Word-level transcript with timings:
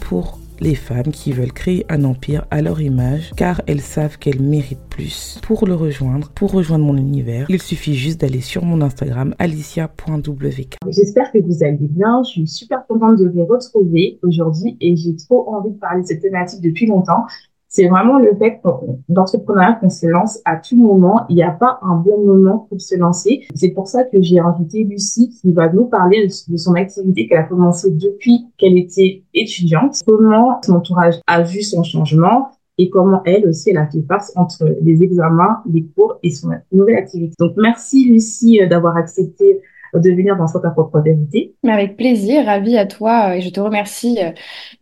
Pour 0.00 0.38
les 0.60 0.74
femmes 0.74 1.10
qui 1.12 1.32
veulent 1.32 1.52
créer 1.52 1.84
un 1.88 2.04
empire 2.04 2.46
à 2.50 2.62
leur 2.62 2.80
image 2.80 3.32
car 3.36 3.60
elles 3.66 3.80
savent 3.80 4.18
qu'elles 4.18 4.40
méritent 4.40 4.78
plus. 4.88 5.38
Pour 5.42 5.66
le 5.66 5.74
rejoindre, 5.74 6.30
pour 6.30 6.52
rejoindre 6.52 6.84
mon 6.84 6.96
univers, 6.96 7.46
il 7.48 7.60
suffit 7.60 7.94
juste 7.94 8.20
d'aller 8.20 8.40
sur 8.40 8.64
mon 8.64 8.80
Instagram 8.80 9.34
alicia.wk. 9.38 10.76
J'espère 10.88 11.32
que 11.32 11.38
vous 11.38 11.64
allez 11.64 11.78
bien. 11.80 12.22
Je 12.22 12.30
suis 12.30 12.46
super 12.46 12.86
contente 12.86 13.18
de 13.18 13.28
vous 13.28 13.44
retrouver 13.44 14.18
aujourd'hui 14.22 14.76
et 14.80 14.96
j'ai 14.96 15.16
trop 15.16 15.52
envie 15.52 15.72
de 15.72 15.78
parler 15.78 16.02
de 16.02 16.06
cette 16.06 16.22
thématique 16.22 16.60
depuis 16.60 16.86
longtemps 16.86 17.26
c'est 17.74 17.88
vraiment 17.88 18.20
le 18.20 18.36
fait 18.36 18.60
d'entrepreneuriat 19.08 19.72
qu'on 19.80 19.90
se 19.90 20.06
lance 20.06 20.38
à 20.44 20.54
tout 20.58 20.76
moment. 20.76 21.26
Il 21.28 21.34
n'y 21.34 21.42
a 21.42 21.50
pas 21.50 21.80
un 21.82 21.96
bon 21.96 22.24
moment 22.24 22.68
pour 22.68 22.80
se 22.80 22.94
lancer. 22.94 23.48
C'est 23.52 23.70
pour 23.70 23.88
ça 23.88 24.04
que 24.04 24.22
j'ai 24.22 24.38
invité 24.38 24.84
Lucie 24.84 25.30
qui 25.30 25.52
va 25.52 25.68
nous 25.72 25.86
parler 25.86 26.28
de 26.48 26.56
son 26.56 26.74
activité 26.74 27.26
qu'elle 27.26 27.38
a 27.38 27.42
commencé 27.42 27.90
depuis 27.90 28.46
qu'elle 28.58 28.78
était 28.78 29.24
étudiante. 29.34 29.96
Comment 30.06 30.60
son 30.62 30.74
entourage 30.74 31.14
a 31.26 31.42
vu 31.42 31.62
son 31.62 31.82
changement 31.82 32.50
et 32.78 32.90
comment 32.90 33.22
elle 33.24 33.48
aussi, 33.48 33.70
elle 33.70 33.78
a 33.78 33.88
fait 33.88 34.04
face 34.06 34.32
entre 34.36 34.66
les 34.80 35.02
examens, 35.02 35.60
les 35.68 35.84
cours 35.96 36.18
et 36.22 36.30
son 36.30 36.50
nouvelle 36.70 36.98
activité. 36.98 37.34
Donc, 37.40 37.54
merci 37.56 38.08
Lucie 38.08 38.60
d'avoir 38.68 38.96
accepté 38.96 39.60
de 39.98 40.10
venir 40.10 40.36
dans 40.36 40.46
ta 40.46 40.70
propre 40.70 41.00
vérité. 41.00 41.54
Mais 41.62 41.72
avec 41.72 41.96
plaisir, 41.96 42.46
ravi 42.46 42.76
à 42.76 42.86
toi 42.86 43.30
euh, 43.30 43.34
et 43.34 43.40
je 43.40 43.48
te 43.50 43.60
remercie 43.60 44.18
euh, 44.20 44.30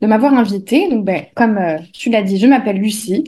de 0.00 0.06
m'avoir 0.06 0.34
invitée. 0.34 0.88
Donc, 0.88 1.04
ben, 1.04 1.22
comme 1.34 1.58
euh, 1.58 1.78
tu 1.92 2.10
l'as 2.10 2.22
dit, 2.22 2.38
je 2.38 2.46
m'appelle 2.46 2.76
Lucie, 2.76 3.24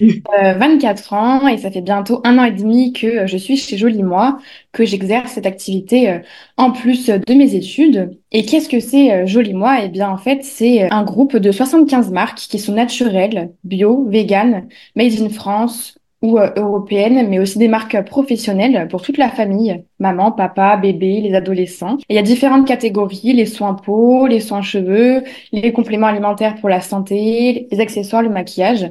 24 0.00 1.12
ans 1.12 1.48
et 1.48 1.58
ça 1.58 1.70
fait 1.70 1.80
bientôt 1.80 2.20
un 2.24 2.38
an 2.38 2.44
et 2.44 2.52
demi 2.52 2.92
que 2.92 3.26
je 3.26 3.36
suis 3.36 3.56
chez 3.56 3.76
Jolie 3.76 4.02
Moi, 4.02 4.38
que 4.72 4.84
j'exerce 4.84 5.32
cette 5.32 5.46
activité 5.46 6.20
en 6.56 6.70
plus 6.70 7.08
de 7.08 7.34
mes 7.34 7.54
études. 7.54 8.10
Et 8.30 8.44
qu'est-ce 8.44 8.68
que 8.68 8.80
c'est 8.80 9.26
Jolie 9.26 9.54
Moi? 9.54 9.78
Eh 9.84 9.88
bien, 9.88 10.10
en 10.10 10.18
fait, 10.18 10.44
c'est 10.44 10.90
un 10.90 11.02
groupe 11.02 11.36
de 11.36 11.50
75 11.50 12.10
marques 12.10 12.38
qui 12.38 12.58
sont 12.58 12.74
naturelles, 12.74 13.52
bio, 13.64 14.06
vegan, 14.08 14.68
made 14.94 15.20
in 15.20 15.28
France, 15.30 15.97
ou 16.22 16.38
euh, 16.38 16.50
européennes, 16.56 17.28
mais 17.28 17.38
aussi 17.38 17.58
des 17.58 17.68
marques 17.68 18.04
professionnelles 18.04 18.88
pour 18.88 19.02
toute 19.02 19.18
la 19.18 19.28
famille, 19.28 19.84
maman, 19.98 20.32
papa, 20.32 20.76
bébé, 20.76 21.20
les 21.20 21.34
adolescents. 21.34 21.98
il 22.08 22.16
y 22.16 22.18
a 22.18 22.22
différentes 22.22 22.66
catégories, 22.66 23.32
les 23.32 23.46
soins 23.46 23.74
peau, 23.74 24.26
les 24.26 24.40
soins 24.40 24.62
cheveux, 24.62 25.22
les 25.52 25.72
compléments 25.72 26.08
alimentaires 26.08 26.56
pour 26.56 26.68
la 26.68 26.80
santé, 26.80 27.68
les 27.70 27.80
accessoires, 27.80 28.22
le 28.22 28.30
maquillage. 28.30 28.90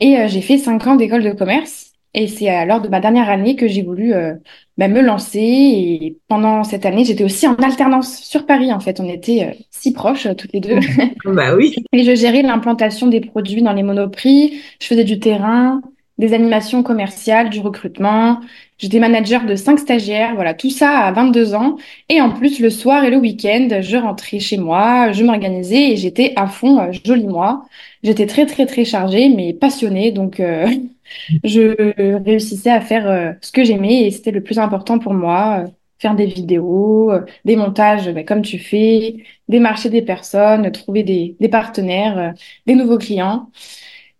Et 0.00 0.18
euh, 0.18 0.28
j'ai 0.28 0.40
fait 0.40 0.58
cinq 0.58 0.86
ans 0.86 0.96
d'école 0.96 1.22
de 1.22 1.32
commerce. 1.32 1.86
Et 2.14 2.26
c'est 2.26 2.48
à 2.48 2.64
lors 2.64 2.80
de 2.80 2.88
ma 2.88 3.00
dernière 3.00 3.28
année 3.28 3.54
que 3.54 3.68
j'ai 3.68 3.82
voulu 3.82 4.14
euh, 4.14 4.34
bah, 4.78 4.88
me 4.88 5.02
lancer. 5.02 5.40
Et 5.40 6.18
pendant 6.26 6.64
cette 6.64 6.86
année, 6.86 7.04
j'étais 7.04 7.22
aussi 7.22 7.46
en 7.46 7.54
alternance 7.56 8.22
sur 8.22 8.46
Paris. 8.46 8.72
En 8.72 8.80
fait, 8.80 8.98
on 8.98 9.08
était 9.08 9.58
si 9.70 9.92
proches 9.92 10.26
toutes 10.36 10.52
les 10.52 10.60
deux. 10.60 10.78
bah 11.24 11.54
oui. 11.54 11.76
Et 11.92 12.02
je 12.02 12.14
gérais 12.16 12.42
l'implantation 12.42 13.06
des 13.06 13.20
produits 13.20 13.62
dans 13.62 13.74
les 13.74 13.82
monoprix. 13.82 14.60
Je 14.80 14.86
faisais 14.86 15.04
du 15.04 15.20
terrain 15.20 15.82
des 16.18 16.34
animations 16.34 16.82
commerciales, 16.82 17.48
du 17.50 17.60
recrutement. 17.60 18.40
J'étais 18.78 18.98
manager 18.98 19.46
de 19.46 19.54
cinq 19.54 19.78
stagiaires, 19.78 20.34
voilà, 20.34 20.54
tout 20.54 20.70
ça 20.70 20.98
à 21.00 21.12
22 21.12 21.54
ans. 21.54 21.76
Et 22.08 22.20
en 22.20 22.30
plus, 22.30 22.60
le 22.60 22.70
soir 22.70 23.04
et 23.04 23.10
le 23.10 23.16
week-end, 23.16 23.68
je 23.80 23.96
rentrais 23.96 24.40
chez 24.40 24.56
moi, 24.58 25.12
je 25.12 25.24
m'organisais 25.24 25.92
et 25.92 25.96
j'étais 25.96 26.32
à 26.36 26.46
fond, 26.48 26.80
euh, 26.80 26.92
joli 27.04 27.26
moi. 27.26 27.66
J'étais 28.02 28.26
très, 28.26 28.46
très, 28.46 28.66
très 28.66 28.84
chargée, 28.84 29.28
mais 29.28 29.52
passionnée. 29.52 30.12
Donc, 30.12 30.40
euh, 30.40 30.66
je 31.44 32.18
réussissais 32.24 32.70
à 32.70 32.80
faire 32.80 33.08
euh, 33.08 33.32
ce 33.40 33.52
que 33.52 33.64
j'aimais 33.64 34.02
et 34.06 34.10
c'était 34.10 34.30
le 34.32 34.42
plus 34.42 34.58
important 34.58 34.98
pour 34.98 35.14
moi. 35.14 35.64
faire 36.00 36.14
des 36.14 36.26
vidéos, 36.26 37.10
des 37.44 37.56
montages 37.56 38.08
bah, 38.14 38.22
comme 38.24 38.42
tu 38.42 38.58
fais, 38.58 39.16
démarcher 39.48 39.90
des 39.90 40.02
personnes, 40.02 40.70
trouver 40.72 41.02
des, 41.02 41.36
des 41.40 41.48
partenaires, 41.48 42.34
des 42.66 42.74
nouveaux 42.76 42.98
clients. 42.98 43.50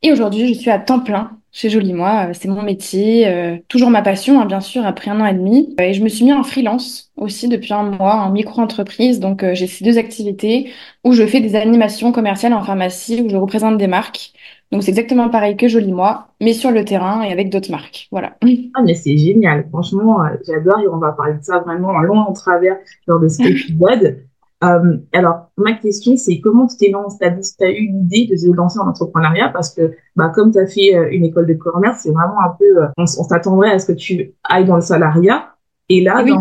Et 0.03 0.13
aujourd'hui, 0.13 0.55
je 0.55 0.61
suis 0.61 0.71
à 0.71 0.79
temps 0.81 1.01
plein 1.01 1.38
chez 1.53 1.71
Jolie 1.71 1.93
Moi. 1.93 2.29
Euh, 2.29 2.33
c'est 2.35 2.49
mon 2.49 2.63
métier, 2.63 3.27
euh, 3.29 3.57
toujours 3.69 3.91
ma 3.91 4.03
passion, 4.03 4.41
hein, 4.41 4.47
bien 4.47 4.61
sûr, 4.61 4.85
après 4.87 5.11
un 5.11 5.21
an 5.21 5.27
et 5.27 5.35
demi. 5.35 5.75
Euh, 5.81 5.85
et 5.85 5.93
je 5.95 6.03
me 6.03 6.09
suis 6.09 6.25
mis 6.25 6.33
en 6.33 6.43
freelance 6.43 7.11
aussi 7.17 7.49
depuis 7.49 7.73
un 7.73 7.85
mois, 7.85 8.15
en 8.17 8.31
micro-entreprise. 8.31 9.21
Donc, 9.21 9.45
j'ai 9.53 9.67
ces 9.67 9.85
deux 9.85 9.99
activités 9.99 10.71
où 11.05 11.13
je 11.13 11.27
fais 11.27 11.41
des 11.41 11.57
animations 11.57 12.13
commerciales 12.13 12.53
en 12.53 12.63
pharmacie, 12.63 13.23
où 13.23 13.29
je 13.29 13.37
représente 13.37 13.79
des 13.79 13.89
marques. 13.89 14.33
Donc, 14.71 14.83
c'est 14.83 14.91
exactement 14.91 15.31
pareil 15.31 15.57
que 15.57 15.67
Jolie 15.67 15.93
Moi, 15.93 16.29
mais 16.41 16.53
sur 16.53 16.71
le 16.71 16.85
terrain 16.85 17.23
et 17.23 17.33
avec 17.33 17.51
d'autres 17.51 17.71
marques. 17.71 18.09
Voilà. 18.11 18.37
Ah, 18.75 18.83
mais 18.85 18.95
c'est 18.95 19.17
génial. 19.17 19.67
Franchement, 19.71 20.19
j'adore 20.47 20.79
et 20.79 20.89
on 20.89 20.99
va 20.99 21.11
parler 21.13 21.35
de 21.35 21.43
ça 21.43 21.59
vraiment 21.59 21.89
en 21.89 22.01
long 22.01 22.19
en 22.19 22.33
travers 22.33 22.77
lors 23.09 23.19
de 23.19 23.27
cet 23.29 23.47
épisode. 23.47 24.28
Euh, 24.65 24.97
alors, 25.13 25.51
ma 25.57 25.75
question, 25.75 26.17
c'est 26.17 26.41
comment 26.41 26.67
tu 26.67 26.77
t'es 26.77 26.91
lancé, 26.91 27.19
tu 27.21 27.65
as, 27.65 27.71
eu 27.71 27.87
l'idée 27.93 28.27
de 28.27 28.37
te 28.37 28.57
lancer 28.57 28.79
en 28.81 28.89
entrepreneuriat 28.89 29.51
parce 29.51 29.73
que, 29.73 29.93
bah, 30.17 30.31
comme 30.35 30.53
tu 30.53 30.59
as 30.59 30.67
fait 30.67 30.97
euh, 30.97 31.09
une 31.13 31.25
école 31.25 31.47
de 31.47 31.55
commerce, 31.55 32.01
c'est 32.03 32.11
vraiment 32.11 32.41
un 32.41 32.57
peu, 32.59 32.83
euh, 32.83 32.89
on, 32.97 33.07
s'attendrait 33.07 33.71
à 33.71 33.79
ce 33.79 33.87
que 33.87 33.97
tu 33.97 34.35
ailles 34.49 34.65
dans 34.65 34.75
le 34.75 34.81
salariat. 34.81 35.55
Et 35.89 36.01
là, 36.01 36.25
oui. 36.25 36.33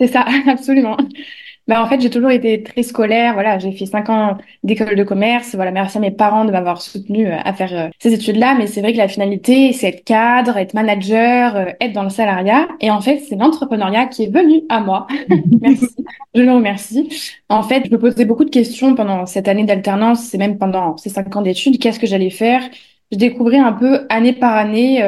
c'est 0.00 0.08
ça, 0.08 0.24
absolument. 0.48 0.96
Bah, 1.68 1.82
en 1.82 1.86
fait, 1.86 2.00
j'ai 2.00 2.10
toujours 2.10 2.30
été 2.30 2.62
très 2.64 2.82
scolaire. 2.82 3.34
Voilà, 3.34 3.58
j'ai 3.58 3.70
fait 3.72 3.86
cinq 3.86 4.08
ans 4.08 4.38
d'école 4.64 4.96
de 4.96 5.04
commerce. 5.04 5.54
Voilà, 5.54 5.70
merci 5.70 5.98
à 5.98 6.00
mes 6.00 6.10
parents 6.10 6.44
de 6.44 6.50
m'avoir 6.50 6.82
soutenu 6.82 7.28
euh, 7.28 7.36
à 7.44 7.52
faire 7.52 7.72
euh, 7.72 7.88
ces 8.00 8.12
études-là. 8.12 8.56
Mais 8.58 8.66
c'est 8.66 8.80
vrai 8.80 8.92
que 8.92 8.98
la 8.98 9.08
finalité, 9.08 9.72
c'est 9.72 9.88
être 9.88 10.04
cadre, 10.04 10.56
être 10.56 10.74
manager, 10.74 11.54
euh, 11.56 11.66
être 11.80 11.92
dans 11.92 12.02
le 12.02 12.10
salariat. 12.10 12.66
Et 12.80 12.90
en 12.90 13.00
fait, 13.00 13.20
c'est 13.20 13.36
l'entrepreneuriat 13.36 14.06
qui 14.06 14.24
est 14.24 14.34
venu 14.34 14.62
à 14.68 14.80
moi. 14.80 15.06
merci. 15.60 15.94
Je 16.34 16.42
le 16.42 16.52
remercie. 16.52 17.08
En 17.48 17.62
fait, 17.62 17.84
je 17.86 17.90
me 17.92 17.98
posais 17.98 18.24
beaucoup 18.24 18.44
de 18.44 18.50
questions 18.50 18.94
pendant 18.96 19.26
cette 19.26 19.46
année 19.46 19.64
d'alternance 19.64 20.34
et 20.34 20.38
même 20.38 20.58
pendant 20.58 20.96
ces 20.96 21.10
cinq 21.10 21.34
ans 21.36 21.42
d'études. 21.42 21.78
Qu'est-ce 21.78 22.00
que 22.00 22.06
j'allais 22.06 22.30
faire? 22.30 22.62
Je 23.12 23.16
découvrais 23.16 23.58
un 23.58 23.72
peu 23.72 24.06
année 24.08 24.32
par 24.32 24.56
année 24.56 25.04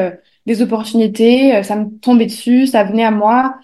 des 0.47 0.63
opportunités. 0.63 1.63
ça 1.63 1.77
me 1.77 1.87
tombait 2.01 2.27
dessus, 2.27 2.67
ça 2.67 2.85
venait 2.85 3.05
à 3.05 3.13
moi. 3.13 3.57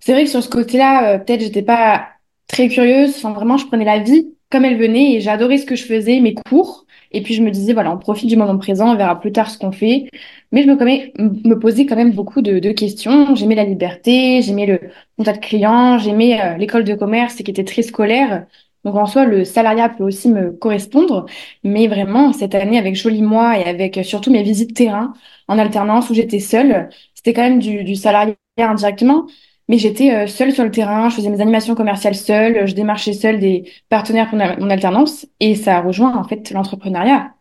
C'est 0.00 0.12
vrai 0.12 0.24
que 0.24 0.30
sur 0.30 0.42
ce 0.42 0.48
côté-là, 0.48 1.18
peut-être 1.18 1.40
j'étais 1.40 1.62
pas 1.62 2.08
très 2.46 2.68
curieuse. 2.68 3.22
Vraiment, 3.22 3.56
je 3.56 3.66
prenais 3.66 3.84
la 3.84 3.98
vie 3.98 4.36
comme 4.50 4.64
elle 4.64 4.78
venait 4.78 5.14
et 5.14 5.20
j'adorais 5.20 5.58
ce 5.58 5.66
que 5.66 5.76
je 5.76 5.84
faisais, 5.84 6.20
mes 6.20 6.34
cours. 6.34 6.86
Et 7.12 7.22
puis, 7.22 7.34
je 7.34 7.42
me 7.42 7.50
disais, 7.50 7.72
voilà, 7.72 7.92
on 7.92 7.98
profite 7.98 8.28
du 8.28 8.36
moment 8.36 8.58
présent, 8.58 8.92
on 8.92 8.96
verra 8.96 9.18
plus 9.20 9.32
tard 9.32 9.50
ce 9.50 9.58
qu'on 9.58 9.72
fait. 9.72 10.08
Mais 10.52 10.62
je 10.62 10.68
me, 10.68 11.58
posais 11.58 11.86
quand 11.86 11.96
même 11.96 12.12
beaucoup 12.12 12.42
de, 12.42 12.72
questions. 12.72 13.34
J'aimais 13.34 13.54
la 13.54 13.64
liberté, 13.64 14.42
j'aimais 14.42 14.66
le 14.66 14.80
contact 15.16 15.42
client, 15.42 15.98
j'aimais 15.98 16.40
euh, 16.40 16.56
l'école 16.56 16.84
de 16.84 16.94
commerce 16.94 17.36
qui 17.36 17.50
était 17.50 17.64
très 17.64 17.82
scolaire. 17.82 18.46
Donc, 18.84 18.96
en 18.96 19.06
soi, 19.06 19.24
le 19.24 19.44
salariat 19.44 19.88
peut 19.88 20.04
aussi 20.04 20.28
me 20.28 20.52
correspondre. 20.52 21.26
Mais 21.64 21.86
vraiment, 21.88 22.32
cette 22.32 22.54
année, 22.54 22.78
avec 22.78 22.94
Joli 22.96 23.22
Moi 23.22 23.58
et 23.58 23.64
avec 23.64 24.00
surtout 24.04 24.30
mes 24.30 24.42
visites 24.42 24.74
terrain 24.74 25.12
en 25.48 25.58
alternance 25.58 26.10
où 26.10 26.14
j'étais 26.14 26.40
seule, 26.40 26.88
c'était 27.14 27.32
quand 27.32 27.42
même 27.42 27.58
du, 27.58 27.84
du 27.84 27.96
salariat 27.96 28.36
indirectement 28.58 29.26
mais 29.68 29.78
j'étais 29.78 30.14
euh, 30.14 30.26
seule 30.26 30.52
sur 30.52 30.64
le 30.64 30.70
terrain, 30.70 31.08
je 31.08 31.16
faisais 31.16 31.28
mes 31.28 31.40
animations 31.40 31.74
commerciales 31.74 32.14
seule, 32.14 32.66
je 32.66 32.74
démarchais 32.74 33.12
seule 33.12 33.40
des 33.40 33.70
partenaires 33.88 34.30
pour 34.30 34.38
mon 34.38 34.70
alternance 34.70 35.26
et 35.40 35.54
ça 35.56 35.78
a 35.78 35.80
rejoint 35.80 36.16
en 36.16 36.24
fait 36.24 36.50
l'entrepreneuriat. 36.52 37.32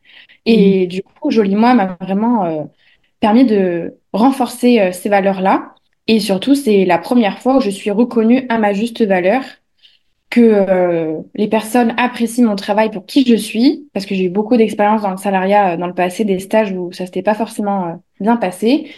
Et 0.45 0.85
mmh. 0.85 0.87
du 0.89 1.03
coup, 1.03 1.31
Joli 1.31 1.55
Moi 1.55 1.73
m'a 1.75 1.97
vraiment 2.01 2.45
euh, 2.45 2.63
permis 3.19 3.45
de 3.45 3.95
renforcer 4.13 4.79
euh, 4.79 4.91
ces 4.91 5.09
valeurs-là. 5.09 5.75
Et 6.07 6.19
surtout, 6.19 6.55
c'est 6.55 6.85
la 6.85 6.97
première 6.97 7.39
fois 7.39 7.57
où 7.57 7.61
je 7.61 7.69
suis 7.69 7.91
reconnue 7.91 8.45
à 8.49 8.57
ma 8.59 8.73
juste 8.73 9.03
valeur, 9.03 9.41
que 10.29 11.23
les 11.33 11.47
personnes 11.47 11.93
apprécient 11.97 12.45
mon 12.45 12.55
travail 12.55 12.91
pour 12.91 13.05
qui 13.05 13.25
je 13.25 13.35
suis, 13.35 13.87
parce 13.93 14.05
que 14.05 14.13
j'ai 14.13 14.25
eu 14.25 14.29
beaucoup 14.29 14.57
d'expérience 14.57 15.01
dans 15.01 15.11
le 15.11 15.17
salariat 15.17 15.77
dans 15.77 15.87
le 15.87 15.93
passé, 15.93 16.25
des 16.25 16.39
stages 16.39 16.71
où 16.73 16.91
ça 16.91 17.05
s'était 17.05 17.23
pas 17.23 17.33
forcément 17.35 18.03
bien 18.19 18.35
passé. 18.35 18.91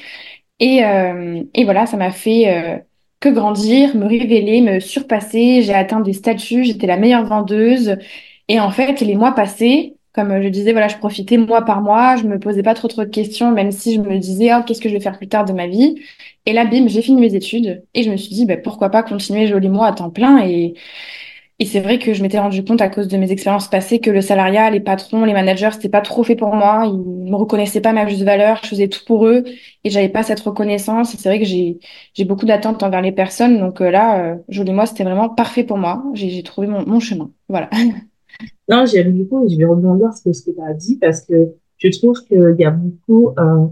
Et, 0.60 0.82
et 1.54 1.64
voilà, 1.64 1.86
ça 1.86 1.96
m'a 1.96 2.12
fait 2.12 2.84
que 3.20 3.30
grandir, 3.30 3.96
me 3.96 4.06
révéler, 4.06 4.62
me 4.62 4.80
surpasser. 4.80 5.62
J'ai 5.64 5.74
atteint 5.74 6.00
des 6.02 6.14
statuts, 6.14 6.64
j'étais 6.66 6.88
la 6.88 6.98
meilleure 6.98 7.26
vendeuse. 7.26 7.98
Et 8.48 8.60
en 8.60 8.72
fait, 8.72 9.02
les 9.02 9.16
mois 9.16 9.34
passés, 9.34 9.98
comme 10.14 10.42
je 10.42 10.48
disais, 10.50 10.72
voilà, 10.72 10.88
je 10.88 10.98
profitais 10.98 11.38
mois 11.38 11.64
par 11.66 11.82
mois, 11.82 12.16
je 12.16 12.24
me 12.24 12.40
posais 12.40 12.64
pas 12.64 12.74
trop 12.74 12.88
trop 12.88 13.04
de 13.06 13.10
questions, 13.10 13.52
même 13.52 13.72
si 13.72 13.96
je 13.96 14.02
me 14.02 14.18
disais, 14.20 14.52
oh, 14.56 14.64
qu'est-ce 14.66 14.82
que 14.82 14.90
je 14.90 14.94
vais 14.96 15.00
faire 15.00 15.18
plus 15.18 15.28
tard 15.28 15.46
de 15.46 15.54
ma 15.54 15.68
vie? 15.68 16.02
Et 16.46 16.54
là, 16.54 16.66
bim, 16.66 16.88
j'ai 16.88 17.02
fini 17.02 17.22
mes 17.22 17.36
études 17.36 17.84
et 17.94 18.04
je 18.04 18.10
me 18.12 18.18
suis 18.18 18.34
dit, 18.34 18.46
bah, 18.46 18.58
pourquoi 18.58 18.90
pas 18.90 19.04
continuer 19.04 19.48
joli 19.48 19.70
moi 19.70 19.88
à 19.88 19.94
temps 19.94 20.10
plein 20.10 20.40
et 20.46 20.74
et 21.60 21.66
c'est 21.66 21.80
vrai 21.80 21.98
que 21.98 22.14
je 22.14 22.22
m'étais 22.22 22.38
rendu 22.38 22.64
compte 22.64 22.82
à 22.82 22.90
cause 22.90 23.08
de 23.08 23.18
mes 23.18 23.32
expériences 23.32 23.68
passées 23.68 24.00
que 24.00 24.12
le 24.12 24.22
salariat, 24.22 24.70
les 24.70 24.80
patrons, 24.80 25.26
les 25.26 25.34
managers, 25.34 25.72
c'était 25.72 25.90
pas 25.90 26.02
trop 26.02 26.24
fait 26.24 26.36
pour 26.36 26.54
moi. 26.54 26.84
Ils 26.86 27.32
me 27.32 27.36
reconnaissaient 27.36 27.82
pas 27.82 27.94
ma 27.94 28.08
juste 28.08 28.22
valeur. 28.22 28.60
Je 28.64 28.68
faisais 28.70 28.88
tout 28.88 29.04
pour 29.08 29.26
eux 29.26 29.44
et 29.84 29.90
j'avais 29.90 30.10
pas 30.10 30.22
cette 30.22 30.40
reconnaissance. 30.40 31.16
C'est 31.18 31.30
vrai 31.30 31.40
que 31.40 31.46
j'ai 31.46 31.80
j'ai 32.14 32.26
beaucoup 32.26 32.46
d'attentes 32.46 32.84
envers 32.84 33.02
les 33.02 33.12
personnes. 33.12 33.58
Donc 33.60 33.82
euh, 33.82 33.90
là, 33.90 34.34
euh, 34.34 34.36
joli 34.50 34.72
moi, 34.72 34.86
c'était 34.86 35.04
vraiment 35.04 35.30
parfait 35.30 35.64
pour 35.64 35.80
moi. 35.80 36.04
J'ai 36.14 36.30
j'ai 36.30 36.44
trouvé 36.44 36.68
mon, 36.68 36.86
mon 36.86 37.00
chemin. 37.00 37.32
Voilà. 37.50 37.70
Non, 38.70 38.86
j'aime 38.86 39.18
beaucoup 39.18 39.46
et 39.46 39.50
je 39.50 39.58
vais 39.58 39.66
rebondir 39.66 40.14
sur 40.14 40.36
ce 40.36 40.44
que 40.44 40.52
tu 40.52 40.62
as 40.62 40.74
dit 40.74 40.98
parce 40.98 41.22
que 41.22 41.56
je 41.78 41.90
trouve 41.98 42.22
qu'il 42.26 42.56
y 42.60 42.66
a 42.66 42.70
beaucoup, 42.70 43.30
euh, 43.40 43.66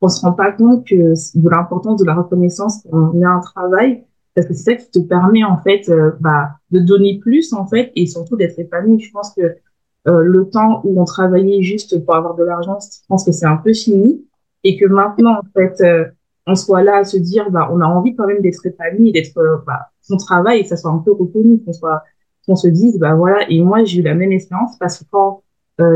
on 0.00 0.08
se 0.08 0.20
rend 0.20 0.32
pas 0.32 0.52
compte 0.52 0.86
que 0.86 0.94
de 0.94 1.48
l'importance 1.48 2.00
de 2.00 2.06
la 2.06 2.14
reconnaissance 2.14 2.82
quand 2.88 3.12
on 3.14 3.22
a 3.22 3.28
un 3.28 3.40
travail 3.40 4.04
parce 4.36 4.46
que 4.46 4.54
c'est 4.54 4.64
ça 4.70 4.74
qui 4.76 4.90
te 4.90 4.98
permet 4.98 5.42
en 5.44 5.56
fait 5.56 5.88
euh, 5.88 6.12
bah, 6.20 6.50
de 6.70 6.78
donner 6.78 7.18
plus 7.18 7.54
en 7.54 7.66
fait 7.66 7.90
et 7.96 8.06
surtout 8.06 8.36
d'être 8.36 8.58
épanoui. 8.58 9.00
Je 9.00 9.10
pense 9.10 9.34
que 9.34 9.40
euh, 9.40 10.20
le 10.20 10.48
temps 10.50 10.82
où 10.84 11.00
on 11.00 11.04
travaillait 11.06 11.62
juste 11.62 12.04
pour 12.04 12.14
avoir 12.14 12.36
de 12.36 12.44
l'argent, 12.44 12.78
je 12.78 13.06
pense 13.08 13.24
que 13.24 13.32
c'est 13.32 13.46
un 13.46 13.56
peu 13.56 13.72
fini. 13.72 14.24
Et 14.62 14.76
que 14.76 14.84
maintenant 14.84 15.38
en 15.38 15.42
fait 15.54 15.80
euh, 15.80 16.04
on 16.46 16.54
soit 16.54 16.82
là 16.82 16.98
à 16.98 17.04
se 17.04 17.16
dire 17.16 17.50
bah 17.50 17.70
on 17.72 17.80
a 17.80 17.86
envie 17.86 18.14
quand 18.14 18.26
même 18.26 18.42
d'être 18.42 18.64
épanoui, 18.66 19.10
d'être 19.10 19.40
bah, 19.66 19.86
son 20.02 20.18
travail 20.18 20.66
ça 20.66 20.76
soit 20.76 20.90
un 20.90 20.98
peu 20.98 21.12
reconnu, 21.12 21.62
qu'on 21.64 21.72
soit 21.72 22.02
qu'on 22.46 22.56
se 22.56 22.68
dise 22.68 22.98
bah 22.98 23.14
voilà. 23.14 23.50
Et 23.50 23.62
moi 23.62 23.84
j'ai 23.84 24.00
eu 24.00 24.02
la 24.02 24.14
même 24.14 24.32
expérience 24.32 24.76
parce 24.78 24.98
que 24.98 25.04
quand 25.10 25.42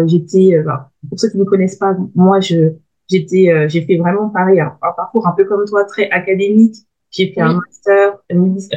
j'étais 0.06 0.62
bah, 0.62 0.90
pour 1.10 1.20
ceux 1.20 1.28
qui 1.28 1.36
ne 1.36 1.42
me 1.42 1.48
connaissent 1.48 1.76
pas 1.76 1.94
moi 2.14 2.40
je 2.40 2.72
j'étais 3.06 3.68
j'ai 3.68 3.82
fait 3.82 3.98
vraiment 3.98 4.30
pareil. 4.30 4.60
Un 4.60 4.72
parcours 4.96 5.26
un 5.26 5.32
peu 5.32 5.44
comme 5.44 5.66
toi 5.66 5.84
très 5.84 6.08
académique 6.10 6.76
j'ai 7.10 7.32
fait 7.32 7.40
un 7.40 7.54
master, 7.54 8.18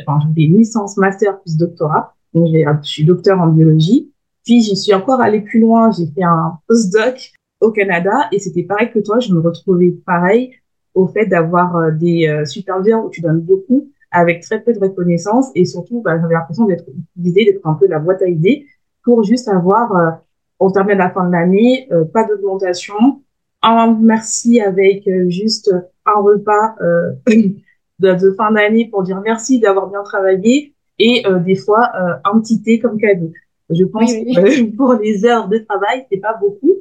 enfin, 0.08 0.28
des 0.30 0.48
licences 0.48 0.98
master 0.98 1.40
plus 1.42 1.58
doctorat. 1.58 2.16
Donc, 2.34 2.48
je 2.48 2.88
suis 2.88 3.06
docteur 3.06 3.40
en 3.40 3.48
biologie. 3.48 4.12
Puis, 4.44 4.64
je 4.64 4.74
suis 4.76 4.94
encore 4.94 5.22
allée 5.22 5.42
plus 5.42 5.60
loin. 5.60 5.92
J'ai 5.92 6.08
fait 6.08 6.24
un 6.24 6.58
postdoc 6.68 7.32
au 7.62 7.72
Canada 7.72 8.28
et 8.32 8.40
c'était 8.40 8.64
pareil 8.64 8.92
que 8.92 9.00
toi. 9.00 9.20
Je 9.20 9.34
me 9.34 9.40
retrouvais 9.40 9.92
pareil 10.06 10.52
au 10.94 11.08
fait 11.08 11.26
d'avoir 11.26 11.76
euh, 11.76 11.92
des 11.92 12.28
euh, 12.28 12.46
superviseurs 12.46 13.06
où 13.06 13.10
tu 13.10 13.22
donnes 13.22 13.40
beaucoup 13.40 13.90
avec 14.12 14.42
très 14.42 14.62
peu 14.62 14.74
de 14.74 14.80
reconnaissance 14.80 15.50
et 15.56 15.66
surtout, 15.66 16.02
bah, 16.02 16.20
j'avais 16.20 16.36
l'impression 16.36 16.66
d'être 16.66 16.86
utilisée, 17.16 17.46
d'être 17.46 17.66
un 17.66 17.74
peu 17.74 17.88
la 17.88 18.00
boîte 18.00 18.22
à 18.22 18.28
idées 18.28 18.68
pour 19.04 19.24
juste 19.24 19.48
avoir, 19.48 19.96
euh, 19.96 20.12
au 20.60 20.72
terme 20.72 20.88
de 20.88 20.94
la 20.94 21.10
fin 21.10 21.26
de 21.26 21.32
l'année, 21.32 21.88
euh, 21.92 22.06
pas 22.06 22.26
d'augmentation, 22.26 23.22
un 23.64 23.98
merci 24.00 24.62
avec 24.62 25.10
juste 25.30 25.74
un 26.06 26.20
repas 26.20 26.76
de, 28.12 28.32
fin 28.38 28.52
d'année 28.52 28.88
pour 28.90 29.04
dire 29.04 29.22
merci 29.24 29.60
d'avoir 29.60 29.88
bien 29.88 30.04
travaillé 30.04 30.74
et 31.00 31.24
euh, 31.26 31.40
des 31.40 31.56
fois 31.56 31.90
euh, 31.96 32.14
un 32.26 32.40
petit 32.40 32.62
thé 32.62 32.80
comme 32.80 33.00
cadeau. 33.00 33.32
Je 33.70 33.84
pense 33.86 34.12
que 34.14 34.76
pour 34.78 34.94
les 34.94 35.26
heures 35.26 35.48
de 35.48 35.58
travail, 35.60 36.06
c'est 36.12 36.20
pas 36.20 36.38
beaucoup. 36.40 36.74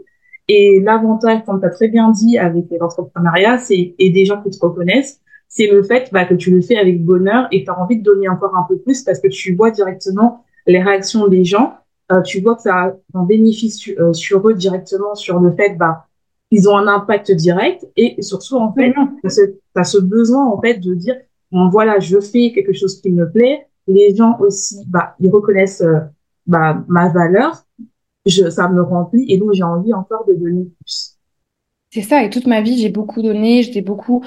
Et 0.48 0.80
l'avantage, 0.80 1.44
comme 1.46 1.60
tu 1.60 1.66
as 1.66 1.70
très 1.70 1.88
bien 1.88 2.10
dit 2.10 2.36
avec 2.38 2.66
l'entrepreneuriat, 2.78 3.58
c'est 3.58 3.94
et 3.98 4.10
des 4.10 4.24
gens 4.24 4.42
qui 4.42 4.50
te 4.50 4.64
reconnaissent, 4.64 5.20
c'est 5.48 5.68
le 5.68 5.82
fait 5.82 6.08
bah, 6.12 6.24
que 6.24 6.34
tu 6.34 6.50
le 6.50 6.60
fais 6.60 6.76
avec 6.76 7.04
bonheur 7.04 7.46
et 7.52 7.64
tu 7.64 7.70
as 7.70 7.78
envie 7.78 7.98
de 7.98 8.02
donner 8.02 8.28
encore 8.28 8.56
un 8.56 8.66
peu 8.68 8.78
plus 8.78 9.02
parce 9.02 9.20
que 9.20 9.28
tu 9.28 9.54
vois 9.54 9.70
directement 9.70 10.44
les 10.66 10.82
réactions 10.82 11.28
des 11.28 11.44
gens. 11.44 11.74
Euh, 12.10 12.20
tu 12.22 12.40
vois 12.40 12.56
que 12.56 12.62
ça 12.62 12.74
a 12.74 12.92
un 13.14 13.22
bénéfice 13.22 13.88
sur 14.12 14.48
eux 14.48 14.54
directement 14.54 15.14
sur 15.14 15.38
le 15.38 15.52
fait 15.52 15.76
bah 15.78 16.06
ils 16.52 16.68
ont 16.68 16.76
un 16.76 16.86
impact 16.86 17.32
direct 17.32 17.84
et 17.96 18.20
surtout 18.22 18.56
en 18.56 18.72
fait 18.74 18.92
tu 18.92 19.40
as 19.74 19.84
ce 19.84 19.98
besoin 19.98 20.46
en 20.46 20.60
fait 20.60 20.74
de 20.74 20.94
dire 20.94 21.16
bon 21.50 21.70
voilà 21.70 21.98
je 21.98 22.20
fais 22.20 22.52
quelque 22.52 22.74
chose 22.74 23.00
qui 23.00 23.10
me 23.10 23.30
plaît. 23.30 23.66
Les 23.88 24.14
gens 24.14 24.38
aussi 24.38 24.84
bah 24.86 25.16
ils 25.18 25.30
reconnaissent 25.30 25.80
euh, 25.80 26.00
bah 26.46 26.84
ma 26.88 27.08
valeur. 27.08 27.64
Je 28.26 28.50
ça 28.50 28.68
me 28.68 28.82
remplit 28.82 29.24
et 29.28 29.38
donc 29.38 29.54
j'ai 29.54 29.64
envie 29.64 29.94
encore 29.94 30.24
de 30.26 30.34
donner 30.34 30.66
plus. 30.78 31.16
C'est 31.90 32.02
ça. 32.02 32.22
Et 32.22 32.30
toute 32.30 32.46
ma 32.46 32.60
vie 32.60 32.78
j'ai 32.78 32.90
beaucoup 32.90 33.22
donné. 33.22 33.62
J'étais 33.62 33.80
beaucoup 33.80 34.22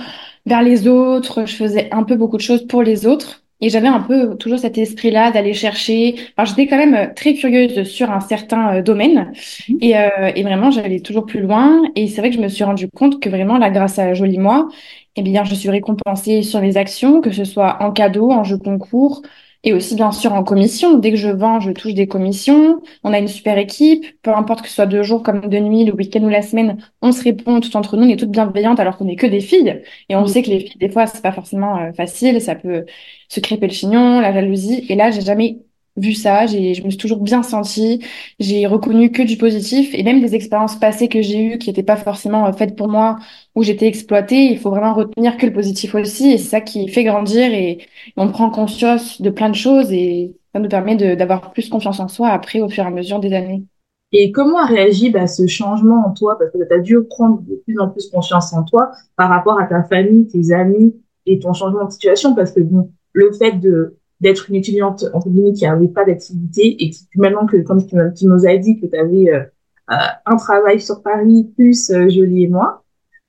vers 0.47 0.63
les 0.63 0.87
autres. 0.87 1.45
Je 1.45 1.55
faisais 1.55 1.93
un 1.93 2.03
peu 2.03 2.15
beaucoup 2.15 2.37
de 2.37 2.41
choses 2.41 2.65
pour 2.65 2.81
les 2.81 3.05
autres 3.05 3.44
et 3.61 3.69
j'avais 3.69 3.87
un 3.87 4.01
peu 4.01 4.35
toujours 4.37 4.59
cet 4.59 4.77
esprit-là 4.77 5.31
d'aller 5.31 5.53
chercher. 5.53 6.15
Enfin, 6.37 6.45
j'étais 6.45 6.67
quand 6.67 6.77
même 6.77 7.13
très 7.15 7.33
curieuse 7.35 7.83
sur 7.83 8.11
un 8.11 8.19
certain 8.19 8.77
euh, 8.77 8.81
domaine 8.81 9.31
mhm. 9.69 9.77
et, 9.81 9.97
euh, 9.97 10.31
et 10.35 10.43
vraiment 10.43 10.71
j'allais 10.71 10.99
toujours 10.99 11.25
plus 11.25 11.41
loin. 11.41 11.81
Et 11.95 12.07
c'est 12.07 12.21
vrai 12.21 12.29
que 12.29 12.35
je 12.35 12.41
me 12.41 12.49
suis 12.49 12.63
rendu 12.63 12.87
compte 12.89 13.21
que 13.21 13.29
vraiment 13.29 13.57
là, 13.57 13.69
grâce 13.69 13.99
à 13.99 14.13
Joli 14.13 14.37
Moi, 14.37 14.67
eh 15.15 15.21
bien, 15.21 15.43
je 15.45 15.55
suis 15.55 15.69
récompensée 15.69 16.43
sur 16.43 16.61
mes 16.61 16.77
actions, 16.77 17.21
que 17.21 17.31
ce 17.31 17.45
soit 17.45 17.81
en 17.81 17.91
cadeau, 17.91 18.31
en 18.31 18.43
jeu 18.43 18.57
concours, 18.57 19.21
et 19.65 19.73
aussi 19.73 19.95
bien 19.95 20.11
sûr 20.13 20.33
en 20.33 20.43
commission. 20.43 20.97
Dès 20.99 21.11
que 21.11 21.17
je 21.17 21.29
vends, 21.29 21.59
je 21.59 21.71
touche 21.71 21.93
des 21.93 22.07
commissions. 22.07 22.81
On 23.03 23.11
a 23.13 23.19
une 23.19 23.27
super 23.27 23.57
équipe, 23.57 24.05
peu 24.21 24.31
importe 24.33 24.61
que 24.61 24.69
ce 24.69 24.75
soit 24.75 24.85
deux 24.85 25.03
jours 25.03 25.23
comme 25.23 25.41
de 25.49 25.59
nuit, 25.59 25.85
le 25.85 25.93
week-end 25.93 26.23
ou 26.23 26.29
la 26.29 26.41
semaine, 26.43 26.77
on 27.01 27.11
se 27.11 27.23
répond 27.23 27.59
tout 27.59 27.75
entre 27.75 27.97
nous, 27.97 28.05
on 28.05 28.09
est 28.09 28.17
toutes 28.17 28.31
bienveillantes 28.31 28.79
alors 28.79 28.97
qu'on 28.97 29.05
n'est 29.05 29.17
que 29.17 29.27
des 29.27 29.41
filles. 29.41 29.81
Et 30.09 30.15
on 30.15 30.25
sait 30.27 30.43
que 30.43 30.49
les 30.49 30.61
filles, 30.61 30.77
des 30.79 30.89
fois, 30.89 31.07
c'est 31.07 31.21
pas 31.23 31.33
forcément 31.33 31.77
euh, 31.79 31.91
facile, 31.93 32.39
ça 32.41 32.55
peut 32.55 32.85
se 33.29 33.39
crêper 33.39 33.67
le 33.67 33.73
chignon, 33.73 34.21
la 34.21 34.31
jalousie. 34.33 34.85
Et 34.89 34.95
là, 34.95 35.11
j'ai 35.11 35.21
jamais 35.21 35.59
vu 35.97 36.13
ça, 36.13 36.45
j'ai, 36.45 36.73
je 36.73 36.83
me 36.83 36.89
suis 36.89 36.97
toujours 36.97 37.19
bien 37.21 37.43
sentie, 37.43 38.03
j'ai 38.39 38.65
reconnu 38.67 39.11
que 39.11 39.21
du 39.21 39.37
positif 39.37 39.93
et 39.93 40.03
même 40.03 40.21
des 40.21 40.35
expériences 40.35 40.75
passées 40.77 41.07
que 41.07 41.21
j'ai 41.21 41.43
eues 41.43 41.57
qui 41.57 41.69
n'étaient 41.69 41.83
pas 41.83 41.95
forcément 41.95 42.45
euh, 42.47 42.51
faites 42.51 42.75
pour 42.75 42.87
moi, 42.87 43.17
où 43.55 43.63
j'étais 43.63 43.87
exploitée, 43.87 44.45
il 44.51 44.59
faut 44.59 44.69
vraiment 44.69 44.93
retenir 44.93 45.37
que 45.37 45.45
le 45.45 45.53
positif 45.53 45.95
aussi 45.95 46.31
et 46.31 46.37
c'est 46.37 46.49
ça 46.49 46.61
qui 46.61 46.87
fait 46.89 47.03
grandir 47.03 47.53
et 47.53 47.79
on 48.17 48.29
prend 48.29 48.49
conscience 48.49 49.21
de 49.21 49.29
plein 49.29 49.49
de 49.49 49.55
choses 49.55 49.91
et 49.91 50.35
ça 50.53 50.59
nous 50.59 50.69
permet 50.69 50.95
de, 50.95 51.15
d'avoir 51.15 51.51
plus 51.51 51.69
confiance 51.69 51.99
en 51.99 52.07
soi 52.07 52.29
après 52.29 52.61
au 52.61 52.69
fur 52.69 52.83
et 52.83 52.87
à 52.87 52.91
mesure 52.91 53.19
des 53.19 53.33
années. 53.33 53.63
Et 54.11 54.31
comment 54.31 54.59
a 54.59 54.65
réagi 54.65 55.09
bah, 55.09 55.27
ce 55.27 55.45
changement 55.47 56.05
en 56.07 56.13
toi? 56.13 56.37
Parce 56.37 56.51
que 56.51 56.57
tu 56.65 56.73
as 56.73 56.79
dû 56.79 57.03
prendre 57.03 57.41
de 57.41 57.55
plus 57.65 57.77
en 57.79 57.89
plus 57.89 58.09
confiance 58.09 58.53
en 58.53 58.63
toi 58.63 58.91
par 59.17 59.29
rapport 59.29 59.59
à 59.59 59.65
ta 59.65 59.83
famille, 59.83 60.27
tes 60.27 60.53
amis 60.53 60.95
et 61.25 61.39
ton 61.39 61.51
changement 61.53 61.85
de 61.85 61.91
situation. 61.91 62.33
Parce 62.33 62.51
que 62.51 62.61
bon, 62.61 62.91
le 63.11 63.33
fait 63.33 63.53
de 63.53 63.97
d'être 64.21 64.49
une 64.49 64.55
étudiante 64.55 65.05
entre 65.13 65.29
guillemets 65.29 65.53
qui 65.53 65.65
n'avait 65.65 65.87
pas 65.87 66.05
d'activité 66.05 66.83
et 66.83 66.89
qui 66.89 67.07
maintenant 67.15 67.45
que 67.45 67.57
comme 67.57 67.85
tu, 67.85 67.95
nous 68.25 68.47
as 68.47 68.57
dit 68.57 68.79
que 68.79 68.87
tu 68.87 68.97
avais 68.97 69.29
euh, 69.29 69.43
euh, 69.91 69.95
un 70.25 70.35
travail 70.37 70.79
sur 70.79 71.01
Paris 71.03 71.51
plus 71.55 71.89
euh, 71.89 72.07
Jolie 72.09 72.43
et 72.43 72.47
moi 72.47 72.83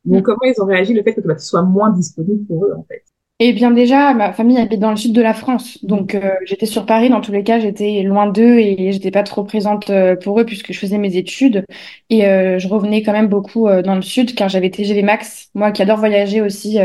donc 0.05 0.21
mm. 0.21 0.23
comment 0.23 0.43
ils 0.45 0.63
ont 0.63 0.67
réagi 0.67 0.95
le 0.95 1.03
fait 1.03 1.15
que 1.15 1.21
tu 1.21 1.39
sois 1.41 1.63
moins 1.63 1.91
disponible 1.91 2.47
pour 2.47 2.65
eux 2.65 2.75
en 2.77 2.85
fait? 2.85 3.03
Eh 3.39 3.53
bien 3.53 3.71
déjà, 3.71 4.15
ma 4.15 4.33
famille 4.33 4.57
habite 4.57 4.81
dans 4.81 4.89
le 4.89 4.97
sud 4.97 5.13
de 5.13 5.21
la 5.21 5.35
France, 5.35 5.85
donc 5.85 6.15
euh, 6.15 6.31
j'étais 6.47 6.65
sur 6.65 6.87
Paris. 6.87 7.11
Dans 7.11 7.21
tous 7.21 7.33
les 7.33 7.43
cas, 7.45 7.61
j'étais 7.61 8.03
loin 8.03 8.27
d'eux 8.27 8.59
et 8.59 8.93
j'étais 8.93 9.11
pas 9.11 9.25
trop 9.25 9.45
présente 9.45 9.91
pour 10.23 10.41
eux 10.41 10.47
puisque 10.47 10.73
je 10.73 10.79
faisais 10.79 10.97
mes 10.97 11.19
études 11.19 11.67
et 12.09 12.23
je 12.23 12.67
revenais 12.67 13.03
quand 13.03 13.13
même 13.13 13.27
beaucoup 13.27 13.69
dans 13.85 13.95
le 13.95 14.01
sud 14.01 14.35
car 14.35 14.49
j'avais 14.49 14.71
TGV 14.71 15.03
Max. 15.03 15.51
Moi 15.55 15.71
qui 15.71 15.83
adore 15.83 15.99
voyager 15.99 16.41
aussi, 16.41 16.79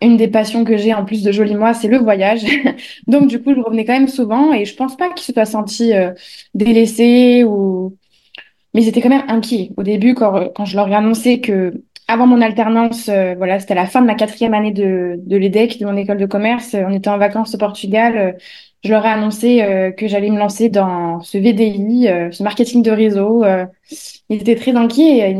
une 0.00 0.16
des 0.16 0.28
passions 0.28 0.64
que 0.64 0.76
j'ai 0.76 0.94
en 0.94 1.04
plus 1.04 1.22
de 1.22 1.32
joli 1.32 1.54
moi, 1.54 1.74
c'est 1.74 1.88
le 1.88 1.98
voyage. 1.98 2.42
Donc 3.06 3.28
du 3.28 3.42
coup, 3.42 3.54
je 3.54 3.60
revenais 3.60 3.84
quand 3.84 3.92
même 3.92 4.08
souvent 4.08 4.52
et 4.52 4.64
je 4.64 4.74
pense 4.76 4.96
pas 4.96 5.10
qu'ils 5.10 5.24
se 5.24 5.32
soient 5.32 5.44
sentis 5.44 5.92
euh, 5.94 6.12
délaissés 6.54 7.44
ou 7.44 7.96
mais 8.74 8.82
ils 8.82 8.88
étaient 8.88 9.00
quand 9.02 9.08
même 9.08 9.24
inquiets 9.28 9.70
au 9.76 9.82
début 9.84 10.14
quand, 10.14 10.48
quand 10.54 10.64
je 10.64 10.76
leur 10.76 10.88
ai 10.88 10.94
annoncé 10.94 11.40
que 11.40 11.84
avant 12.08 12.26
mon 12.26 12.40
alternance, 12.42 13.08
euh, 13.08 13.34
voilà, 13.36 13.60
c'était 13.60 13.74
la 13.74 13.86
fin 13.86 14.02
de 14.02 14.06
ma 14.06 14.14
quatrième 14.14 14.52
année 14.54 14.72
de, 14.72 15.16
de 15.18 15.36
l'EDEC, 15.36 15.78
de 15.78 15.86
mon 15.86 15.96
école 15.96 16.18
de 16.18 16.26
commerce. 16.26 16.74
On 16.74 16.92
était 16.92 17.08
en 17.08 17.18
vacances 17.18 17.54
au 17.54 17.58
Portugal 17.58 18.36
je 18.84 18.90
leur 18.90 19.04
ai 19.06 19.08
annoncé 19.08 19.62
euh, 19.62 19.90
que 19.92 20.06
j'allais 20.06 20.28
me 20.28 20.38
lancer 20.38 20.68
dans 20.68 21.20
ce 21.20 21.38
VDI, 21.38 22.06
euh, 22.08 22.30
ce 22.30 22.42
marketing 22.42 22.82
de 22.82 22.90
réseau. 22.90 23.42
Euh, 23.42 23.64
ils 24.28 24.42
étaient 24.42 24.56
très 24.56 24.76
inquiets 24.76 25.34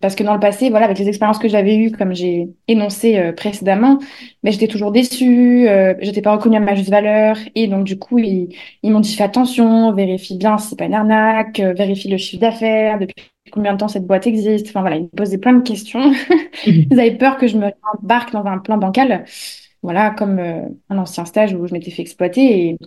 parce 0.00 0.14
que 0.14 0.22
dans 0.22 0.34
le 0.34 0.40
passé, 0.40 0.68
voilà, 0.68 0.84
avec 0.84 0.98
les 0.98 1.08
expériences 1.08 1.38
que 1.38 1.48
j'avais 1.48 1.76
eues, 1.76 1.92
comme 1.92 2.14
j'ai 2.14 2.50
énoncé 2.68 3.32
précédemment, 3.36 3.98
mais 4.42 4.52
j'étais 4.52 4.68
toujours 4.68 4.92
déçue, 4.92 5.68
j'étais 6.00 6.22
pas 6.22 6.32
reconnue 6.32 6.56
à 6.56 6.60
ma 6.60 6.74
juste 6.74 6.88
valeur, 6.88 7.36
et 7.54 7.68
donc 7.68 7.84
du 7.84 7.98
coup, 7.98 8.18
ils, 8.18 8.48
ils 8.82 8.90
m'ont 8.90 9.00
dit 9.00 9.14
fais 9.14 9.24
attention, 9.24 9.92
vérifie 9.92 10.38
bien 10.38 10.56
si 10.56 10.70
c'est 10.70 10.78
pas 10.78 10.86
une 10.86 10.94
arnaque, 10.94 11.60
vérifie 11.60 12.08
le 12.08 12.16
chiffre 12.16 12.40
d'affaires, 12.40 12.98
depuis 12.98 13.14
combien 13.52 13.74
de 13.74 13.78
temps 13.78 13.88
cette 13.88 14.06
boîte 14.06 14.26
existe. 14.26 14.68
Enfin 14.68 14.80
voilà, 14.80 14.96
ils 14.96 15.02
me 15.04 15.08
posaient 15.08 15.38
plein 15.38 15.52
de 15.52 15.62
questions. 15.62 16.12
ils 16.66 16.98
avaient 16.98 17.16
peur 17.16 17.36
que 17.36 17.46
je 17.46 17.58
me 17.58 17.70
embarque 17.92 18.32
dans 18.32 18.46
un 18.46 18.58
plan 18.58 18.78
bancal 18.78 19.26
voilà, 19.84 20.10
comme 20.10 20.38
euh, 20.38 20.62
un 20.88 20.96
ancien 20.96 21.26
stage 21.26 21.54
où 21.54 21.66
je 21.66 21.74
m'étais 21.74 21.90
fait 21.90 22.00
exploiter. 22.00 22.68
Et, 22.68 22.78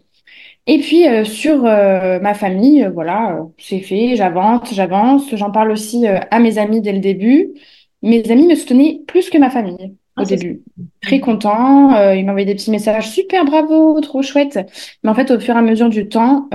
et 0.65 0.79
puis 0.79 1.07
euh, 1.07 1.23
sur 1.23 1.63
euh, 1.63 2.19
ma 2.19 2.33
famille, 2.33 2.89
voilà, 2.91 3.39
c'est 3.59 3.81
fait, 3.81 4.15
j'avance, 4.15 4.73
j'avance. 4.73 5.33
J'en 5.35 5.51
parle 5.51 5.71
aussi 5.71 6.07
à 6.07 6.39
mes 6.39 6.57
amis 6.57 6.81
dès 6.81 6.93
le 6.93 6.99
début. 6.99 7.53
Mes 8.01 8.29
amis 8.31 8.47
me 8.47 8.55
soutenaient 8.55 9.01
plus 9.07 9.29
que 9.29 9.37
ma 9.37 9.51
famille 9.51 9.95
au 10.17 10.23
ah, 10.23 10.25
début. 10.25 10.63
Très 11.01 11.19
content, 11.19 12.11
ils 12.13 12.25
m'envoyaient 12.25 12.47
des 12.47 12.55
petits 12.55 12.71
messages, 12.71 13.11
super 13.11 13.45
bravo, 13.45 14.01
trop 14.01 14.23
chouette. 14.23 14.59
Mais 15.03 15.11
en 15.11 15.13
fait, 15.13 15.29
au 15.29 15.39
fur 15.39 15.55
et 15.55 15.59
à 15.59 15.61
mesure 15.61 15.89
du 15.89 16.09
temps, 16.09 16.49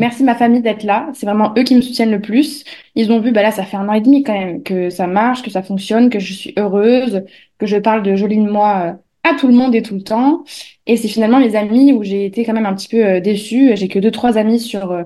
Merci 0.00 0.24
ma 0.24 0.34
famille 0.34 0.62
d'être 0.62 0.82
là. 0.82 1.10
C'est 1.12 1.26
vraiment 1.26 1.52
eux 1.58 1.62
qui 1.62 1.74
me 1.74 1.82
soutiennent 1.82 2.10
le 2.10 2.20
plus. 2.22 2.64
Ils 2.94 3.12
ont 3.12 3.20
vu, 3.20 3.32
bah 3.32 3.42
là, 3.42 3.50
ça 3.50 3.64
fait 3.64 3.76
un 3.76 3.88
an 3.88 3.92
et 3.92 4.00
demi 4.00 4.22
quand 4.22 4.32
même, 4.32 4.62
que 4.62 4.88
ça 4.88 5.06
marche, 5.06 5.42
que 5.42 5.50
ça 5.50 5.62
fonctionne, 5.62 6.08
que 6.10 6.18
je 6.18 6.32
suis 6.32 6.54
heureuse, 6.58 7.22
que 7.58 7.66
je 7.66 7.76
parle 7.76 8.02
de 8.02 8.16
Jolie 8.16 8.38
de 8.38 8.50
moi 8.50 8.82
euh, 8.86 8.92
à 9.24 9.34
tout 9.34 9.46
le 9.46 9.54
monde 9.54 9.74
et 9.74 9.82
tout 9.82 9.94
le 9.94 10.02
temps. 10.02 10.44
Et 10.86 10.96
c'est 10.96 11.08
finalement 11.08 11.38
mes 11.38 11.54
amis 11.56 11.92
où 11.92 12.02
j'ai 12.02 12.24
été 12.24 12.44
quand 12.44 12.52
même 12.54 12.66
un 12.66 12.74
petit 12.74 12.88
peu 12.88 13.04
euh, 13.04 13.20
déçue. 13.20 13.76
J'ai 13.76 13.88
que 13.88 13.98
deux, 13.98 14.10
trois 14.10 14.38
amis 14.38 14.60
sur, 14.60 14.90
euh, 14.92 15.04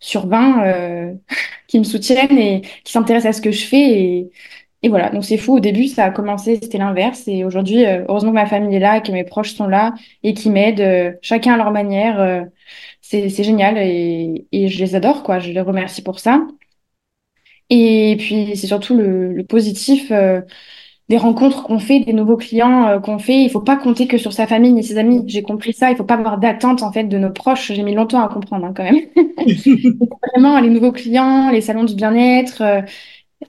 sur 0.00 0.26
20 0.28 0.64
euh, 0.66 1.14
qui 1.66 1.78
me 1.78 1.84
soutiennent 1.84 2.38
et 2.38 2.62
qui 2.84 2.92
s'intéressent 2.92 3.36
à 3.36 3.38
ce 3.38 3.42
que 3.42 3.50
je 3.50 3.64
fais. 3.66 4.30
Et, 4.82 4.88
voilà, 4.88 5.10
donc 5.10 5.24
c'est 5.24 5.36
fou. 5.38 5.56
Au 5.56 5.60
début, 5.60 5.88
ça 5.88 6.04
a 6.04 6.10
commencé, 6.10 6.58
c'était 6.62 6.78
l'inverse. 6.78 7.24
Et 7.26 7.44
aujourd'hui, 7.44 7.84
heureusement 7.84 8.30
que 8.30 8.36
ma 8.36 8.46
famille 8.46 8.76
est 8.76 8.80
là, 8.80 9.00
que 9.00 9.10
mes 9.10 9.24
proches 9.24 9.54
sont 9.54 9.66
là 9.66 9.94
et 10.22 10.34
qui 10.34 10.50
m'aident, 10.50 11.18
chacun 11.20 11.54
à 11.54 11.56
leur 11.56 11.72
manière. 11.72 12.46
C'est 13.00 13.28
génial 13.30 13.78
et, 13.78 14.46
et 14.52 14.68
je 14.68 14.78
les 14.84 14.94
adore, 14.94 15.22
quoi. 15.22 15.38
Je 15.38 15.50
les 15.52 15.60
remercie 15.60 16.02
pour 16.02 16.18
ça. 16.20 16.46
Et 17.70 18.16
puis, 18.18 18.56
c'est 18.56 18.66
surtout 18.66 18.96
le, 18.96 19.44
positif 19.48 20.10
des 21.08 21.16
rencontres 21.16 21.62
qu'on 21.64 21.78
fait, 21.78 22.00
des 22.00 22.12
nouveaux 22.12 22.36
clients 22.36 22.86
euh, 22.88 23.00
qu'on 23.00 23.18
fait. 23.18 23.42
Il 23.42 23.50
faut 23.50 23.60
pas 23.60 23.76
compter 23.76 24.06
que 24.06 24.18
sur 24.18 24.32
sa 24.32 24.46
famille 24.46 24.72
ni 24.72 24.84
ses 24.84 24.98
amis. 24.98 25.24
J'ai 25.26 25.42
compris 25.42 25.72
ça. 25.72 25.90
Il 25.90 25.96
faut 25.96 26.04
pas 26.04 26.14
avoir 26.14 26.38
d'attente 26.38 26.82
en 26.82 26.92
fait 26.92 27.04
de 27.04 27.18
nos 27.18 27.30
proches. 27.30 27.72
J'ai 27.72 27.82
mis 27.82 27.94
longtemps 27.94 28.22
à 28.22 28.28
comprendre 28.28 28.66
hein, 28.66 28.74
quand 28.76 28.84
même. 28.84 29.00
Vraiment, 30.34 30.60
les 30.60 30.68
nouveaux 30.68 30.92
clients, 30.92 31.50
les 31.50 31.62
salons 31.62 31.84
du 31.84 31.94
bien-être. 31.94 32.62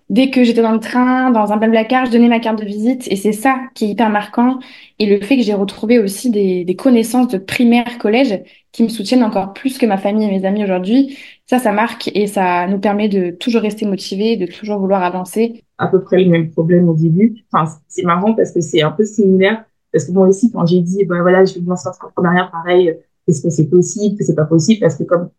Dès 0.09 0.29
que 0.29 0.43
j'étais 0.43 0.61
dans 0.61 0.71
le 0.71 0.79
train, 0.79 1.31
dans 1.31 1.51
un 1.51 1.57
blablacar, 1.57 2.05
je 2.05 2.11
donnais 2.11 2.27
ma 2.27 2.39
carte 2.39 2.59
de 2.59 2.65
visite 2.65 3.07
et 3.11 3.15
c'est 3.15 3.31
ça 3.31 3.57
qui 3.73 3.85
est 3.85 3.89
hyper 3.89 4.09
marquant. 4.09 4.59
Et 4.99 5.05
le 5.05 5.19
fait 5.25 5.37
que 5.37 5.43
j'ai 5.43 5.53
retrouvé 5.53 5.99
aussi 5.99 6.29
des, 6.29 6.63
des 6.63 6.75
connaissances 6.75 7.27
de 7.29 7.37
primaire, 7.37 7.97
collège 7.97 8.41
qui 8.71 8.83
me 8.83 8.89
soutiennent 8.89 9.23
encore 9.23 9.53
plus 9.53 9.77
que 9.77 9.85
ma 9.85 9.97
famille 9.97 10.27
et 10.27 10.31
mes 10.31 10.45
amis 10.45 10.63
aujourd'hui. 10.63 11.17
Ça, 11.47 11.57
ça 11.57 11.71
marque 11.71 12.11
et 12.13 12.27
ça 12.27 12.67
nous 12.67 12.79
permet 12.79 13.09
de 13.09 13.31
toujours 13.31 13.61
rester 13.61 13.85
motivés, 13.85 14.37
de 14.37 14.45
toujours 14.45 14.79
vouloir 14.79 15.03
avancer 15.03 15.63
à 15.79 15.87
peu 15.87 16.01
près 16.01 16.23
le 16.23 16.29
même 16.29 16.51
problème 16.51 16.87
au 16.89 16.93
début. 16.93 17.43
Enfin, 17.51 17.71
c'est 17.87 18.03
marrant 18.03 18.33
parce 18.33 18.51
que 18.51 18.61
c'est 18.61 18.81
un 18.81 18.91
peu 18.91 19.05
similaire. 19.05 19.63
Parce 19.91 20.05
que 20.05 20.11
moi 20.11 20.27
aussi, 20.27 20.51
quand 20.51 20.65
j'ai 20.67 20.81
dit, 20.81 21.05
ben 21.05 21.21
voilà, 21.21 21.45
je 21.45 21.55
vais 21.55 21.61
me 21.61 21.69
lancer 21.69 21.87
en 21.87 22.49
pareil, 22.51 22.95
est-ce 23.27 23.41
que 23.41 23.49
c'est 23.49 23.67
possible, 23.67 24.17
que 24.17 24.23
c'est 24.23 24.35
pas 24.35 24.45
possible, 24.45 24.81
parce 24.81 24.95
que 24.95 25.03
comme, 25.03 25.29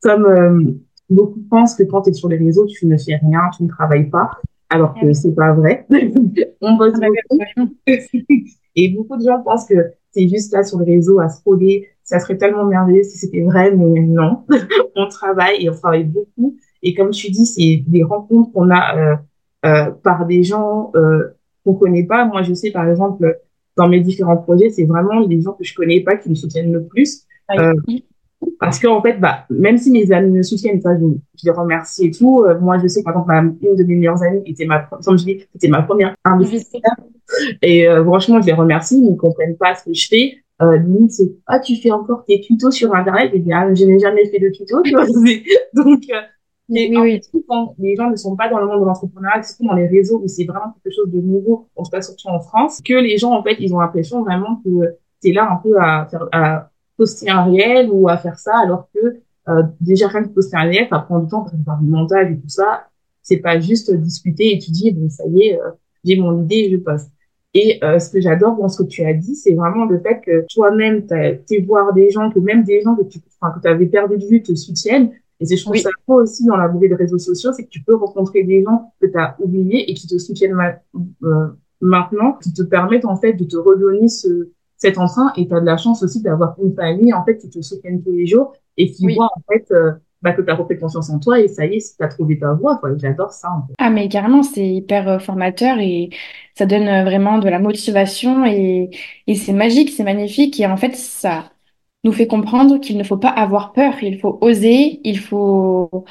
comme 0.00 0.24
euh, 0.24 0.72
beaucoup 1.10 1.40
pensent 1.50 1.74
que 1.74 1.82
quand 1.82 2.02
tu 2.02 2.10
es 2.10 2.12
sur 2.12 2.28
les 2.28 2.36
réseaux, 2.36 2.66
tu 2.66 2.86
ne 2.86 2.96
fais 2.96 3.16
rien, 3.16 3.40
tu 3.56 3.64
ne 3.64 3.68
travailles 3.68 4.08
pas, 4.08 4.30
alors 4.68 4.94
que 4.94 5.12
c'est 5.12 5.34
pas 5.34 5.52
vrai. 5.52 5.86
On 6.60 6.74
bosse 6.74 6.94
beaucoup. 6.94 7.74
Et 8.76 8.88
beaucoup 8.90 9.16
de 9.16 9.24
gens 9.24 9.42
pensent 9.42 9.66
que 9.66 9.92
c'est 10.12 10.28
juste 10.28 10.52
là 10.52 10.62
sur 10.62 10.78
les 10.80 10.94
réseaux 10.94 11.20
à 11.20 11.28
scroller. 11.28 11.88
Ça 12.04 12.18
serait 12.18 12.38
tellement 12.38 12.64
merveilleux 12.64 13.02
si 13.02 13.18
c'était 13.18 13.42
vrai, 13.42 13.72
mais 13.72 14.00
non. 14.00 14.44
on 14.96 15.08
travaille 15.08 15.64
et 15.64 15.70
on 15.70 15.74
travaille 15.74 16.04
beaucoup. 16.04 16.56
Et 16.82 16.94
comme 16.94 17.10
tu 17.10 17.30
dis, 17.30 17.46
c'est 17.46 17.84
des 17.86 18.02
rencontres 18.02 18.52
qu'on 18.52 18.70
a 18.70 18.96
euh, 18.96 19.16
euh, 19.66 19.90
par 19.90 20.26
des 20.26 20.42
gens 20.42 20.90
euh, 20.94 21.36
qu'on 21.64 21.74
connaît 21.74 22.04
pas. 22.04 22.24
Moi, 22.24 22.42
je 22.42 22.54
sais 22.54 22.70
par 22.70 22.88
exemple 22.88 23.38
dans 23.76 23.88
mes 23.88 24.00
différents 24.00 24.36
projets, 24.36 24.70
c'est 24.70 24.84
vraiment 24.84 25.20
les 25.20 25.40
gens 25.40 25.52
que 25.52 25.64
je 25.64 25.74
connais 25.74 26.00
pas 26.00 26.16
qui 26.16 26.30
me 26.30 26.34
soutiennent 26.34 26.72
le 26.72 26.84
plus. 26.84 27.26
Euh, 27.58 27.74
parce 28.58 28.78
qu'en 28.78 29.02
fait, 29.02 29.18
bah, 29.18 29.44
même 29.50 29.78
si 29.78 29.90
mes 29.90 30.10
amis 30.12 30.30
me 30.30 30.42
soutiennent, 30.42 30.80
ça, 30.80 30.90
je, 30.94 31.04
je 31.38 31.44
les 31.44 31.50
remercie 31.50 32.06
et 32.06 32.10
tout. 32.10 32.44
Euh, 32.44 32.58
moi, 32.58 32.78
je 32.78 32.86
sais 32.86 33.00
que 33.00 33.04
par 33.04 33.14
exemple, 33.20 33.56
une 33.62 33.76
de 33.76 33.84
mes 33.84 33.96
meilleures 33.96 34.22
amies 34.22 34.42
était 34.46 34.66
ma, 34.66 34.80
comme 34.80 35.18
je 35.18 35.24
dis, 35.24 35.44
c'était 35.52 35.68
ma 35.68 35.82
première 35.82 36.14
investisseur. 36.24 36.80
Et 37.62 37.88
euh, 37.88 38.04
franchement, 38.04 38.40
je 38.40 38.46
les 38.46 38.52
remercie. 38.52 38.98
Ils 38.98 39.12
ne 39.12 39.16
comprennent 39.16 39.56
pas 39.56 39.74
ce 39.74 39.84
que 39.84 39.94
je 39.94 40.08
fais. 40.08 40.34
Euh, 40.62 40.76
limite, 40.76 41.12
c'est 41.12 41.32
ah, 41.46 41.58
tu 41.58 41.76
fais 41.76 41.90
encore 41.90 42.24
tes 42.24 42.40
tutos 42.40 42.70
sur 42.70 42.94
Internet? 42.94 43.30
Et 43.34 43.38
bien, 43.38 43.74
je 43.74 43.84
n'ai 43.84 43.98
jamais 43.98 44.26
fait 44.26 44.38
de 44.38 44.50
tutos. 44.50 44.82
Donc, 45.74 46.02
euh, 46.12 46.20
mais 46.68 46.96
oui, 46.96 47.20
quand 47.48 47.74
les 47.78 47.96
gens 47.96 48.10
ne 48.10 48.16
sont 48.16 48.36
pas 48.36 48.48
dans 48.48 48.58
le 48.58 48.66
monde 48.66 48.80
de 48.80 48.86
l'entrepreneuriat, 48.86 49.42
surtout 49.42 49.66
dans 49.66 49.74
les 49.74 49.88
réseaux 49.88 50.20
où 50.22 50.28
c'est 50.28 50.44
vraiment 50.44 50.72
quelque 50.84 50.94
chose 50.94 51.10
de 51.10 51.20
nouveau, 51.20 51.68
on 51.74 51.84
se 51.84 51.90
passe 51.90 52.06
surtout 52.06 52.28
en 52.28 52.40
France, 52.40 52.80
que 52.84 52.94
les 52.94 53.18
gens, 53.18 53.32
en 53.32 53.42
fait, 53.42 53.56
ils 53.58 53.74
ont 53.74 53.80
l'impression 53.80 54.22
vraiment 54.22 54.60
que 54.64 54.70
c'est 55.18 55.32
là 55.32 55.50
un 55.50 55.56
peu 55.56 55.76
à 55.80 56.06
faire, 56.10 56.28
à 56.30 56.70
poster 57.00 57.30
un 57.30 57.44
réel 57.44 57.88
ou 57.90 58.10
à 58.10 58.18
faire 58.18 58.38
ça, 58.38 58.58
alors 58.58 58.90
que 58.94 59.00
euh, 59.48 59.62
déjà 59.80 60.06
rien 60.08 60.22
que 60.22 60.28
poster 60.28 60.58
un 60.58 60.64
réel, 60.64 60.86
ça 60.90 60.98
prend 60.98 61.18
du 61.18 61.28
temps 61.28 61.40
parce 61.40 61.56
faire 61.64 61.78
du 61.80 61.88
montage 61.88 62.30
et 62.30 62.36
tout 62.36 62.48
ça. 62.48 62.88
C'est 63.22 63.38
pas 63.38 63.58
juste 63.58 63.90
discuter, 63.94 64.54
étudier, 64.54 64.92
bon, 64.92 65.08
ça 65.08 65.24
y 65.28 65.48
est, 65.48 65.58
euh, 65.58 65.70
j'ai 66.04 66.16
mon 66.16 66.42
idée, 66.42 66.68
je 66.70 66.76
passe. 66.76 67.08
Et 67.54 67.82
euh, 67.82 67.98
ce 67.98 68.10
que 68.10 68.20
j'adore 68.20 68.56
dans 68.56 68.68
ce 68.68 68.82
que 68.82 68.88
tu 68.88 69.02
as 69.02 69.14
dit, 69.14 69.34
c'est 69.34 69.54
vraiment 69.54 69.86
le 69.86 69.98
fait 69.98 70.20
que 70.20 70.44
toi-même, 70.54 71.06
tu 71.48 71.62
voir 71.62 71.94
des 71.94 72.10
gens, 72.10 72.30
que 72.30 72.38
même 72.38 72.64
des 72.64 72.82
gens 72.82 72.94
que 72.94 73.04
tu 73.04 73.18
enfin, 73.40 73.58
que 73.58 73.66
avais 73.66 73.86
perdu 73.86 74.18
de 74.18 74.26
vue 74.26 74.42
te 74.42 74.54
soutiennent, 74.54 75.10
et 75.40 75.46
c'est, 75.46 75.56
je 75.56 75.64
trouve 75.64 75.76
ça 75.76 75.88
beau 76.06 76.20
aussi 76.20 76.44
dans 76.44 76.58
la 76.58 76.68
beauté 76.68 76.88
des 76.88 76.94
réseaux 76.94 77.18
sociaux, 77.18 77.52
c'est 77.54 77.64
que 77.64 77.70
tu 77.70 77.82
peux 77.82 77.96
rencontrer 77.96 78.44
des 78.44 78.62
gens 78.62 78.92
que 79.00 79.06
tu 79.06 79.18
as 79.18 79.36
oubliés 79.40 79.90
et 79.90 79.94
qui 79.94 80.06
te 80.06 80.18
soutiennent 80.18 80.54
euh, 81.24 81.46
maintenant, 81.80 82.34
qui 82.34 82.52
te 82.52 82.62
permettent 82.62 83.06
en 83.06 83.16
fait 83.16 83.32
de 83.32 83.44
te 83.44 83.56
redonner 83.56 84.08
ce, 84.08 84.50
cet 84.80 84.98
emprunt. 84.98 85.32
Et 85.36 85.46
tu 85.46 85.54
as 85.54 85.60
de 85.60 85.66
la 85.66 85.76
chance 85.76 86.02
aussi 86.02 86.20
d'avoir 86.22 86.56
une 86.62 86.74
famille 86.74 87.12
en 87.12 87.24
fait 87.24 87.36
qui 87.38 87.48
te 87.48 87.60
soutiennent 87.60 88.02
tous 88.02 88.12
les 88.12 88.26
jours 88.26 88.52
et 88.76 88.90
qui 88.90 89.14
voit 89.14 89.30
en 89.36 89.42
fait 89.52 89.70
euh, 89.70 89.92
bah, 90.22 90.32
que 90.32 90.42
tu 90.42 90.50
as 90.50 90.54
repris 90.54 90.78
confiance 90.78 91.10
en 91.10 91.18
toi 91.18 91.38
et 91.38 91.48
ça 91.48 91.66
y 91.66 91.76
est, 91.76 91.96
tu 91.96 92.02
as 92.04 92.08
trouvé 92.08 92.38
ta 92.38 92.52
voie. 92.54 92.78
Quoi. 92.78 92.90
J'adore 92.96 93.32
ça. 93.32 93.48
En 93.50 93.66
fait. 93.66 93.74
Ah 93.78 93.90
mais 93.90 94.08
carrément, 94.08 94.42
c'est 94.42 94.66
hyper 94.66 95.08
euh, 95.08 95.18
formateur 95.18 95.78
et 95.78 96.10
ça 96.54 96.66
donne 96.66 97.04
vraiment 97.04 97.38
de 97.38 97.48
la 97.48 97.58
motivation 97.58 98.44
et, 98.44 98.90
et 99.26 99.34
c'est 99.34 99.52
magique, 99.52 99.90
c'est 99.90 100.04
magnifique 100.04 100.58
et 100.58 100.66
en 100.66 100.76
fait 100.76 100.96
ça 100.96 101.44
nous 102.02 102.12
fait 102.12 102.26
comprendre 102.26 102.78
qu'il 102.80 102.96
ne 102.96 103.04
faut 103.04 103.18
pas 103.18 103.28
avoir 103.28 103.72
peur, 103.72 103.92
il 104.02 104.18
faut 104.18 104.38
oser, 104.40 105.00
il 105.04 105.18
faut 105.18 106.04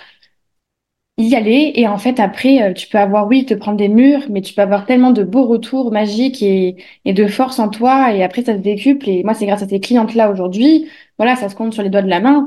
y 1.24 1.36
aller. 1.36 1.72
Et 1.76 1.88
en 1.88 1.98
fait, 1.98 2.20
après, 2.20 2.62
euh, 2.62 2.74
tu 2.74 2.88
peux 2.88 2.98
avoir, 2.98 3.28
oui, 3.28 3.46
te 3.46 3.54
prendre 3.54 3.78
des 3.78 3.90
murs, 3.90 4.24
mais 4.30 4.42
tu 4.42 4.54
peux 4.54 4.62
avoir 4.62 4.86
tellement 4.86 5.12
de 5.12 5.24
beaux 5.24 5.46
retours 5.46 5.92
magiques 5.92 6.42
et, 6.44 6.78
et 7.06 7.14
de 7.14 7.28
force 7.28 7.60
en 7.60 7.70
toi. 7.70 8.14
Et 8.14 8.24
après, 8.24 8.44
ça 8.44 8.54
se 8.54 8.60
décuple. 8.60 9.10
Et 9.10 9.24
moi, 9.24 9.34
c'est 9.34 9.46
grâce 9.46 9.64
à 9.64 9.68
ces 9.68 9.80
clientes-là 9.80 10.32
aujourd'hui, 10.32 10.90
voilà, 11.18 11.36
ça 11.36 11.50
se 11.50 11.56
compte 11.56 11.74
sur 11.74 11.84
les 11.84 11.90
doigts 11.90 12.02
de 12.02 12.10
la 12.10 12.20
main, 12.22 12.46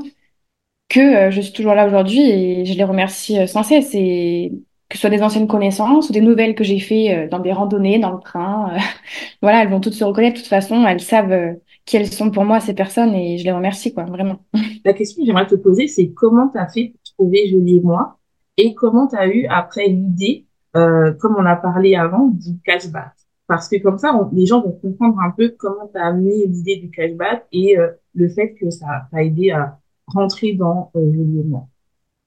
que 0.89 0.99
euh, 0.99 1.31
je 1.31 1.41
suis 1.41 1.53
toujours 1.53 1.75
là 1.75 1.87
aujourd'hui 1.87 2.21
et 2.21 2.65
je 2.65 2.73
les 2.77 2.83
remercie 2.83 3.39
euh, 3.39 3.47
sans 3.47 3.63
cesse. 3.63 3.91
Et 3.95 4.53
que 4.89 4.97
ce 4.97 5.01
soit 5.01 5.09
des 5.11 5.23
anciennes 5.23 5.47
connaissances 5.47 6.09
ou 6.09 6.13
des 6.13 6.21
nouvelles 6.21 6.55
que 6.55 6.63
j'ai 6.63 6.79
fait 6.79 7.27
dans 7.29 7.39
des 7.39 7.51
randonnées, 7.53 7.99
dans 7.99 8.11
le 8.11 8.19
train, 8.21 8.77
voilà, 9.41 9.63
elles 9.63 9.69
vont 9.69 9.79
toutes 9.81 9.93
se 9.93 10.03
reconnaître. 10.03 10.35
De 10.35 10.41
toute 10.41 10.49
façon, 10.49 10.85
elles 10.87 11.01
savent 11.01 11.55
quelles 11.85 12.07
sont 12.13 12.31
pour 12.31 12.45
moi 12.45 12.59
ces 12.59 12.73
personnes 12.75 13.13
et 13.15 13.37
je 13.39 13.43
les 13.45 13.51
remercie, 13.51 13.93
quoi, 13.93 14.03
vraiment. 14.05 14.39
La 14.85 14.93
question 14.93 15.21
que 15.23 15.27
j'aimerais 15.27 15.47
te 15.47 15.55
poser, 15.55 15.87
c'est 15.87 16.09
comment 16.13 16.49
tu 16.49 16.59
as 16.59 16.67
fait 16.69 16.93
pour 16.93 17.27
trouver 17.27 17.49
Jolie 17.49 17.77
et 17.77 17.81
moi? 17.81 18.19
Et 18.57 18.73
comment 18.73 19.07
tu 19.07 19.15
as 19.15 19.27
eu 19.27 19.45
après 19.47 19.87
l'idée, 19.87 20.45
euh, 20.75 21.13
comme 21.13 21.35
on 21.37 21.45
a 21.45 21.55
parlé 21.55 21.95
avant, 21.95 22.27
du 22.27 22.59
cashback? 22.63 23.13
Parce 23.47 23.67
que 23.67 23.77
comme 23.81 23.97
ça, 23.97 24.17
les 24.31 24.45
gens 24.45 24.61
vont 24.61 24.71
comprendre 24.71 25.19
un 25.19 25.31
peu 25.31 25.53
comment 25.57 25.87
tu 25.93 25.99
as 25.99 26.07
amené 26.07 26.45
l'idée 26.47 26.77
du 26.77 26.89
cashback 26.89 27.45
et 27.51 27.77
euh, 27.77 27.89
le 28.15 28.29
fait 28.29 28.53
que 28.53 28.69
ça 28.69 29.07
t'a 29.11 29.23
aidé 29.23 29.51
à 29.51 29.79
rentrer 30.07 30.53
dans 30.53 30.91
euh, 30.95 31.13
Jolie 31.13 31.39
et 31.39 31.43
moi. 31.43 31.67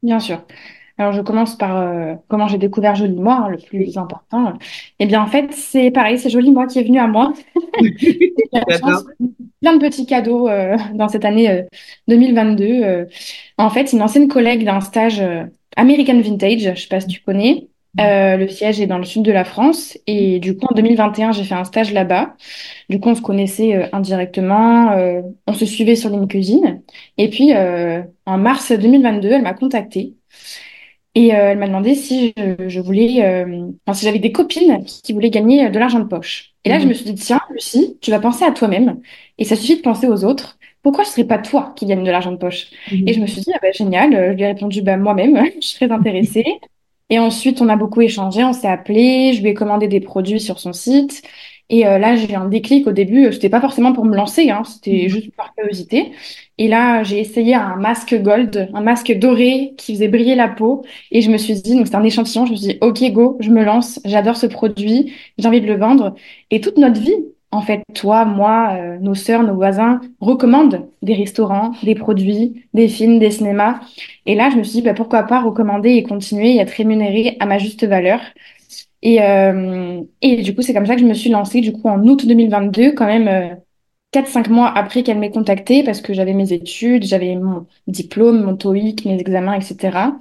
Bien 0.02 0.21
sûr. 0.21 0.42
Alors, 0.99 1.12
je 1.12 1.21
commence 1.21 1.56
par 1.56 1.76
euh, 1.76 2.14
comment 2.28 2.49
j'ai 2.49 2.56
découvert 2.56 2.95
Jolie 2.95 3.21
Moi, 3.21 3.35
hein, 3.35 3.49
le 3.50 3.59
plus 3.59 3.99
important. 3.99 4.54
Eh 4.99 5.06
bien, 5.06 5.21
en 5.23 5.26
fait, 5.26 5.52
c'est 5.52 5.90
pareil, 5.90 6.18
c'est 6.18 6.30
Jolie 6.30 6.50
Moi 6.50 6.66
qui 6.66 6.78
est 6.78 6.85
venu 6.85 6.99
à 6.99 7.06
moi. 7.06 7.35
plein 9.61 9.76
de 9.76 9.78
petits 9.78 10.06
cadeaux 10.06 10.49
euh, 10.49 10.76
dans 10.95 11.09
cette 11.09 11.26
année 11.26 11.64
2022. 12.09 12.64
Euh, 12.64 13.04
en 13.59 13.68
fait, 13.68 13.92
une 13.92 14.00
ancienne 14.00 14.28
collègue 14.28 14.64
d'un 14.64 14.80
stage 14.80 15.23
American 15.76 16.21
Vintage, 16.21 16.75
je 16.75 16.80
sais 16.80 16.88
pas 16.88 17.00
si 17.00 17.06
tu 17.06 17.21
connais. 17.21 17.68
le 17.99 18.47
siège 18.49 18.80
est 18.80 18.87
dans 18.87 18.99
le 18.99 19.04
sud 19.04 19.23
de 19.23 19.33
la 19.33 19.45
France 19.45 19.99
et 20.06 20.38
du 20.40 20.56
coup 20.56 20.66
en 20.71 20.75
2021 20.75 21.33
j'ai 21.33 21.45
fait 21.45 21.54
un 21.54 21.64
stage 21.64 21.92
là-bas. 21.92 22.35
Du 22.88 23.00
coup 23.00 23.11
on 23.11 23.14
se 23.14 23.23
connaissait 23.23 23.88
indirectement, 23.92 24.95
on 25.47 25.52
se 25.52 25.64
suivait 25.66 25.97
sur 25.97 26.11
LinkedIn 26.11 26.80
et 27.18 27.30
puis 27.30 27.52
en 27.54 28.38
mars 28.38 28.73
2022 28.73 29.28
elle 29.30 29.42
m'a 29.42 29.54
contactée 29.54 30.14
et 31.16 31.35
euh, 31.35 31.52
elle 31.52 31.59
m'a 31.59 31.66
demandé 31.66 31.95
si 31.95 32.35
je, 32.37 32.68
je 32.68 32.78
voulais, 32.78 33.25
euh, 33.25 33.71
enfin, 33.87 33.95
si 33.95 34.04
j'avais 34.04 34.18
des 34.18 34.33
copines 34.33 34.85
qui, 34.85 35.14
voulaient 35.14 35.30
gagner 35.30 35.71
de 35.71 35.78
l'argent 35.78 35.99
de 35.99 36.04
poche. 36.04 36.52
Et 36.64 36.68
là, 36.68 36.78
je 36.78 36.83
mhm. 36.83 36.90
me 36.90 36.95
suis 36.95 37.06
dit, 37.06 37.14
tiens, 37.14 37.40
Lucie, 37.50 37.97
tu 38.02 38.11
vas 38.11 38.21
penser 38.21 38.45
à 38.45 38.50
toi-même. 38.50 39.00
Et 39.38 39.45
ça 39.45 39.56
suffit 39.56 39.78
de 39.78 39.80
penser 39.80 40.09
aux 40.09 40.25
autres. 40.25 40.56
Pourquoi 40.87 41.05
ce 41.05 41.11
serait 41.11 41.25
pas 41.25 41.38
toi 41.38 41.73
qui 41.75 41.85
gagne 41.85 42.05
de 42.05 42.11
l'argent 42.12 42.31
de 42.31 42.37
poche 42.37 42.69
mhm. 42.93 43.09
Et 43.09 43.12
je 43.12 43.19
me 43.19 43.26
suis 43.26 43.40
dit, 43.40 43.50
ah 43.52 43.59
bah, 43.61 43.73
génial. 43.73 44.12
Je 44.12 44.35
lui 44.35 44.43
ai 44.45 44.47
répondu, 44.47 44.83
bah, 44.83 44.97
moi-même, 44.97 45.37
je 45.61 45.66
serais 45.66 45.90
intéressée. 45.90 46.45
Et 47.11 47.19
ensuite, 47.19 47.61
on 47.61 47.69
a 47.69 47.75
beaucoup 47.75 48.02
échangé, 48.02 48.45
on 48.45 48.52
s'est 48.52 48.69
appelé, 48.69 49.33
je 49.33 49.43
lui 49.43 49.49
ai 49.49 49.55
commandé 49.55 49.88
des 49.88 49.99
produits 49.99 50.38
sur 50.38 50.61
son 50.61 50.73
site. 50.73 51.23
Et 51.71 51.88
euh, 51.88 51.99
là, 51.99 52.14
j'ai 52.14 52.37
un 52.37 52.49
déclic 52.49 52.87
au 52.87 52.93
début. 52.93 53.33
C'était 53.33 53.49
pas 53.49 53.61
forcément 53.61 53.95
pour 53.95 54.05
me 54.05 54.14
lancer, 54.14 54.49
hein, 54.49 54.62
c'était 54.62 55.02
mhm. 55.02 55.09
juste 55.09 55.35
par 55.35 55.52
curiosité. 55.57 56.12
Et 56.57 56.69
là, 56.69 57.02
j'ai 57.02 57.19
essayé 57.19 57.57
un 57.57 57.75
masque 57.75 58.14
gold, 58.23 58.71
un 58.73 58.81
masque 58.81 59.12
doré 59.12 59.75
qui 59.76 59.93
faisait 59.95 60.07
briller 60.07 60.37
la 60.37 60.47
peau. 60.47 60.85
Et 61.11 61.21
je 61.21 61.33
me 61.33 61.37
suis 61.37 61.55
dit, 61.62 61.75
donc 61.75 61.88
c'est 61.88 61.97
un 61.97 62.05
échantillon. 62.05 62.47
Je 62.47 62.52
me 62.52 62.57
suis 62.57 62.69
dit, 62.69 62.78
ok, 62.81 63.11
go, 63.11 63.38
je 63.40 63.50
me 63.50 63.64
lance. 63.64 63.99
J'adore 64.05 64.37
ce 64.37 64.47
produit. 64.47 65.12
J'ai 65.37 65.49
envie 65.49 65.61
de 65.61 65.66
le 65.66 65.76
vendre. 65.76 66.14
Et 66.52 66.61
toute 66.61 66.78
notre 66.78 67.00
vie, 67.00 67.16
en 67.57 67.63
fait, 67.63 67.83
toi, 67.95 68.25
moi, 68.25 68.75
euh, 68.77 68.99
nos 69.01 69.15
sœurs, 69.15 69.43
nos 69.43 69.55
voisins 69.55 70.01
recommandent 70.21 70.89
des 71.03 71.15
restaurants, 71.15 71.73
des 71.83 71.95
produits, 71.95 72.65
des 72.75 72.89
films, 72.89 73.19
des 73.19 73.31
cinémas. 73.31 73.81
Et 74.27 74.35
là, 74.35 74.51
je 74.51 74.57
me 74.57 74.63
suis 74.63 74.81
dit, 74.81 74.83
bah, 74.83 74.95
pourquoi 74.95 75.25
pas 75.25 75.41
recommander 75.41 75.91
et 75.91 76.03
continuer 76.03 76.57
et 76.57 76.59
être 76.61 76.71
rémunérée 76.71 77.37
à 77.41 77.47
ma 77.47 77.59
juste 77.59 77.85
valeur. 77.87 78.21
Et, 79.03 79.23
euh, 79.23 80.03
et 80.23 80.43
du 80.43 80.55
coup, 80.55 80.63
c'est 80.63 80.75
comme 80.75 80.87
ça 80.87 80.95
que 80.95 81.01
je 81.01 81.07
me 81.07 81.15
suis 81.15 81.31
lancée, 81.31 81.61
du 81.61 81.73
coup, 81.73 81.89
en 81.89 82.05
août 82.07 82.27
2022, 82.27 82.93
quand 82.93 83.07
même 83.07 83.29
euh, 83.29 83.55
4-5 84.13 84.51
mois 84.51 84.69
après 84.77 85.03
qu'elle 85.03 85.19
m'ait 85.19 85.31
contactée, 85.31 85.83
parce 85.85 86.01
que 86.01 86.15
j'avais 86.15 86.33
mes 86.35 86.53
études, 86.53 87.05
j'avais 87.05 87.37
mon 87.37 87.67
diplôme, 87.87 88.43
mon 88.45 88.57
TOEIC, 88.57 89.05
mes 89.07 89.19
examens, 89.21 89.55
etc. 89.55 90.19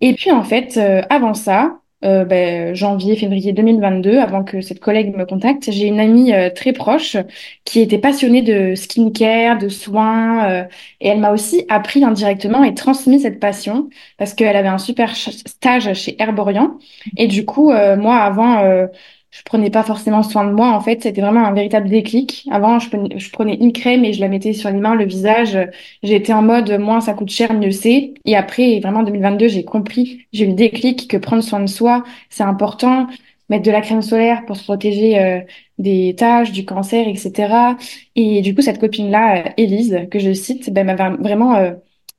Et 0.00 0.14
puis, 0.14 0.30
en 0.32 0.44
fait, 0.44 0.76
euh, 0.76 1.02
avant 1.10 1.34
ça, 1.34 1.81
euh, 2.04 2.24
ben, 2.24 2.74
janvier, 2.74 3.16
février 3.16 3.52
2022, 3.52 4.18
avant 4.18 4.44
que 4.44 4.60
cette 4.60 4.80
collègue 4.80 5.16
me 5.16 5.24
contacte, 5.24 5.70
j'ai 5.70 5.86
une 5.86 6.00
amie 6.00 6.32
euh, 6.32 6.50
très 6.50 6.72
proche 6.72 7.16
qui 7.64 7.80
était 7.80 7.98
passionnée 7.98 8.42
de 8.42 8.74
skincare, 8.74 9.58
de 9.58 9.68
soins, 9.68 10.50
euh, 10.50 10.64
et 11.00 11.08
elle 11.08 11.20
m'a 11.20 11.32
aussi 11.32 11.64
appris 11.68 12.04
indirectement 12.04 12.64
et 12.64 12.74
transmis 12.74 13.20
cette 13.20 13.40
passion 13.40 13.88
parce 14.18 14.34
qu'elle 14.34 14.56
avait 14.56 14.68
un 14.68 14.78
super 14.78 15.14
stage 15.16 15.92
chez 15.94 16.20
Herborian. 16.20 16.78
Et 17.16 17.28
du 17.28 17.44
coup, 17.44 17.70
euh, 17.70 17.96
moi, 17.96 18.16
avant, 18.16 18.88
je 19.32 19.42
prenais 19.44 19.70
pas 19.70 19.82
forcément 19.82 20.22
soin 20.22 20.44
de 20.44 20.52
moi. 20.52 20.72
En 20.72 20.80
fait, 20.80 21.02
c'était 21.02 21.22
vraiment 21.22 21.44
un 21.44 21.54
véritable 21.54 21.88
déclic. 21.88 22.46
Avant, 22.50 22.78
je 22.78 23.30
prenais, 23.30 23.54
une 23.56 23.72
crème 23.72 24.04
et 24.04 24.12
je 24.12 24.20
la 24.20 24.28
mettais 24.28 24.52
sur 24.52 24.70
les 24.70 24.78
mains, 24.78 24.94
le 24.94 25.06
visage. 25.06 25.58
J'étais 26.02 26.34
en 26.34 26.42
mode, 26.42 26.70
moins 26.78 27.00
ça 27.00 27.14
coûte 27.14 27.30
cher, 27.30 27.54
mieux 27.54 27.70
c'est. 27.70 28.12
Et 28.26 28.36
après, 28.36 28.78
vraiment, 28.80 29.00
en 29.00 29.02
2022, 29.04 29.48
j'ai 29.48 29.64
compris, 29.64 30.26
j'ai 30.34 30.44
eu 30.44 30.48
le 30.48 30.54
déclic 30.54 31.08
que 31.08 31.16
prendre 31.16 31.42
soin 31.42 31.60
de 31.60 31.66
soi, 31.66 32.04
c'est 32.28 32.42
important. 32.42 33.06
Mettre 33.48 33.64
de 33.64 33.70
la 33.70 33.80
crème 33.80 34.02
solaire 34.02 34.44
pour 34.46 34.56
se 34.56 34.64
protéger 34.64 35.18
euh, 35.18 35.40
des 35.78 36.14
taches, 36.16 36.52
du 36.52 36.64
cancer, 36.66 37.08
etc. 37.08 37.74
Et 38.16 38.42
du 38.42 38.54
coup, 38.54 38.62
cette 38.62 38.80
copine-là, 38.80 39.46
euh, 39.46 39.50
Élise, 39.56 40.08
que 40.10 40.18
je 40.18 40.32
cite, 40.32 40.70
ben, 40.72 40.86
m'a 40.86 41.10
vraiment 41.16 41.54
euh, 41.56 41.72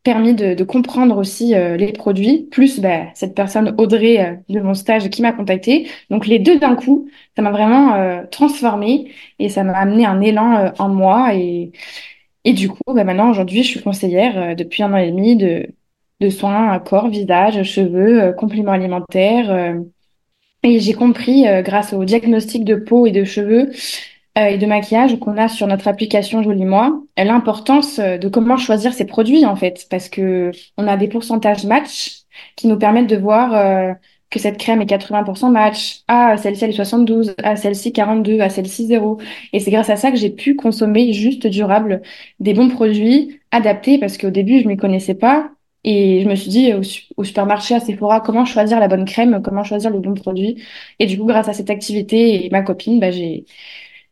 permis 0.03 0.33
de, 0.35 0.53
de 0.53 0.63
comprendre 0.63 1.17
aussi 1.17 1.55
euh, 1.55 1.77
les 1.77 1.93
produits, 1.93 2.47
plus 2.51 2.79
bah, 2.79 3.05
cette 3.15 3.35
personne 3.35 3.73
Audrey 3.77 4.19
euh, 4.19 4.35
de 4.49 4.59
mon 4.59 4.73
stage 4.73 5.09
qui 5.09 5.21
m'a 5.21 5.31
contactée. 5.31 5.87
Donc 6.09 6.27
les 6.27 6.39
deux 6.39 6.59
d'un 6.59 6.75
coup, 6.75 7.09
ça 7.35 7.41
m'a 7.41 7.51
vraiment 7.51 7.95
euh, 7.95 8.23
transformée 8.29 9.11
et 9.39 9.49
ça 9.49 9.63
m'a 9.63 9.73
amené 9.73 10.05
un 10.05 10.21
élan 10.21 10.73
en 10.77 10.89
moi. 10.89 11.33
Et, 11.35 11.71
et 12.43 12.53
du 12.53 12.69
coup, 12.69 12.93
bah, 12.93 13.03
maintenant, 13.05 13.31
aujourd'hui, 13.31 13.63
je 13.63 13.69
suis 13.69 13.81
conseillère 13.81 14.55
depuis 14.55 14.83
un 14.83 14.93
an 14.93 14.97
et 14.97 15.11
demi 15.11 15.37
de, 15.37 15.67
de 16.19 16.29
soins 16.29 16.71
à 16.71 16.79
corps, 16.79 17.09
visage, 17.09 17.63
cheveux, 17.63 18.33
compléments 18.37 18.73
alimentaires. 18.73 19.75
et 20.63 20.79
j'ai 20.79 20.93
compris, 20.93 21.45
grâce 21.63 21.93
au 21.93 22.03
diagnostic 22.05 22.65
de 22.65 22.75
peau 22.75 23.05
et 23.05 23.11
de 23.11 23.23
cheveux, 23.23 23.69
euh, 23.69 24.12
et 24.35 24.57
de 24.57 24.65
maquillage 24.65 25.19
qu'on 25.19 25.37
a 25.37 25.47
sur 25.47 25.67
notre 25.67 25.87
application 25.87 26.41
Jolie 26.41 26.65
Moi, 26.65 27.03
l'importance 27.17 27.99
euh, 27.99 28.17
de 28.17 28.27
comment 28.29 28.57
choisir 28.57 28.93
ces 28.93 29.05
produits 29.05 29.45
en 29.45 29.55
fait, 29.55 29.85
parce 29.89 30.09
que 30.09 30.51
on 30.77 30.87
a 30.87 30.97
des 30.97 31.07
pourcentages 31.07 31.65
match 31.65 32.23
qui 32.55 32.67
nous 32.67 32.77
permettent 32.77 33.09
de 33.09 33.17
voir 33.17 33.53
euh, 33.53 33.93
que 34.31 34.39
cette 34.39 34.57
crème 34.57 34.81
est 34.81 34.85
80% 34.89 35.51
match, 35.51 36.01
ah 36.07 36.35
celle-ci 36.37 36.63
elle 36.63 36.71
est 36.71 36.73
72, 36.73 37.35
ah 37.43 37.55
celle-ci 37.55 37.93
42, 37.93 38.39
ah 38.41 38.49
celle-ci 38.49 38.87
0. 38.87 39.19
Et 39.53 39.59
c'est 39.59 39.71
grâce 39.71 39.89
à 39.91 39.95
ça 39.97 40.09
que 40.11 40.17
j'ai 40.17 40.31
pu 40.31 40.55
consommer 40.55 41.13
juste 41.13 41.45
durable 41.47 42.01
des 42.39 42.53
bons 42.53 42.69
produits 42.69 43.39
adaptés, 43.51 43.99
parce 43.99 44.17
qu'au 44.17 44.31
début 44.31 44.61
je 44.61 44.67
m'y 44.67 44.77
connaissais 44.77 45.15
pas. 45.15 45.51
Et 45.85 46.21
je 46.21 46.29
me 46.29 46.35
suis 46.35 46.49
dit 46.49 46.73
au, 46.73 47.23
supermarché, 47.23 47.75
à 47.75 47.79
Sephora, 47.81 48.21
comment 48.21 48.45
choisir 48.45 48.79
la 48.79 48.87
bonne 48.87 49.05
crème, 49.05 49.41
comment 49.43 49.63
choisir 49.65 49.91
le 49.91 49.99
bon 49.99 50.13
produit. 50.13 50.63
Et 50.99 51.05
du 51.07 51.17
coup, 51.17 51.25
grâce 51.25 51.49
à 51.49 51.53
cette 51.53 51.69
activité 51.69 52.45
et 52.45 52.49
ma 52.49 52.61
copine, 52.61 52.99
bah, 53.01 53.11
j'ai 53.11 53.45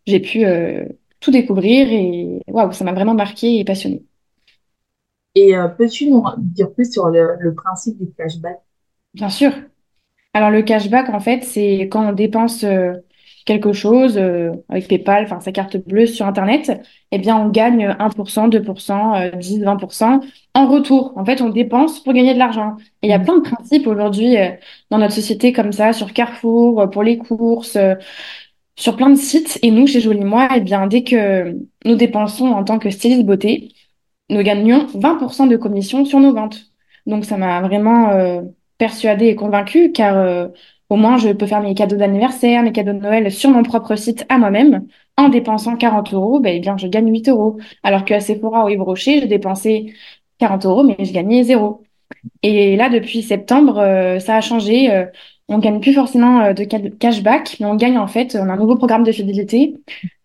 j'ai 0.06 0.20
pu 0.20 0.46
euh, 0.46 0.86
tout 1.20 1.32
découvrir 1.32 1.92
et 1.92 2.42
waouh, 2.48 2.72
ça 2.72 2.84
m'a 2.84 2.94
vraiment 2.94 3.14
marqué 3.14 3.60
et 3.60 3.64
passionné. 3.64 4.04
Et 5.36 5.56
euh, 5.56 5.68
peux-tu 5.68 6.10
nous 6.10 6.24
dire 6.38 6.72
plus 6.74 6.92
sur 6.92 7.08
le, 7.08 7.54
principe 7.56 7.98
du 7.98 8.12
cashback? 8.18 8.60
Bien 9.14 9.30
sûr. 9.30 9.52
Alors 10.34 10.50
le 10.50 10.62
cashback, 10.62 11.10
en 11.10 11.20
fait, 11.20 11.44
c'est 11.44 11.82
quand 11.92 12.10
on 12.10 12.14
dépense 12.14 12.64
euh, 12.64 12.94
quelque 13.46 13.74
chose 13.74 14.18
avec 14.70 14.88
PayPal, 14.88 15.24
enfin 15.24 15.40
sa 15.40 15.52
carte 15.52 15.76
bleue 15.78 16.06
sur 16.06 16.26
Internet, 16.28 16.80
eh 17.12 17.18
bien 17.18 17.38
on 17.38 17.50
gagne 17.50 17.88
1%, 17.88 18.50
2%, 18.50 19.38
10, 19.38 19.60
20% 19.62 20.22
en 20.54 20.68
retour. 20.68 21.14
En 21.16 21.26
fait, 21.26 21.42
on 21.42 21.50
dépense 21.50 22.02
pour 22.04 22.14
gagner 22.14 22.34
de 22.34 22.40
l'argent. 22.40 22.78
Et 23.02 23.08
il 23.08 23.10
y 23.10 23.14
a 23.14 23.20
mmh. 23.20 23.24
plein 23.24 23.38
de 23.38 23.42
principes 23.42 23.88
aujourd'hui 23.88 24.36
dans 24.90 25.00
notre 25.00 25.14
société 25.14 25.54
comme 25.54 25.72
ça, 25.72 25.92
sur 25.92 26.14
Carrefour, 26.14 26.90
pour 26.90 27.04
les 27.04 27.18
courses 27.18 27.78
sur 28.76 28.96
plein 28.96 29.10
de 29.10 29.16
sites. 29.16 29.60
Et 29.62 29.72
nous, 29.72 29.88
chez 29.88 30.02
Jolie 30.02 30.24
Moi, 30.24 30.48
eh 30.56 30.62
bien, 30.62 30.88
dès 30.88 31.04
que 31.04 31.56
nous 31.86 31.96
dépensons 31.96 32.48
en 32.48 32.64
tant 32.64 32.80
que 32.80 32.90
styliste 32.90 33.26
beauté, 33.26 33.74
nous 34.30 34.42
gagnons 34.44 34.88
20% 34.88 35.48
de 35.48 35.58
commission 35.58 36.06
sur 36.06 36.20
nos 36.20 36.34
ventes. 36.34 36.72
Donc, 37.06 37.26
ça 37.26 37.38
m'a 37.38 37.62
vraiment 37.62 38.10
euh, 38.12 38.42
persuadée 38.78 39.28
et 39.28 39.36
convaincue 39.36 39.92
car 39.92 40.16
euh, 40.18 40.48
au 40.90 40.98
moins, 40.98 41.18
je 41.18 41.30
peux 41.30 41.46
faire 41.48 41.62
mes 41.62 41.74
cadeaux 41.74 41.96
d'anniversaire, 41.96 42.64
mes 42.64 42.74
cadeaux 42.74 42.94
de 42.94 42.98
Noël 43.00 43.32
sur 43.32 43.50
mon 43.50 43.64
propre 43.64 43.96
site 43.96 44.26
à 44.30 44.38
moi-même. 44.38 44.88
En 45.18 45.30
dépensant 45.30 45.78
40 45.78 46.14
euros, 46.14 46.40
ben, 46.40 46.54
eh 46.58 46.60
bien, 46.60 46.78
je 46.78 46.88
gagne 46.88 47.10
8 47.12 47.30
euros. 47.30 47.58
Alors 47.84 48.06
qu'à 48.06 48.20
Sephora 48.20 48.66
ou 48.66 48.70
Yves 48.70 48.82
Rocher, 48.82 49.22
je 49.22 49.26
dépensais 49.28 49.94
40 50.40 50.66
euros, 50.66 50.84
mais 50.84 50.98
je 51.06 51.14
gagnais 51.14 51.44
zéro. 51.44 51.84
Et 52.44 52.76
là, 52.76 52.90
depuis 52.90 53.22
septembre, 53.24 53.80
euh, 53.80 54.20
ça 54.20 54.36
a 54.36 54.42
changé. 54.42 54.90
On 55.54 55.60
gagne 55.60 55.82
plus 55.82 55.94
forcément 55.94 56.40
euh, 56.42 56.54
de 56.54 56.64
cashback, 56.64 57.58
mais 57.60 57.66
on 57.66 57.76
gagne 57.76 57.98
en 57.98 58.08
fait, 58.08 58.38
on 58.40 58.48
a 58.48 58.54
un 58.54 58.56
nouveau 58.56 58.78
programme 58.78 59.04
de 59.04 59.12
fidélité 59.12 59.76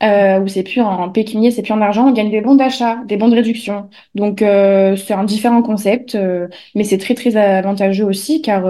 euh, 0.05 0.39
où 0.41 0.47
c'est 0.47 0.63
plus 0.63 0.81
en 0.81 1.09
pécunier, 1.11 1.51
c'est 1.51 1.63
plus 1.63 1.73
en 1.73 1.81
argent, 1.81 2.09
on 2.09 2.13
gagne 2.13 2.31
des 2.31 2.41
bons 2.41 2.55
d'achat, 2.55 2.99
des 3.07 3.17
bons 3.17 3.27
de 3.29 3.35
réduction. 3.35 3.91
Donc 4.15 4.41
euh, 4.41 4.95
c'est 4.95 5.15
un 5.15 5.25
différent 5.25 5.63
concept, 5.63 6.15
euh, 6.15 6.47
mais 6.77 6.85
c'est 6.85 6.99
très 6.99 7.15
très 7.15 7.37
avantageux 7.37 8.05
aussi 8.05 8.41
car 8.41 8.65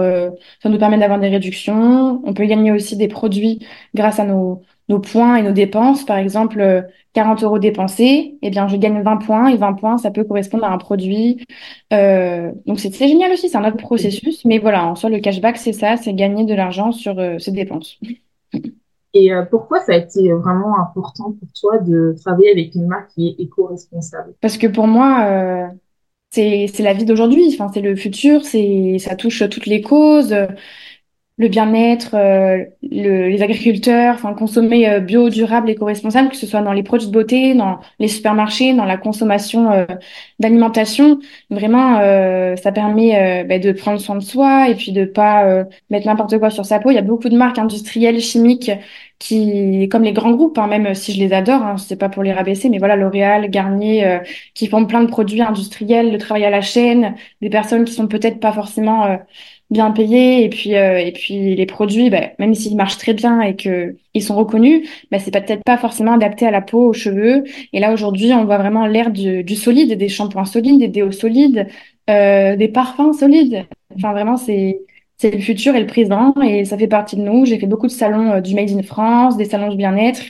ça 0.63 0.69
nous 0.69 0.79
permet 0.79 0.97
d'avoir 0.97 1.19
des 1.19 1.29
réductions. 1.29 2.21
On 2.25 2.33
peut 2.33 2.45
gagner 2.45 2.71
aussi 2.71 2.97
des 2.97 3.07
produits 3.07 3.59
grâce 3.93 4.19
à 4.19 4.25
nos 4.25 4.63
nos 4.89 4.99
points 4.99 5.35
et 5.35 5.43
nos 5.43 5.51
dépenses. 5.51 6.05
Par 6.05 6.17
exemple, 6.17 6.85
40 7.13 7.43
euros 7.43 7.59
dépensés, 7.59 8.37
eh 8.41 8.49
bien, 8.49 8.67
je 8.67 8.77
gagne 8.77 9.01
20 9.01 9.17
points 9.17 9.47
et 9.47 9.57
20 9.57 9.73
points, 9.73 9.97
ça 9.97 10.11
peut 10.11 10.23
correspondre 10.23 10.65
à 10.65 10.71
un 10.71 10.77
produit. 10.77 11.43
Euh, 11.91 12.51
donc, 12.65 12.79
c'est 12.79 12.91
génial 13.07 13.31
aussi, 13.31 13.49
c'est 13.49 13.57
un 13.57 13.67
autre 13.67 13.77
processus. 13.77 14.45
Mais 14.45 14.59
voilà, 14.59 14.85
en 14.85 14.95
soi, 14.95 15.09
le 15.09 15.19
cashback, 15.19 15.57
c'est 15.57 15.73
ça, 15.73 15.97
c'est 15.97 16.13
gagner 16.13 16.45
de 16.45 16.53
l'argent 16.53 16.91
sur 16.91 17.17
euh, 17.19 17.39
ses 17.39 17.51
dépenses. 17.51 17.99
Et 19.13 19.33
euh, 19.33 19.43
pourquoi 19.43 19.79
ça 19.79 19.93
a 19.93 19.97
été 19.97 20.31
vraiment 20.31 20.79
important 20.79 21.31
pour 21.31 21.49
toi 21.59 21.79
de 21.79 22.15
travailler 22.23 22.51
avec 22.51 22.75
une 22.75 22.85
marque 22.85 23.09
qui 23.15 23.29
est 23.29 23.41
éco-responsable? 23.41 24.33
Parce 24.41 24.57
que 24.57 24.67
pour 24.67 24.85
moi, 24.85 25.25
euh, 25.25 25.67
c'est 26.29 26.79
la 26.79 26.93
vie 26.93 27.05
d'aujourd'hui, 27.05 27.49
enfin, 27.51 27.71
c'est 27.73 27.81
le 27.81 27.95
futur, 27.95 28.45
c'est 28.45 28.97
ça 28.99 29.15
touche 29.15 29.43
toutes 29.49 29.65
les 29.65 29.81
causes 29.81 30.35
le 31.39 31.49
bien-être, 31.49 32.15
euh, 32.15 32.65
le, 32.81 33.27
les 33.29 33.41
agriculteurs, 33.43 34.15
enfin 34.15 34.33
consommer 34.33 34.89
euh, 34.89 34.99
bio, 34.99 35.29
durable, 35.29 35.69
éco-responsable, 35.69 36.29
que 36.29 36.35
ce 36.35 36.47
soit 36.47 36.61
dans 36.61 36.73
les 36.73 36.81
produits 36.81 37.07
de 37.07 37.11
beauté, 37.13 37.53
dans 37.53 37.79
les 37.99 38.07
supermarchés, 38.07 38.73
dans 38.73 38.85
la 38.85 38.97
consommation 38.97 39.71
euh, 39.71 39.85
d'alimentation. 40.39 41.19
Vraiment, 41.51 41.97
ça 42.55 42.71
permet 42.71 43.43
bah, 43.43 43.59
de 43.59 43.71
prendre 43.71 43.99
soin 43.99 44.15
de 44.15 44.23
soi 44.23 44.69
et 44.69 44.75
puis 44.75 44.91
de 44.91 45.05
pas 45.05 45.65
mettre 45.89 46.07
n'importe 46.07 46.37
quoi 46.39 46.49
sur 46.49 46.65
sa 46.65 46.79
peau. 46.79 46.91
Il 46.91 46.95
y 46.95 46.97
a 46.97 47.01
beaucoup 47.01 47.29
de 47.29 47.37
marques 47.37 47.57
industrielles, 47.57 48.19
chimiques, 48.19 48.71
qui, 49.19 49.87
comme 49.89 50.03
les 50.03 50.13
grands 50.13 50.31
groupes, 50.31 50.57
hein, 50.57 50.67
même 50.67 50.93
si 50.93 51.13
je 51.13 51.19
les 51.19 51.33
adore, 51.33 51.63
hein, 51.63 51.77
c'est 51.77 51.95
pas 51.95 52.09
pour 52.09 52.23
les 52.23 52.33
rabaisser, 52.33 52.69
mais 52.69 52.77
voilà, 52.77 52.95
L'Oréal, 52.95 53.49
Garnier, 53.49 54.19
qui 54.53 54.67
font 54.67 54.85
plein 54.85 55.01
de 55.03 55.09
produits 55.09 55.41
industriels, 55.41 56.11
le 56.11 56.17
travail 56.17 56.45
à 56.45 56.49
la 56.49 56.61
chaîne, 56.61 57.15
des 57.41 57.49
personnes 57.49 57.85
qui 57.85 57.93
sont 57.93 58.07
peut-être 58.07 58.39
pas 58.39 58.51
forcément 58.51 59.17
bien 59.69 59.91
payés. 59.91 60.43
Et 60.43 60.49
puis 60.49 60.75
euh, 60.75 60.97
et 60.99 61.11
puis 61.11 61.55
les 61.55 61.65
produits 61.65 62.09
bah, 62.09 62.31
même 62.39 62.53
s'ils 62.55 62.75
marchent 62.75 62.97
très 62.97 63.13
bien 63.13 63.41
et 63.41 63.55
que 63.55 63.95
ils 64.13 64.23
sont 64.23 64.35
reconnus 64.35 64.87
bah, 65.11 65.19
c'est 65.19 65.31
peut-être 65.31 65.63
pas 65.63 65.77
forcément 65.77 66.13
adapté 66.13 66.45
à 66.47 66.51
la 66.51 66.61
peau 66.61 66.89
aux 66.89 66.93
cheveux. 66.93 67.43
Et 67.73 67.79
là 67.79 67.93
aujourd'hui 67.93 68.33
on 68.33 68.45
voit 68.45 68.57
vraiment 68.57 68.85
l'ère 68.87 69.11
du, 69.11 69.43
du, 69.43 69.55
solide 69.55 69.97
des 69.97 70.09
shampoings 70.09 70.45
solides 70.45 70.79
des 70.79 70.87
déos 70.87 71.11
solides 71.11 71.67
euh, 72.09 72.55
des 72.55 72.67
parfums 72.69 73.13
solides. 73.13 73.65
Enfin 73.95 74.11
vraiment 74.13 74.37
c'est 74.37 74.81
c'est 75.17 75.31
le 75.31 75.39
futur 75.39 75.75
et 75.75 75.79
le 75.81 75.87
présent. 75.87 76.33
Et 76.43 76.65
ça 76.65 76.77
fait 76.77 76.87
partie 76.87 77.15
de 77.15 77.21
nous. 77.21 77.45
J'ai 77.45 77.59
fait 77.59 77.65
beaucoup 77.67 77.87
de 77.87 77.91
salons 77.91 78.33
euh, 78.33 78.41
du 78.41 78.55
Made 78.55 78.71
in 78.71 78.83
France 78.83 79.37
des 79.37 79.45
salons 79.45 79.71
de 79.71 79.75
bien-être. 79.77 80.21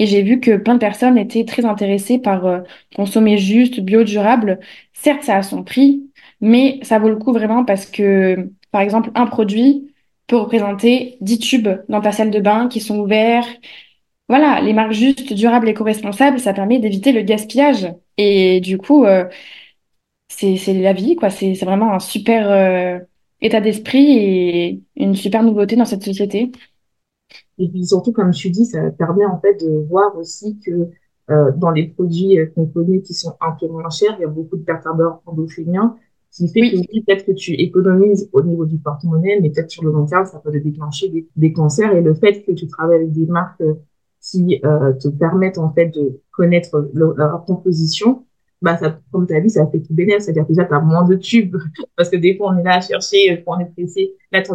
Et 0.00 0.06
j'ai 0.06 0.22
vu 0.22 0.40
que 0.40 0.56
plein 0.56 0.74
de 0.74 0.80
personnes 0.80 1.16
étaient 1.18 1.44
très 1.44 1.64
intéressées 1.64 2.18
par 2.18 2.46
euh, 2.46 2.60
consommer 2.96 3.38
juste 3.38 3.80
bio 3.80 4.04
durable. 4.04 4.58
Certes 4.92 5.22
ça 5.24 5.36
a 5.36 5.42
son 5.42 5.62
prix 5.64 6.02
mais 6.44 6.78
ça 6.82 6.98
vaut 6.98 7.08
le 7.08 7.16
coup 7.16 7.32
vraiment 7.32 7.64
parce 7.64 7.86
que 7.86 8.50
par 8.74 8.82
exemple, 8.82 9.12
un 9.14 9.26
produit 9.26 9.94
peut 10.26 10.36
représenter 10.36 11.16
10 11.20 11.38
tubes 11.38 11.68
dans 11.88 12.00
ta 12.00 12.10
salle 12.10 12.32
de 12.32 12.40
bain 12.40 12.66
qui 12.66 12.80
sont 12.80 12.98
ouverts. 12.98 13.46
Voilà, 14.28 14.60
les 14.60 14.72
marques 14.72 14.90
justes, 14.90 15.32
durables, 15.32 15.68
éco-responsables, 15.68 16.40
ça 16.40 16.52
permet 16.52 16.80
d'éviter 16.80 17.12
le 17.12 17.22
gaspillage. 17.22 17.94
Et 18.16 18.60
du 18.60 18.76
coup, 18.78 19.04
euh, 19.04 19.26
c'est 20.26 20.56
la 20.72 20.92
vie, 20.92 21.14
quoi. 21.14 21.30
C'est 21.30 21.52
vraiment 21.54 21.92
un 21.92 22.00
super 22.00 22.50
euh, 22.50 22.98
état 23.40 23.60
d'esprit 23.60 24.18
et 24.18 24.82
une 24.96 25.14
super 25.14 25.44
nouveauté 25.44 25.76
dans 25.76 25.84
cette 25.84 26.02
société. 26.02 26.50
Et 27.58 27.68
puis 27.68 27.86
surtout, 27.86 28.10
comme 28.10 28.32
tu 28.32 28.50
dis, 28.50 28.64
ça 28.66 28.90
permet 28.90 29.24
en 29.24 29.38
fait 29.38 29.54
de 29.64 29.86
voir 29.88 30.16
aussi 30.16 30.58
que 30.66 30.90
euh, 31.30 31.52
dans 31.58 31.70
les 31.70 31.86
produits 31.86 32.38
qu'on 32.56 32.66
connaît 32.66 33.02
qui 33.02 33.14
sont 33.14 33.36
un 33.40 33.52
peu 33.52 33.68
moins 33.68 33.88
chers, 33.90 34.16
il 34.18 34.22
y 34.22 34.24
a 34.24 34.28
beaucoup 34.28 34.56
de 34.56 34.64
perturbeurs 34.64 35.22
endocriniens, 35.26 35.96
qui 36.34 36.48
fait 36.48 36.60
que 36.60 37.04
peut-être 37.04 37.26
que 37.26 37.32
tu 37.32 37.52
économises 37.52 38.28
au 38.32 38.42
niveau 38.42 38.66
du 38.66 38.78
porte-monnaie, 38.78 39.38
mais 39.40 39.50
peut-être 39.50 39.70
sur 39.70 39.84
le 39.84 39.92
long 39.92 40.04
terme, 40.04 40.26
ça 40.26 40.40
peut 40.40 40.50
te 40.50 40.58
déclencher 40.58 41.08
des, 41.08 41.28
des, 41.36 41.52
cancers. 41.52 41.94
Et 41.94 42.02
le 42.02 42.14
fait 42.14 42.42
que 42.42 42.52
tu 42.52 42.66
travailles 42.66 42.96
avec 42.96 43.12
des 43.12 43.26
marques 43.26 43.60
euh, 43.60 43.74
qui 44.20 44.60
euh, 44.64 44.92
te 44.94 45.08
permettent 45.08 45.58
en 45.58 45.72
fait 45.72 45.90
de 45.90 46.20
connaître 46.32 46.90
leur 46.94 47.44
composition, 47.44 48.24
bah 48.62 48.78
ça, 48.78 48.98
comme 49.12 49.26
tu 49.26 49.34
as 49.34 49.40
dit, 49.40 49.50
ça 49.50 49.66
fait 49.66 49.80
tout 49.80 49.92
bénéfice. 49.92 50.24
C'est-à-dire 50.24 50.46
déjà, 50.46 50.64
tu 50.64 50.74
as 50.74 50.80
moins 50.80 51.04
de 51.04 51.14
tubes. 51.16 51.56
Parce 51.96 52.08
que 52.08 52.16
des 52.16 52.36
fois, 52.36 52.52
on 52.52 52.58
est 52.58 52.62
là 52.62 52.76
à 52.76 52.80
chercher, 52.80 53.32
euh, 53.32 53.36
quand 53.44 53.56
on 53.56 53.60
est 53.60 53.66
pressé. 53.66 54.14
Là, 54.32 54.42
tu 54.42 54.52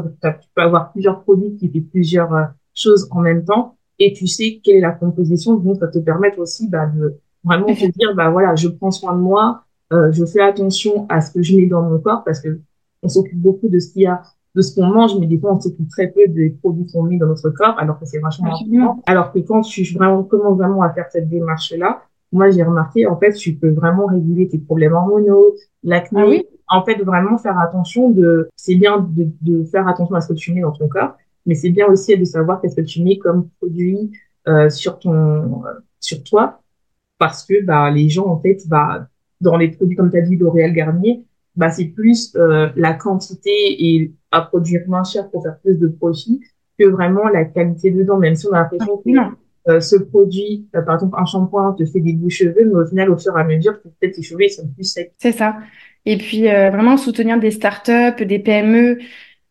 peux 0.56 0.62
avoir 0.62 0.92
plusieurs 0.92 1.22
produits 1.24 1.56
qui 1.56 1.70
font 1.70 1.86
plusieurs 1.92 2.34
euh, 2.34 2.46
choses 2.74 3.08
en 3.12 3.22
même 3.22 3.46
temps. 3.46 3.78
Et 4.00 4.14
tu 4.14 4.28
sais 4.28 4.60
quelle 4.64 4.78
est 4.78 4.82
la 4.82 4.92
composition. 4.92 5.56
Donc, 5.56 5.78
ça 5.78 5.88
te 5.88 6.00
permettre 6.00 6.40
aussi 6.40 6.68
bah, 6.68 6.88
de 6.88 7.18
vraiment 7.44 7.68
te 7.68 7.86
dire, 7.86 8.16
bah 8.16 8.32
voilà, 8.32 8.56
je 8.56 8.68
prends 8.68 8.92
soin 8.92 9.16
de 9.16 9.22
moi. 9.22 9.64
Euh, 9.92 10.12
je 10.12 10.26
fais 10.26 10.42
attention 10.42 11.06
à 11.10 11.22
ce 11.22 11.32
que 11.32 11.42
je 11.42 11.56
mets 11.56 11.66
dans 11.66 11.82
mon 11.82 12.00
corps 12.00 12.24
parce 12.24 12.40
que 12.42 12.60
on 13.02 13.08
s'occupe 13.08 13.40
beaucoup 13.40 13.70
de 13.70 13.80
ce 13.80 13.92
qu'il 13.94 14.04
y 14.04 14.08
a 14.08 14.22
de 14.56 14.62
ce 14.62 14.76
qu'on 14.76 14.88
mange, 14.88 15.12
mais 15.20 15.28
des 15.28 15.38
fois, 15.38 15.54
on 15.54 15.60
s'occupe 15.60 15.90
très 15.90 16.08
peu 16.08 16.28
des 16.28 16.50
produits 16.50 16.88
qu'on 16.92 17.04
met 17.04 17.18
dans 17.18 17.28
notre 17.28 17.50
corps, 17.52 17.76
alors 17.78 18.00
que 18.00 18.06
c'est 18.06 18.20
vachement 18.20 18.48
important. 18.48 19.04
Alors 19.06 19.32
que 19.32 19.40
quand 19.40 19.62
tu 19.62 19.84
vraiment, 19.94 20.24
commences 20.24 20.58
vraiment 20.58 20.82
à 20.82 20.90
faire 20.92 21.06
cette 21.12 21.30
démarche-là, 21.30 22.02
moi, 22.32 22.50
j'ai 22.50 22.64
remarqué, 22.64 23.06
en 23.06 23.18
fait, 23.18 23.34
tu 23.34 23.54
peux 23.54 23.70
vraiment 23.70 24.08
réguler 24.08 24.48
tes 24.48 24.58
problèmes 24.58 24.94
hormonaux, 24.94 25.56
l'acné. 25.84 26.22
Ah 26.22 26.28
oui 26.28 26.46
en 26.70 26.86
fait, 26.86 27.02
vraiment 27.04 27.38
faire 27.38 27.58
attention 27.60 28.10
de, 28.10 28.50
c'est 28.56 28.76
bien 28.76 29.00
de, 29.00 29.28
de, 29.42 29.64
faire 29.66 29.88
attention 29.88 30.16
à 30.16 30.22
ce 30.22 30.30
que 30.30 30.38
tu 30.38 30.54
mets 30.54 30.62
dans 30.62 30.72
ton 30.72 30.88
corps, 30.88 31.18
mais 31.46 31.56
c'est 31.56 31.72
bien 31.72 31.88
aussi 31.88 32.16
de 32.18 32.24
savoir 32.26 32.62
qu'est-ce 32.62 32.76
que 32.76 32.82
tu 32.82 33.04
mets 33.04 33.18
comme 33.18 33.50
produit 33.60 34.12
euh, 34.48 34.70
sur 34.70 35.00
ton, 35.00 35.66
euh, 35.66 35.72
sur 36.00 36.24
toi, 36.24 36.62
parce 37.18 37.46
que 37.46 37.64
bah 37.66 37.90
les 37.90 38.10
gens 38.10 38.28
en 38.28 38.40
fait, 38.40 38.60
bah 38.68 39.08
dans 39.42 39.58
les 39.58 39.70
produits 39.70 39.96
comme 39.96 40.12
tu 40.12 40.18
as 40.18 40.22
dit 40.22 40.36
L'Oréal 40.36 40.74
Garnier, 40.74 41.24
bah 41.56 41.70
c'est 41.70 41.86
plus 41.86 42.34
euh, 42.36 42.70
la 42.76 42.94
quantité 42.94 43.52
et 43.52 44.14
à 44.32 44.42
produire 44.42 44.82
moins 44.88 45.04
cher 45.04 45.30
pour 45.30 45.44
faire 45.44 45.60
plus 45.60 45.78
de 45.78 45.88
profit 45.88 46.42
que 46.78 46.86
vraiment 46.86 47.28
la 47.28 47.46
qualité 47.46 47.92
dedans, 47.92 48.18
même 48.18 48.36
si 48.36 48.48
on 48.48 48.54
a 48.54 48.60
l'impression 48.60 48.98
que 48.98 49.10
euh, 49.68 49.80
ce 49.82 49.98
produit, 49.98 50.68
euh, 50.76 50.82
par 50.82 50.96
exemple 50.96 51.16
un 51.20 51.26
shampoing 51.26 51.76
te 51.78 51.86
fait 51.86 52.00
des 52.00 52.14
beaux 52.14 52.30
cheveux, 52.30 52.66
mais 52.66 52.82
au 52.82 52.88
final, 52.88 53.12
au 53.12 53.18
fur 53.18 53.38
et 53.38 53.42
à 53.42 53.44
mesure, 53.44 53.80
peut-être 53.82 54.16
tes 54.16 54.22
cheveux 54.22 54.44
ils 54.44 54.50
sont 54.50 54.68
plus 54.68 54.86
secs. 54.86 55.12
C'est 55.18 55.34
ça. 55.34 55.58
Et 56.06 56.18
puis 56.18 56.50
euh, 56.50 56.70
vraiment 56.70 56.98
soutenir 56.98 57.40
des 57.40 57.52
startups, 57.52 58.26
des 58.26 58.40
PME, 58.40 59.00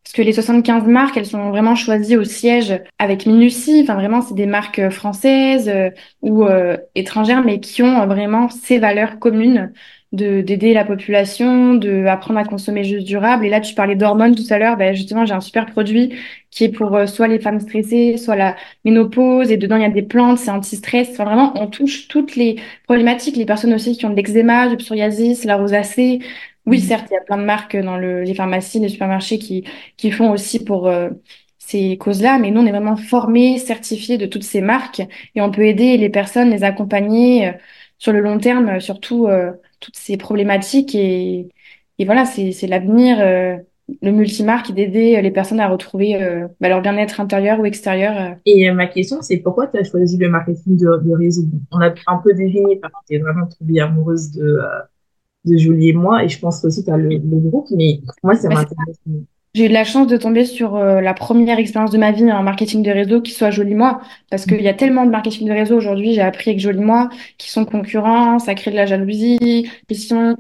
parce 0.09 0.16
que 0.16 0.23
les 0.23 0.33
75 0.33 0.87
marques, 0.87 1.18
elles 1.18 1.27
sont 1.27 1.51
vraiment 1.51 1.75
choisies 1.75 2.16
au 2.16 2.25
siège 2.25 2.81
avec 2.99 3.27
minutie. 3.27 3.81
Enfin, 3.83 3.92
vraiment, 3.92 4.23
c'est 4.23 4.35
des 4.35 4.47
marques 4.47 4.88
françaises 4.88 5.71
ou 6.23 6.47
étrangères, 6.94 7.44
mais 7.44 7.61
qui 7.61 7.83
ont 7.83 8.07
vraiment 8.07 8.49
ces 8.49 8.79
valeurs 8.79 9.18
communes 9.18 9.71
de 10.12 10.40
d'aider 10.40 10.73
la 10.73 10.85
population, 10.85 11.75
de 11.75 12.07
apprendre 12.07 12.40
à 12.40 12.44
consommer 12.44 12.85
juste 12.85 13.07
durable. 13.07 13.44
Et 13.44 13.51
là, 13.51 13.61
tu 13.61 13.75
parlais 13.75 13.94
d'hormones 13.94 14.35
tout 14.35 14.47
à 14.51 14.59
l'heure. 14.59 14.77
Ben 14.77 14.94
justement, 14.94 15.27
j'ai 15.27 15.35
un 15.35 15.40
super 15.40 15.66
produit 15.66 16.14
qui 16.51 16.64
est 16.64 16.71
pour 16.71 16.97
euh, 16.97 17.07
soit 17.07 17.29
les 17.29 17.38
femmes 17.38 17.61
stressées, 17.61 18.16
soit 18.16 18.37
la 18.37 18.57
ménopause. 18.85 19.51
Et 19.51 19.59
dedans, 19.59 19.77
il 19.77 19.83
y 19.83 19.85
a 19.85 19.90
des 19.90 20.03
plantes, 20.03 20.38
c'est 20.38 20.51
anti-stress. 20.51 21.11
Enfin, 21.12 21.25
vraiment, 21.25 21.53
on 21.57 21.66
touche 21.66 22.09
toutes 22.09 22.37
les 22.37 22.57
problématiques. 22.85 23.37
Les 23.37 23.44
personnes 23.47 23.75
aussi 23.75 23.97
qui 23.97 24.07
ont 24.07 24.11
de 24.11 24.16
l'eczéma, 24.16 24.68
du 24.68 24.77
psoriasis, 24.77 25.44
la 25.44 25.57
rosacée. 25.57 26.21
Oui, 26.68 26.81
certes, 26.81 27.07
il 27.11 27.14
y 27.14 27.16
a 27.16 27.20
plein 27.20 27.38
de 27.38 27.44
marques 27.44 27.76
dans 27.76 27.96
le, 27.96 28.22
les 28.22 28.35
pharmacies, 28.35 28.78
les 28.81 28.88
supermarchés 28.88 29.38
qui 29.38 29.64
qui 29.96 30.11
font 30.11 30.31
aussi 30.31 30.64
pour 30.64 30.88
euh, 30.88 31.11
ces 31.59 31.96
causes-là, 31.98 32.38
mais 32.38 32.50
nous, 32.50 32.61
on 32.61 32.66
est 32.66 32.70
vraiment 32.70 32.96
formés, 32.96 33.59
certifiés 33.59 34.18
de 34.18 34.26
toutes 34.26 34.44
ces 34.44 34.61
marques 34.61 35.02
et 35.35 35.40
on 35.40 35.50
peut 35.50 35.66
aider 35.66 35.96
les 35.96 36.09
personnes, 36.11 36.50
les 36.50 36.64
accompagner 36.64 37.48
euh, 37.48 37.52
sur 37.98 38.12
le 38.12 38.20
long 38.20 38.38
terme, 38.38 38.81
surtout 38.81 39.26
toutes 39.81 39.96
ces 39.96 40.16
problématiques 40.16 40.94
et, 40.94 41.48
et 41.98 42.04
voilà, 42.04 42.24
c'est 42.24 42.66
l'avenir, 42.68 43.18
euh, 43.20 43.57
le 44.02 44.12
multimarque 44.12 44.72
d'aider 44.72 45.20
les 45.20 45.31
personnes 45.33 45.59
à 45.59 45.68
retrouver 45.68 46.22
euh, 46.22 46.46
bah, 46.61 46.68
leur 46.68 46.81
bien-être 46.81 47.20
intérieur 47.20 47.59
ou 47.59 47.64
extérieur. 47.64 48.16
Euh. 48.16 48.35
Et 48.46 48.70
ma 48.70 48.87
question, 48.87 49.20
c'est 49.20 49.38
pourquoi 49.38 49.66
tu 49.66 49.78
as 49.78 49.85
choisi 49.85 50.16
le 50.16 50.28
marketing 50.28 50.76
de, 50.76 50.85
de, 50.85 51.16
réseau? 51.16 51.42
On 51.72 51.81
a 51.81 51.92
un 52.07 52.16
peu 52.18 52.33
deviné 52.35 52.76
parce 52.76 52.92
que 52.92 52.98
tu 53.09 53.14
es 53.16 53.18
vraiment 53.18 53.46
tombée 53.46 53.81
amoureuse 53.81 54.31
de, 54.31 54.61
de 55.44 55.57
Julie 55.57 55.90
et 55.90 55.92
moi, 55.92 56.24
et 56.24 56.29
je 56.29 56.38
pense 56.38 56.64
aussi 56.64 56.85
tu 56.85 56.90
as 56.90 56.96
le, 56.96 57.09
le, 57.09 57.20
groupe, 57.20 57.68
mais 57.70 58.01
moi, 58.22 58.35
ça 58.35 58.48
m'intéresse. 58.48 59.01
J'ai 59.55 59.64
eu 59.64 59.68
de 59.68 59.74
la 59.74 59.85
chance 59.85 60.07
de 60.07 60.16
tomber 60.16 60.44
sur 60.44 60.77
euh, 60.77 61.01
la 61.01 61.14
première 61.14 61.59
expérience 61.59 61.90
de 61.90 61.98
ma 61.98 62.12
vie 62.12 62.31
en 62.31 62.42
marketing 62.42 62.83
de 62.83 62.90
réseau 62.90 63.22
qui 63.22 63.33
soit 63.33 63.51
Joli 63.51 63.74
Moi, 63.74 64.01
parce 64.31 64.44
qu'il 64.44 64.61
y 64.61 64.68
a 64.68 64.74
tellement 64.74 65.07
de 65.07 65.11
marketing 65.11 65.48
de 65.48 65.53
réseau 65.53 65.77
aujourd'hui, 65.77 66.14
j'ai 66.14 66.20
appris 66.20 66.51
avec 66.51 66.61
Joli 66.61 66.81
Moi, 66.81 67.09
qui 67.38 67.51
sont 67.51 67.64
concurrents, 67.64 68.38
ça 68.38 68.55
crée 68.55 68.70
de 68.70 68.77
la 68.77 68.87
jalousie, 68.87 69.68
qui 69.88 69.94
sont... 69.94 70.37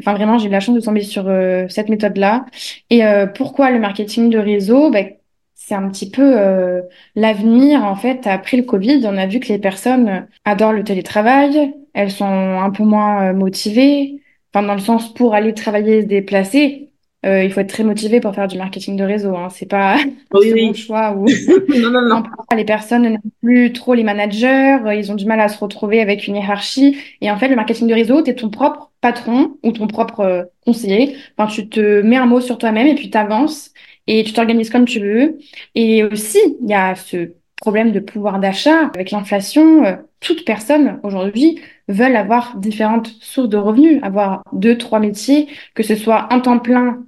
Enfin, 0.00 0.14
vraiment, 0.14 0.38
j'ai 0.38 0.46
eu 0.46 0.48
de 0.48 0.52
la 0.52 0.60
chance 0.60 0.74
de 0.74 0.80
tomber 0.80 1.02
sur 1.02 1.28
euh, 1.28 1.66
cette 1.68 1.88
méthode-là. 1.88 2.46
Et 2.90 3.04
euh, 3.04 3.26
pourquoi 3.26 3.70
le 3.70 3.78
marketing 3.78 4.30
de 4.30 4.38
réseau? 4.38 4.90
Ben, 4.90 5.10
C'est 5.54 5.74
un 5.74 5.88
petit 5.90 6.10
peu 6.10 6.80
l'avenir, 7.14 7.84
en 7.84 7.94
fait. 7.96 8.26
Après 8.26 8.56
le 8.56 8.62
Covid, 8.62 9.02
on 9.04 9.16
a 9.18 9.26
vu 9.26 9.40
que 9.40 9.48
les 9.48 9.58
personnes 9.58 10.26
adorent 10.44 10.72
le 10.72 10.84
télétravail, 10.84 11.74
elles 11.94 12.10
sont 12.10 12.24
un 12.24 12.70
peu 12.70 12.84
moins 12.84 13.32
motivées, 13.32 14.22
enfin, 14.56 14.66
dans 14.66 14.74
le 14.74 14.80
sens 14.80 15.12
pour 15.12 15.34
aller 15.34 15.54
travailler 15.54 15.98
et 15.98 16.02
se 16.02 16.06
déplacer 16.06 16.86
euh, 17.26 17.42
il 17.42 17.52
faut 17.52 17.60
être 17.60 17.70
très 17.70 17.82
motivé 17.82 18.20
pour 18.20 18.34
faire 18.34 18.46
du 18.46 18.56
marketing 18.56 18.96
de 18.96 19.02
réseau. 19.02 19.34
Hein. 19.36 19.48
C'est 19.50 19.66
pas 19.66 19.96
oui, 20.32 20.74
choix. 20.74 21.16
Non, 21.68 21.90
non, 21.90 22.02
non. 22.02 22.22
Les 22.54 22.64
personnes 22.64 23.02
n'aiment 23.02 23.20
plus 23.42 23.72
trop 23.72 23.94
les 23.94 24.04
managers. 24.04 24.78
Euh, 24.86 24.94
ils 24.94 25.10
ont 25.10 25.16
du 25.16 25.26
mal 25.26 25.40
à 25.40 25.48
se 25.48 25.58
retrouver 25.58 26.00
avec 26.00 26.28
une 26.28 26.36
hiérarchie. 26.36 26.96
Et 27.20 27.30
en 27.30 27.36
fait, 27.36 27.48
le 27.48 27.56
marketing 27.56 27.88
de 27.88 27.94
réseau, 27.94 28.22
tu 28.22 28.30
es 28.30 28.34
ton 28.34 28.48
propre 28.48 28.92
patron 29.00 29.56
ou 29.64 29.72
ton 29.72 29.88
propre 29.88 30.20
euh, 30.20 30.44
conseiller. 30.64 31.16
Enfin, 31.36 31.50
tu 31.50 31.68
te 31.68 32.02
mets 32.02 32.16
un 32.16 32.26
mot 32.26 32.40
sur 32.40 32.58
toi-même 32.58 32.86
et 32.86 32.94
puis 32.94 33.10
tu 33.10 33.18
avances 33.18 33.72
et 34.06 34.22
tu 34.22 34.32
t'organises 34.32 34.70
comme 34.70 34.84
tu 34.84 35.00
veux. 35.00 35.38
Et 35.74 36.04
aussi, 36.04 36.38
il 36.62 36.68
y 36.68 36.74
a 36.74 36.94
ce 36.94 37.32
problème 37.56 37.90
de 37.90 37.98
pouvoir 37.98 38.38
d'achat 38.38 38.90
avec 38.94 39.10
l'inflation. 39.10 39.98
Toute 40.20 40.44
personne 40.44 41.00
aujourd'hui 41.02 41.58
veulent 41.88 42.16
avoir 42.16 42.56
différentes 42.58 43.08
sources 43.20 43.48
de 43.48 43.56
revenus, 43.56 44.00
avoir 44.02 44.42
deux, 44.52 44.78
trois 44.78 45.00
métiers, 45.00 45.48
que 45.74 45.82
ce 45.82 45.94
soit 45.96 46.32
un 46.32 46.40
temps 46.40 46.58
plein 46.58 47.04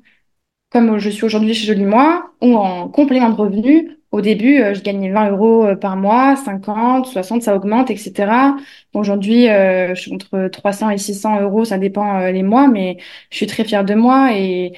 comme 0.70 0.98
je 0.98 1.10
suis 1.10 1.24
aujourd'hui 1.24 1.54
chez 1.54 1.66
Joli 1.66 1.84
Moi, 1.84 2.30
ou 2.42 2.56
en 2.56 2.88
complément 2.88 3.30
de 3.30 3.34
revenus. 3.34 3.90
Au 4.10 4.20
début, 4.22 4.60
euh, 4.62 4.74
je 4.74 4.82
gagnais 4.82 5.10
20 5.10 5.30
euros 5.30 5.66
euh, 5.66 5.76
par 5.76 5.96
mois, 5.96 6.34
50, 6.36 7.06
60, 7.06 7.42
ça 7.42 7.54
augmente, 7.56 7.90
etc. 7.90 8.54
Aujourd'hui, 8.94 9.48
euh, 9.48 9.94
je 9.94 10.00
suis 10.00 10.14
entre 10.14 10.48
300 10.48 10.90
et 10.90 10.98
600 10.98 11.42
euros, 11.42 11.64
ça 11.64 11.78
dépend 11.78 12.18
les 12.30 12.42
mois, 12.42 12.68
mais 12.68 12.96
je 13.30 13.36
suis 13.36 13.46
très 13.46 13.64
fière 13.64 13.84
de 13.84 13.94
moi 13.94 14.30
et 14.34 14.72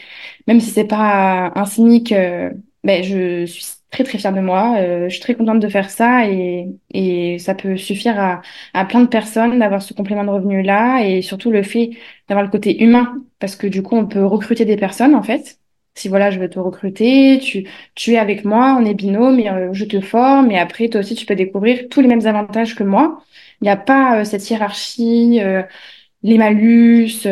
même 0.46 0.60
si 0.60 0.70
c'est 0.70 0.84
pas 0.84 1.52
un 1.54 1.64
cynique, 1.64 2.12
ben 2.84 3.04
je 3.04 3.46
suis 3.46 3.79
très 3.90 4.05
très 4.05 4.18
fière 4.18 4.33
de 4.33 4.40
moi. 4.40 4.76
je 4.79 5.09
suis 5.09 5.20
très 5.20 5.35
contente 5.35 5.61
de 5.61 5.68
faire 5.68 5.90
ça 5.90 6.26
et, 6.29 6.68
et 6.90 7.38
ça 7.38 7.55
peut 7.55 7.76
suffire 7.76 8.18
à, 8.20 8.42
à 8.74 8.85
plein 8.85 9.00
de 9.03 9.09
personnes 9.09 9.59
d'avoir 9.59 9.83
ce 9.83 9.94
complément 9.94 10.24
de 10.24 10.31
revenu 10.31 10.62
là 10.62 11.03
et 11.05 11.22
surtout 11.22 11.50
le 11.50 11.62
fait 11.62 11.90
d'avoir 12.29 12.44
le 12.44 12.50
côté 12.50 12.83
humain 12.83 13.14
parce 13.40 13.57
que 13.57 13.66
du 13.66 13.83
coup 13.83 13.96
on 13.96 14.07
peut 14.07 14.24
recruter 14.24 14.64
des 14.64 14.76
personnes 14.76 15.14
en 15.14 15.22
fait 15.22 15.59
si 15.96 16.09
voilà, 16.09 16.31
je 16.31 16.38
veux 16.38 16.48
te 16.48 16.59
recruter, 16.59 17.38
tu, 17.42 17.68
tu 17.94 18.12
es 18.12 18.18
avec 18.18 18.44
moi, 18.44 18.76
on 18.81 18.85
est 18.87 18.94
binôme, 18.94 19.38
et, 19.40 19.50
euh, 19.50 19.72
je 19.72 19.85
te 19.85 20.00
forme, 20.00 20.50
et 20.50 20.59
après, 20.59 20.88
toi 20.88 21.00
aussi, 21.00 21.14
tu 21.14 21.26
peux 21.26 21.35
découvrir 21.35 21.88
tous 21.90 22.00
les 22.00 22.09
mêmes 22.09 22.26
avantages 22.26 22.74
que 22.74 22.85
moi. 22.85 23.22
Il 23.61 23.64
n'y 23.64 23.70
a 23.70 23.76
pas 23.76 24.20
euh, 24.20 24.24
cette 24.24 24.48
hiérarchie, 24.48 25.40
euh, 25.42 25.62
les 26.22 26.38
malus, 26.38 27.26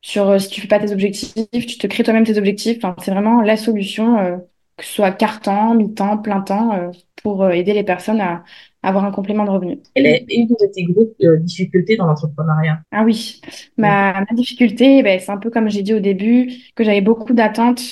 sur 0.00 0.40
si 0.40 0.48
tu 0.48 0.60
fais 0.60 0.68
pas 0.68 0.78
tes 0.78 0.92
objectifs, 0.92 1.34
tu 1.66 1.78
te 1.78 1.86
crées 1.86 2.04
toi-même 2.04 2.24
tes 2.24 2.38
objectifs. 2.38 2.78
Enfin, 2.78 2.94
c'est 3.02 3.10
vraiment 3.10 3.40
la 3.42 3.56
solution, 3.56 4.40
que 4.76 4.84
ce 4.84 4.92
soit 4.92 5.12
quart-temps, 5.12 5.74
mi-temps, 5.74 6.18
plein 6.18 6.40
temps, 6.40 6.90
pour 7.22 7.50
aider 7.50 7.72
les 7.72 7.84
personnes 7.84 8.20
à, 8.20 8.44
avoir 8.86 9.04
un 9.04 9.10
complément 9.10 9.44
de 9.44 9.50
revenu. 9.50 9.78
Quelle 9.94 10.06
est 10.06 10.24
une 10.28 10.46
de 10.46 10.72
tes 10.72 10.84
grosses 10.84 11.40
difficultés 11.40 11.96
dans 11.96 12.06
l'entrepreneuriat? 12.06 12.80
Ah 12.92 13.02
oui, 13.04 13.40
ma, 13.76 14.12
ma 14.12 14.36
difficulté, 14.36 15.02
ben, 15.02 15.18
c'est 15.18 15.32
un 15.32 15.38
peu 15.38 15.50
comme 15.50 15.68
j'ai 15.68 15.82
dit 15.82 15.92
au 15.92 15.98
début, 15.98 16.52
que 16.74 16.84
j'avais 16.84 17.00
beaucoup 17.00 17.32
d'attentes 17.32 17.82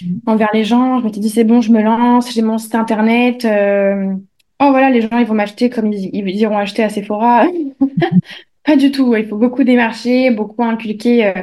mm. 0.00 0.18
envers 0.26 0.50
les 0.54 0.64
gens. 0.64 1.00
Je 1.00 1.04
m'étais 1.04 1.20
dit, 1.20 1.30
c'est 1.30 1.44
bon, 1.44 1.60
je 1.60 1.72
me 1.72 1.82
lance, 1.82 2.32
j'ai 2.32 2.42
mon 2.42 2.58
site 2.58 2.74
internet. 2.74 3.44
Euh... 3.44 4.14
Oh 4.60 4.68
voilà, 4.70 4.88
les 4.88 5.02
gens, 5.02 5.18
ils 5.18 5.26
vont 5.26 5.34
m'acheter 5.34 5.68
comme 5.68 5.92
ils, 5.92 6.10
ils, 6.14 6.36
iront 6.36 6.56
acheter 6.56 6.84
à 6.84 6.88
Sephora. 6.88 7.46
Pas 8.64 8.76
du 8.76 8.90
tout, 8.90 9.14
il 9.16 9.26
faut 9.26 9.36
beaucoup 9.36 9.64
démarcher, 9.64 10.30
beaucoup 10.30 10.64
inculquer 10.64 11.26
euh, 11.26 11.42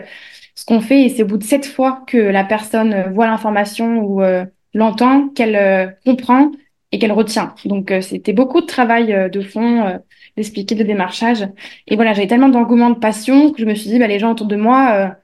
ce 0.55 0.65
qu'on 0.65 0.81
fait. 0.81 1.03
Et 1.03 1.09
c'est 1.09 1.23
au 1.23 1.27
bout 1.27 1.37
de 1.37 1.43
sept 1.43 1.65
fois 1.65 2.03
que 2.07 2.17
la 2.17 2.43
personne 2.43 3.11
voit 3.13 3.27
l'information 3.27 3.99
ou 3.99 4.21
euh, 4.21 4.45
l'entend, 4.73 5.29
qu'elle 5.29 5.55
euh, 5.55 5.87
comprend 6.05 6.51
et 6.93 6.99
qu'elle 6.99 7.11
retient. 7.11 7.53
Donc 7.65 7.91
euh, 7.91 7.99
c'était 8.01 8.33
beaucoup 8.33 8.61
de 8.61 8.67
travail 8.67 9.13
euh, 9.13 9.27
de 9.27 9.41
fond, 9.41 9.81
euh, 9.81 9.97
d'expliquer, 10.37 10.75
de 10.75 10.83
démarchage. 10.83 11.45
Et 11.87 11.95
voilà, 11.95 12.13
j'avais 12.13 12.27
tellement 12.27 12.49
d'engouement, 12.49 12.91
de 12.91 12.99
passion 12.99 13.51
que 13.51 13.59
je 13.59 13.65
me 13.65 13.73
suis 13.73 13.89
dit, 13.89 13.99
bah, 13.99 14.07
les 14.07 14.19
gens 14.19 14.31
autour 14.31 14.47
de 14.47 14.55
moi, 14.55 15.15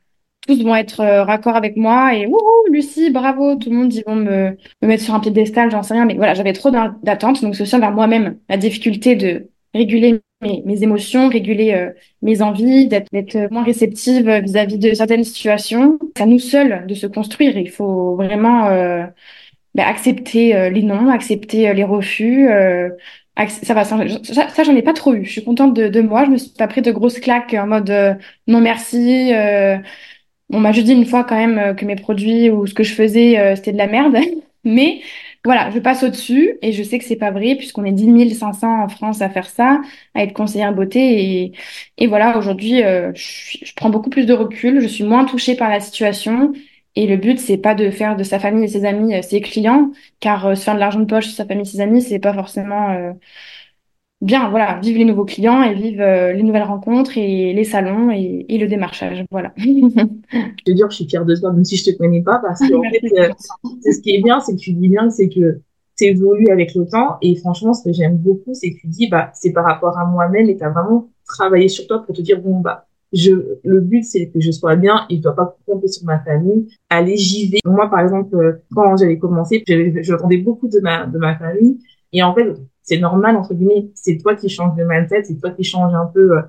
tous 0.47 0.63
vont 0.63 0.75
être 0.75 1.03
raccord 1.03 1.55
avec 1.55 1.77
moi 1.77 2.15
et 2.15 2.25
wouhou, 2.25 2.71
Lucie, 2.71 3.11
bravo, 3.11 3.55
tout 3.55 3.69
le 3.69 3.75
monde, 3.75 3.93
ils 3.93 4.03
vont 4.05 4.15
me, 4.15 4.57
me 4.81 4.87
mettre 4.87 5.03
sur 5.03 5.13
un 5.13 5.19
piédestal, 5.19 5.69
j'en 5.69 5.83
sais 5.83 5.93
rien, 5.93 6.05
mais 6.05 6.15
voilà, 6.15 6.33
j'avais 6.33 6.53
trop 6.53 6.71
d'attentes, 6.71 7.41
donc 7.41 7.55
c'est 7.55 7.63
aussi 7.63 7.77
vers 7.77 7.91
moi-même 7.91 8.37
la 8.49 8.57
difficulté 8.57 9.15
de 9.15 9.49
réguler 9.73 10.21
mes, 10.41 10.63
mes 10.65 10.83
émotions, 10.83 11.27
réguler 11.29 11.89
mes 12.21 12.41
envies, 12.41 12.87
d'être 12.87 13.51
moins 13.51 13.63
réceptive 13.63 14.29
vis-à-vis 14.29 14.77
de 14.77 14.93
certaines 14.93 15.23
situations. 15.23 15.99
C'est 16.15 16.23
à 16.23 16.25
nous 16.25 16.39
seuls 16.39 16.85
de 16.87 16.93
se 16.93 17.07
construire. 17.07 17.57
Il 17.57 17.69
faut 17.69 18.15
vraiment 18.15 18.69
bah, 19.75 19.87
accepter 19.87 20.69
les 20.69 20.83
noms, 20.83 21.09
accepter 21.09 21.73
les 21.73 21.83
refus, 21.83 22.49
ça 23.47 23.73
va, 23.73 23.83
ça, 23.85 24.63
j'en 24.63 24.75
ai 24.75 24.81
pas 24.81 24.93
trop 24.93 25.13
eu. 25.13 25.25
Je 25.25 25.31
suis 25.31 25.43
contente 25.43 25.73
de, 25.73 25.87
de, 25.87 26.01
moi. 26.01 26.25
Je 26.25 26.31
me 26.31 26.37
suis 26.37 26.51
pas 26.51 26.67
pris 26.67 26.81
de 26.81 26.91
grosses 26.91 27.19
claques 27.19 27.53
en 27.53 27.67
mode 27.67 27.89
euh, 27.89 28.13
non 28.47 28.61
merci. 28.61 29.33
Euh, 29.33 29.77
on 30.51 30.59
m'a 30.59 30.71
juste 30.71 30.87
dit 30.87 30.93
une 30.93 31.05
fois 31.05 31.23
quand 31.23 31.35
même 31.35 31.57
euh, 31.57 31.73
que 31.73 31.85
mes 31.85 31.95
produits 31.95 32.49
ou 32.49 32.67
ce 32.67 32.73
que 32.73 32.83
je 32.83 32.93
faisais 32.93 33.55
c'était 33.55 33.71
de 33.71 33.77
la 33.77 33.87
merde. 33.87 34.17
Mais 34.65 35.01
voilà, 35.45 35.71
je 35.71 35.79
passe 35.79 36.03
au-dessus 36.03 36.57
et 36.61 36.73
je 36.73 36.83
sais 36.83 36.99
que 36.99 37.05
c'est 37.05 37.15
pas 37.15 37.31
vrai 37.31 37.55
puisqu'on 37.55 37.85
est 37.85 37.93
10 37.93 38.35
500 38.35 38.83
en 38.83 38.89
France 38.89 39.21
à 39.21 39.29
faire 39.29 39.49
ça, 39.49 39.79
à 40.13 40.23
être 40.23 40.33
conseillère 40.33 40.73
beauté 40.73 40.99
et, 40.99 41.53
et 41.97 42.07
voilà, 42.07 42.37
aujourd'hui, 42.37 42.79
je, 42.81 43.57
je 43.61 43.73
prends 43.75 43.89
beaucoup 43.89 44.09
plus 44.09 44.25
de 44.25 44.33
recul. 44.33 44.81
Je 44.81 44.87
suis 44.87 45.05
moins 45.05 45.23
touchée 45.23 45.55
par 45.55 45.69
la 45.69 45.79
situation 45.79 46.51
et 46.95 47.07
le 47.07 47.17
but, 47.17 47.39
c'est 47.39 47.57
pas 47.57 47.75
de 47.75 47.89
faire 47.91 48.17
de 48.17 48.23
sa 48.23 48.39
famille 48.39 48.65
et 48.65 48.67
ses 48.67 48.85
amis 48.85 49.15
euh, 49.15 49.21
ses 49.21 49.41
clients, 49.41 49.91
car 50.19 50.47
euh, 50.47 50.55
se 50.55 50.63
faire 50.63 50.75
de 50.75 50.79
l'argent 50.79 50.99
de 50.99 51.05
poche 51.05 51.27
sa 51.29 51.45
famille 51.45 51.63
et 51.63 51.65
ses 51.65 51.81
amis, 51.81 52.01
c'est 52.01 52.19
pas 52.19 52.33
forcément 52.33 52.91
euh, 52.91 53.11
bien. 54.21 54.49
Voilà, 54.49 54.79
vivre 54.81 54.97
les 54.99 55.05
nouveaux 55.05 55.25
clients 55.25 55.63
et 55.63 55.75
vivre 55.75 56.31
les 56.33 56.43
nouvelles 56.43 56.63
rencontres 56.63 57.17
et 57.17 57.53
les 57.53 57.63
salons 57.63 58.09
et, 58.11 58.57
le 58.57 58.67
démarchage. 58.67 59.23
Voilà. 59.31 59.53
je 59.57 60.63
te 60.65 60.71
dire, 60.71 60.89
je 60.89 60.95
suis 60.95 61.07
fière 61.07 61.25
de 61.25 61.35
toi, 61.35 61.53
même 61.53 61.63
si 61.63 61.77
je 61.77 61.85
te 61.85 61.97
connais 61.97 62.21
pas, 62.21 62.41
parce 62.43 62.59
que 62.59 62.73
en 62.73 62.83
fait, 62.89 63.91
ce 63.91 64.01
qui 64.01 64.15
est 64.15 64.21
bien, 64.21 64.39
c'est 64.39 64.53
que 64.53 64.59
tu 64.59 64.73
dis 64.73 64.89
bien, 64.89 65.09
c'est 65.09 65.29
que 65.29 65.61
tu 65.97 66.05
évolues 66.05 66.49
avec 66.51 66.73
le 66.75 66.85
temps. 66.87 67.17
Et 67.21 67.35
franchement, 67.35 67.73
ce 67.73 67.83
que 67.83 67.93
j'aime 67.93 68.17
beaucoup, 68.17 68.53
c'est 68.53 68.73
que 68.73 68.79
tu 68.79 68.87
dis, 68.87 69.07
bah, 69.07 69.31
c'est 69.35 69.53
par 69.53 69.63
rapport 69.63 69.97
à 69.97 70.05
moi-même 70.05 70.49
et 70.49 70.57
tu 70.57 70.63
as 70.63 70.69
vraiment 70.69 71.09
travaillé 71.25 71.67
sur 71.67 71.85
toi 71.87 72.03
pour 72.03 72.15
te 72.15 72.21
dire, 72.21 72.41
bon, 72.41 72.59
bah, 72.59 72.88
je, 73.13 73.31
le 73.63 73.79
but, 73.81 74.03
c'est 74.03 74.29
que 74.29 74.39
je 74.39 74.51
sois 74.51 74.75
bien 74.75 75.05
et 75.09 75.17
je 75.17 75.21
dois 75.21 75.35
pas 75.35 75.57
compter 75.65 75.87
sur 75.87 76.05
ma 76.05 76.19
famille. 76.19 76.67
Allez, 76.89 77.17
j'y 77.17 77.49
vais. 77.49 77.59
Moi, 77.65 77.89
par 77.89 78.01
exemple, 78.01 78.35
euh, 78.35 78.53
quand 78.73 78.97
j'avais 78.97 79.17
commencé, 79.17 79.63
j'attendais 80.01 80.37
beaucoup 80.37 80.67
de 80.67 80.79
ma, 80.79 81.05
de 81.05 81.17
ma 81.17 81.35
famille. 81.35 81.79
Et 82.13 82.21
en 82.21 82.33
fait, 82.35 82.55
c'est 82.83 82.99
normal, 82.99 83.35
entre 83.35 83.53
guillemets, 83.53 83.89
c'est 83.95 84.17
toi 84.17 84.35
qui 84.35 84.49
changes 84.49 84.75
de 84.75 84.83
mindset, 84.83 85.23
c'est 85.23 85.39
toi 85.39 85.51
qui 85.51 85.63
changes 85.63 85.93
un 85.93 86.05
peu 86.07 86.37
euh, 86.37 86.41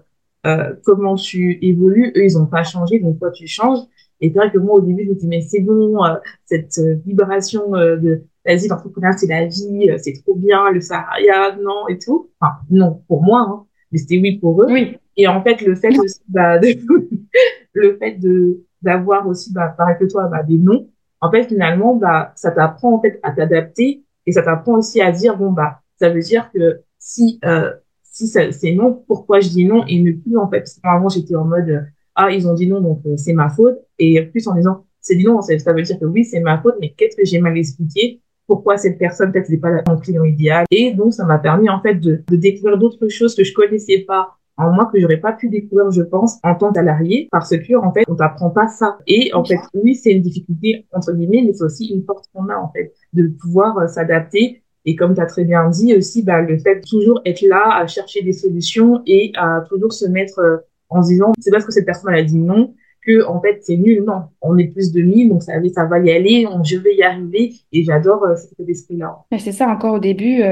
euh 0.46 0.74
comment 0.84 1.14
tu 1.14 1.58
évolues. 1.62 2.12
Eux, 2.16 2.24
ils 2.24 2.38
ont 2.38 2.46
pas 2.46 2.62
changé, 2.62 2.98
donc 3.00 3.18
toi, 3.18 3.30
tu 3.30 3.46
changes. 3.46 3.80
Et 4.20 4.30
c'est 4.30 4.38
vrai 4.38 4.50
que 4.50 4.58
moi, 4.58 4.74
au 4.74 4.80
début, 4.82 5.04
je 5.04 5.10
me 5.10 5.14
dis, 5.14 5.26
mais 5.26 5.40
c'est 5.40 5.60
bon, 5.60 6.04
euh, 6.04 6.16
cette 6.44 6.78
vibration 7.06 7.70
de 7.70 8.24
vas-y, 8.44 8.68
l'entrepreneuriat, 8.68 9.16
c'est 9.16 9.26
la 9.26 9.46
vie, 9.46 9.90
c'est 9.98 10.12
trop 10.22 10.34
bien, 10.34 10.70
le 10.70 10.80
salariat, 10.80 11.56
non, 11.56 11.88
et 11.88 11.98
tout. 11.98 12.30
Enfin, 12.38 12.54
non, 12.70 13.02
pour 13.08 13.22
moi, 13.22 13.46
hein, 13.48 13.64
mais 13.92 13.98
c'était 13.98 14.18
oui 14.18 14.38
pour 14.38 14.62
eux. 14.62 14.66
Oui. 14.68 14.96
Et 15.20 15.28
en 15.28 15.42
fait, 15.42 15.60
le 15.60 15.74
fait 15.74 15.98
aussi, 15.98 16.20
bah, 16.28 16.58
le 17.74 17.96
fait 17.98 18.12
de 18.12 18.64
d'avoir 18.80 19.28
aussi, 19.28 19.52
bah, 19.52 19.74
pareil 19.76 19.96
que 20.00 20.06
toi, 20.06 20.28
bah, 20.28 20.42
des 20.42 20.56
noms. 20.56 20.88
En 21.20 21.30
fait, 21.30 21.44
finalement, 21.44 22.00
ça 22.34 22.50
t'apprend 22.50 22.94
en 22.94 23.02
fait 23.02 23.20
à 23.22 23.32
t'adapter 23.32 24.02
et 24.26 24.32
ça 24.32 24.40
t'apprend 24.42 24.78
aussi 24.78 25.02
à 25.02 25.12
dire 25.12 25.36
bon 25.36 25.52
bah, 25.52 25.80
ça 25.98 26.08
veut 26.08 26.20
dire 26.20 26.50
que 26.50 26.80
si 26.98 27.38
euh, 27.44 27.70
si 28.02 28.26
c'est 28.26 28.72
non, 28.72 29.04
pourquoi 29.06 29.40
je 29.40 29.50
dis 29.50 29.66
non 29.66 29.84
et 29.86 30.00
ne 30.00 30.12
plus 30.12 30.38
en 30.38 30.48
fait. 30.48 30.60
Parce 30.60 30.74
que 30.74 30.80
avant 30.84 31.10
j'étais 31.10 31.34
en 31.34 31.44
mode 31.44 31.86
ah 32.14 32.30
ils 32.30 32.48
ont 32.48 32.54
dit 32.54 32.66
non 32.66 32.80
donc 32.80 33.02
euh, 33.04 33.18
c'est 33.18 33.34
ma 33.34 33.50
faute 33.50 33.78
et 33.98 34.22
plus 34.22 34.48
en 34.48 34.54
disant 34.54 34.86
c'est 35.02 35.14
dit 35.14 35.24
non 35.24 35.42
ça, 35.42 35.58
ça 35.58 35.74
veut 35.74 35.82
dire 35.82 35.98
que 35.98 36.06
oui 36.06 36.24
c'est 36.24 36.40
ma 36.40 36.58
faute 36.62 36.76
mais 36.80 36.94
qu'est-ce 36.96 37.16
que 37.16 37.24
j'ai 37.26 37.38
mal 37.38 37.58
expliqué? 37.58 38.22
Pourquoi 38.46 38.78
cette 38.78 38.98
personne 38.98 39.30
peut-être 39.30 39.50
n'est 39.50 39.58
pas 39.58 39.82
mon 39.86 39.98
client 39.98 40.24
idéal? 40.24 40.64
Et 40.70 40.92
donc 40.92 41.12
ça 41.12 41.26
m'a 41.26 41.38
permis 41.38 41.68
en 41.68 41.82
fait 41.82 41.96
de, 41.96 42.22
de 42.26 42.36
découvrir 42.36 42.78
d'autres 42.78 43.08
choses 43.08 43.34
que 43.34 43.44
je 43.44 43.52
connaissais 43.52 44.04
pas 44.08 44.39
en 44.60 44.72
moi 44.72 44.90
que 44.92 45.00
j'aurais 45.00 45.18
pas 45.18 45.32
pu 45.32 45.48
découvrir, 45.48 45.90
je 45.90 46.02
pense, 46.02 46.38
en 46.42 46.54
tant 46.54 46.72
qu'alarié, 46.72 47.28
parce 47.30 47.50
que 47.50 47.76
en 47.76 47.92
fait, 47.92 48.04
on 48.08 48.14
t'apprend 48.14 48.50
pas 48.50 48.68
ça. 48.68 48.98
Et 49.06 49.32
en 49.34 49.44
fait, 49.44 49.58
oui, 49.74 49.94
c'est 49.94 50.12
une 50.12 50.22
difficulté 50.22 50.86
entre 50.92 51.12
guillemets, 51.12 51.42
mais 51.46 51.52
c'est 51.52 51.64
aussi 51.64 51.86
une 51.86 52.04
force 52.04 52.26
qu'on 52.32 52.48
a 52.48 52.56
en 52.56 52.70
fait 52.70 52.92
de 53.12 53.28
pouvoir 53.40 53.78
euh, 53.78 53.86
s'adapter. 53.86 54.62
Et 54.86 54.96
comme 54.96 55.14
tu 55.14 55.20
as 55.20 55.26
très 55.26 55.44
bien 55.44 55.68
dit 55.68 55.94
aussi, 55.94 56.22
bah, 56.22 56.40
le 56.40 56.58
fait 56.58 56.76
de 56.76 56.88
toujours 56.88 57.20
être 57.24 57.42
là 57.42 57.76
à 57.76 57.86
chercher 57.86 58.22
des 58.22 58.32
solutions 58.32 59.02
et 59.06 59.32
à 59.36 59.62
toujours 59.68 59.92
se 59.92 60.06
mettre 60.06 60.38
euh, 60.38 60.56
en 60.88 61.00
disant, 61.00 61.32
c'est 61.38 61.50
parce 61.50 61.64
que 61.64 61.72
cette 61.72 61.86
personne 61.86 62.14
a 62.14 62.22
dit 62.22 62.38
non 62.38 62.74
que 63.06 63.24
en 63.26 63.40
fait 63.40 63.58
c'est 63.62 63.76
nul. 63.76 64.04
Non, 64.04 64.24
on 64.42 64.58
est 64.58 64.68
plus 64.68 64.92
de 64.92 65.00
1000, 65.00 65.28
donc 65.28 65.42
ça, 65.42 65.54
ça 65.74 65.84
va 65.84 65.98
y 66.00 66.10
aller, 66.10 66.46
je 66.64 66.76
vais 66.76 66.96
y 66.96 67.02
arriver. 67.02 67.52
Et 67.72 67.82
j'adore 67.84 68.24
euh, 68.24 68.36
cet 68.36 68.68
esprit-là. 68.68 69.18
C'est 69.38 69.52
ça, 69.52 69.68
encore 69.68 69.94
au 69.94 70.00
début 70.00 70.42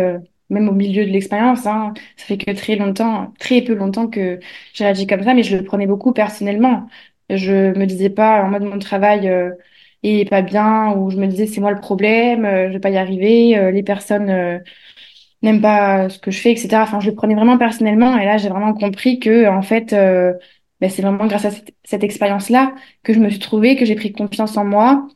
même 0.51 0.69
au 0.69 0.73
milieu 0.73 1.05
de 1.05 1.11
l'expérience. 1.11 1.67
Hein. 1.67 1.95
Ça 2.17 2.25
fait 2.27 2.39
que 2.39 2.51
très 2.53 2.77
longtemps, 2.77 3.33
très 3.39 3.63
peu 3.63 3.75
longtemps 3.75 4.09
que 4.09 4.41
j'ai 4.75 4.85
réagi 4.85 5.07
comme 5.07 5.23
ça, 5.23 5.35
mais 5.35 5.43
je 5.43 5.57
le 5.57 5.65
prenais 5.65 5.87
beaucoup 5.87 6.13
personnellement. 6.13 6.89
Je 7.31 7.77
me 7.79 7.85
disais 7.87 8.11
pas 8.11 8.43
en 8.43 8.49
mode 8.51 8.63
mon 8.63 8.79
travail 8.79 9.29
euh, 9.29 9.51
est 10.03 10.29
pas 10.29 10.43
bien, 10.43 10.93
ou 10.97 11.11
je 11.11 11.17
me 11.17 11.27
disais 11.27 11.47
c'est 11.47 11.61
moi 11.61 11.73
le 11.73 11.81
problème, 11.81 12.45
euh, 12.45 12.69
je 12.69 12.75
vais 12.75 12.81
pas 12.81 12.91
y 12.91 12.97
arriver, 12.97 13.57
euh, 13.59 13.71
les 13.71 13.83
personnes 13.83 14.31
euh, 14.31 14.59
n'aiment 15.43 15.61
pas 15.61 16.09
ce 16.11 16.19
que 16.19 16.31
je 16.31 16.41
fais, 16.41 16.53
etc. 16.53 16.83
Enfin, 16.83 17.01
je 17.01 17.11
le 17.11 17.17
prenais 17.17 17.35
vraiment 17.35 17.59
personnellement, 17.59 18.19
et 18.19 18.25
là 18.25 18.39
j'ai 18.39 18.49
vraiment 18.49 18.75
compris 18.75 19.19
que 19.21 19.49
en 19.49 19.63
fait, 19.63 19.93
ben, 20.81 20.91
c'est 20.91 21.03
vraiment 21.03 21.27
grâce 21.27 21.45
à 21.45 21.51
cette, 21.51 21.75
cette 21.85 22.05
expérience-là 22.05 22.75
que 23.03 23.13
je 23.13 23.19
me 23.21 23.31
suis 23.31 23.39
trouvée, 23.41 23.77
que 23.77 23.85
j'ai 23.85 23.95
pris 23.97 24.13
confiance 24.13 24.57
en 24.57 24.65
moi 24.65 25.09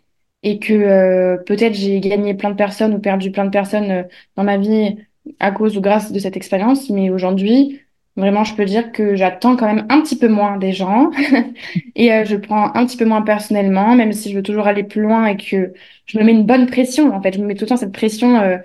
et 0.43 0.59
que 0.59 1.43
peut-être 1.47 1.75
j'ai 1.75 2.01
gagné 2.01 2.35
plein 2.35 2.51
de 2.51 2.57
personnes 2.57 2.95
ou 2.95 2.99
perdu 3.01 3.31
plein 3.31 3.45
de 3.45 3.51
personnes 3.51 4.09
dans 4.37 4.45
ma 4.45 4.59
vie 4.59 4.97
à 5.39 5.51
cause 5.51 5.77
ou 5.77 5.81
grâce 5.81 6.13
de 6.13 6.19
cette 6.19 6.37
expérience, 6.37 6.91
mais 6.91 7.11
aujourd'hui, 7.11 7.81
vraiment, 8.17 8.45
je 8.45 8.55
peux 8.55 8.65
dire 8.65 8.93
que 8.93 9.15
j'attends 9.17 9.57
quand 9.57 9.67
même 9.67 9.87
un 9.89 10.01
petit 10.03 10.19
peu 10.19 10.29
moins 10.29 10.59
des 10.59 10.73
gens 10.73 11.11
et 11.95 12.13
euh, 12.13 12.25
je 12.25 12.37
prends 12.37 12.75
un 12.75 12.87
petit 12.87 12.97
peu 12.97 13.05
moins 13.05 13.23
personnellement, 13.23 13.95
même 13.95 14.13
si 14.13 14.31
je 14.31 14.37
veux 14.37 14.43
toujours 14.43 14.67
aller 14.67 14.85
plus 14.85 15.03
loin 15.03 15.27
et 15.27 15.37
que 15.37 15.73
je 16.07 16.19
me 16.19 16.25
mets 16.25 16.33
une 16.33 16.47
bonne 16.47 16.67
pression. 16.67 17.15
En 17.15 17.23
fait, 17.23 17.35
je 17.35 17.41
me 17.41 17.47
mets 17.47 17.55
tout 17.55 17.65
le 17.65 17.69
temps 17.69 17.77
cette 17.77 17.93
pression 17.93 18.39
euh, 18.41 18.59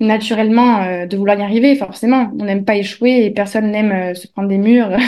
naturellement 0.00 0.82
euh, 0.82 1.06
de 1.06 1.16
vouloir 1.16 1.38
y 1.38 1.42
arriver. 1.42 1.76
Forcément, 1.76 2.32
on 2.38 2.44
n'aime 2.44 2.64
pas 2.64 2.76
échouer 2.76 3.24
et 3.24 3.30
personne 3.30 3.70
n'aime 3.70 4.14
se 4.14 4.26
prendre 4.28 4.48
des 4.48 4.58
murs. 4.58 4.90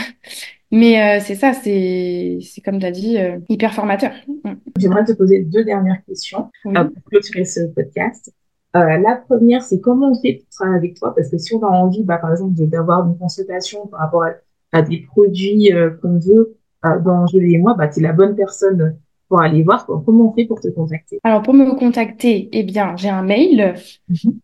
Mais 0.73 1.19
c'est 1.19 1.35
ça, 1.35 1.53
c'est 1.53 2.39
c'est 2.43 2.61
comme 2.61 2.79
tu 2.79 2.87
as 2.87 2.93
dit, 2.93 3.17
hyper 3.49 3.75
formateur. 3.75 4.13
Mm. 4.45 4.53
J'aimerais 4.79 5.05
te 5.05 5.11
poser 5.15 5.41
deux 5.41 5.65
dernières 5.65 6.01
questions 6.07 6.49
pour 6.63 6.73
clôturer 7.11 7.45
ce 7.45 7.63
podcast. 7.75 8.33
Euh, 8.77 8.99
la 8.99 9.17
première, 9.17 9.63
c'est 9.63 9.81
comment 9.81 10.13
on 10.13 10.21
fait 10.21 10.35
pour 10.35 10.49
travailler 10.51 10.79
avec 10.79 10.95
toi? 10.95 11.13
Parce 11.15 11.29
que 11.29 11.39
si 11.39 11.53
on 11.55 11.63
a 11.63 11.69
envie, 11.69 12.05
bah, 12.05 12.19
par 12.19 12.31
exemple, 12.31 12.53
d'avoir 12.55 13.05
une 13.07 13.19
consultation 13.19 13.89
par 13.89 13.99
rapport 14.01 14.27
à, 14.73 14.83
des 14.83 14.99
produits 14.99 15.73
euh, 15.73 15.91
qu'on 16.01 16.21
veut 16.21 16.57
euh, 16.87 17.01
dans 17.01 17.27
Julie 17.27 17.57
et 17.57 17.59
moi, 17.59 17.75
bah, 17.75 17.89
tu 17.89 17.99
es 17.99 18.03
la 18.03 18.13
bonne 18.13 18.37
personne 18.37 18.97
pour 19.29 19.41
aller 19.41 19.65
voir. 19.65 19.85
Comment 19.87 20.31
on 20.31 20.33
fait 20.33 20.45
pour 20.45 20.61
te 20.61 20.69
contacter? 20.69 21.19
Alors, 21.25 21.43
pour 21.43 21.55
me 21.55 21.75
contacter, 21.75 22.49
eh 22.53 22.63
bien, 22.63 22.95
j'ai 22.97 23.09
un 23.09 23.23
mail. 23.23 23.75
Mhm. 24.09 24.35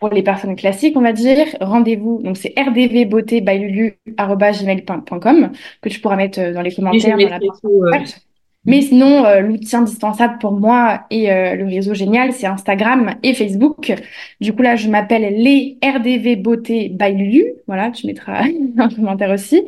Pour 0.00 0.08
les 0.08 0.22
personnes 0.22 0.56
classiques, 0.56 0.96
on 0.96 1.02
va 1.02 1.12
dire, 1.12 1.44
rendez-vous. 1.60 2.22
Donc, 2.22 2.38
c'est 2.38 2.54
rdvbeauté.lulu.gmail.com 2.58 5.52
que 5.82 5.88
tu 5.88 6.00
pourras 6.00 6.16
mettre 6.16 6.52
dans 6.52 6.62
les 6.62 6.74
commentaires. 6.74 7.18
dans 7.18 7.28
la 7.28 7.38
mais 8.66 8.80
sinon, 8.80 9.26
euh, 9.26 9.40
l'outil 9.40 9.76
indispensable 9.76 10.38
pour 10.38 10.52
moi 10.52 11.04
et 11.10 11.30
euh, 11.30 11.54
le 11.54 11.66
réseau 11.66 11.92
génial, 11.92 12.32
c'est 12.32 12.46
Instagram 12.46 13.14
et 13.22 13.34
Facebook. 13.34 13.92
Du 14.40 14.54
coup, 14.54 14.62
là, 14.62 14.74
je 14.76 14.88
m'appelle 14.88 15.22
les 15.36 15.78
RDV 15.84 16.36
Beauté 16.36 16.88
by 16.88 17.12
Lulu. 17.12 17.44
Voilà, 17.66 17.90
tu 17.90 18.06
mettras 18.06 18.44
un 18.78 18.88
commentaire 18.88 19.30
aussi. 19.30 19.62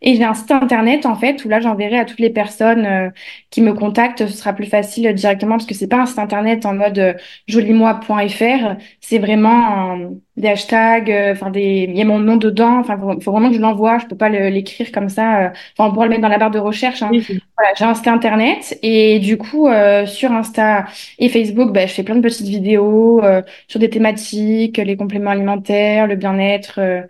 Et 0.00 0.14
j'ai 0.14 0.24
un 0.24 0.32
site 0.34 0.50
internet, 0.50 1.04
en 1.04 1.14
fait, 1.14 1.44
où 1.44 1.48
là, 1.48 1.60
j'enverrai 1.60 1.98
à 1.98 2.04
toutes 2.06 2.20
les 2.20 2.30
personnes 2.30 2.86
euh, 2.86 3.10
qui 3.50 3.60
me 3.60 3.74
contactent. 3.74 4.26
Ce 4.26 4.36
sera 4.36 4.54
plus 4.54 4.66
facile 4.66 5.12
directement 5.12 5.56
parce 5.56 5.66
que 5.66 5.74
c'est 5.74 5.88
pas 5.88 6.00
un 6.00 6.06
site 6.06 6.18
internet 6.18 6.64
en 6.64 6.74
mode 6.74 7.16
jolimoi.fr. 7.48 8.76
C'est 9.00 9.18
vraiment 9.18 10.12
des 10.38 10.48
hashtags, 10.48 11.12
enfin, 11.32 11.50
des, 11.50 11.86
il 11.88 11.96
y 11.96 12.02
a 12.02 12.04
mon 12.04 12.18
nom 12.18 12.36
dedans. 12.36 12.78
Enfin, 12.80 12.98
faut, 12.98 13.20
faut 13.20 13.32
vraiment 13.32 13.48
que 13.50 13.56
je 13.56 13.60
l'envoie. 13.60 13.98
Je 13.98 14.06
peux 14.06 14.16
pas 14.16 14.28
l'écrire 14.28 14.90
comme 14.92 15.08
ça. 15.08 15.52
Enfin, 15.76 15.90
on 15.90 15.92
pourra 15.92 16.06
le 16.06 16.10
mettre 16.10 16.22
dans 16.22 16.28
la 16.28 16.38
barre 16.38 16.50
de 16.50 16.58
recherche. 16.58 17.02
Hein. 17.02 17.10
Voilà, 17.56 17.72
j'ai 17.76 17.84
un 17.84 17.94
site 17.94 18.06
internet 18.06 18.78
et 18.82 19.18
du 19.18 19.36
coup 19.36 19.68
euh, 19.68 20.06
sur 20.06 20.30
Insta 20.32 20.86
et 21.18 21.28
Facebook, 21.28 21.72
bah, 21.72 21.86
je 21.86 21.92
fais 21.92 22.04
plein 22.04 22.14
de 22.14 22.20
petites 22.20 22.46
vidéos 22.46 23.22
euh, 23.24 23.42
sur 23.66 23.80
des 23.80 23.90
thématiques, 23.90 24.76
les 24.78 24.96
compléments 24.96 25.30
alimentaires, 25.30 26.06
le 26.06 26.16
bien-être, 26.16 26.78
euh, 26.78 27.02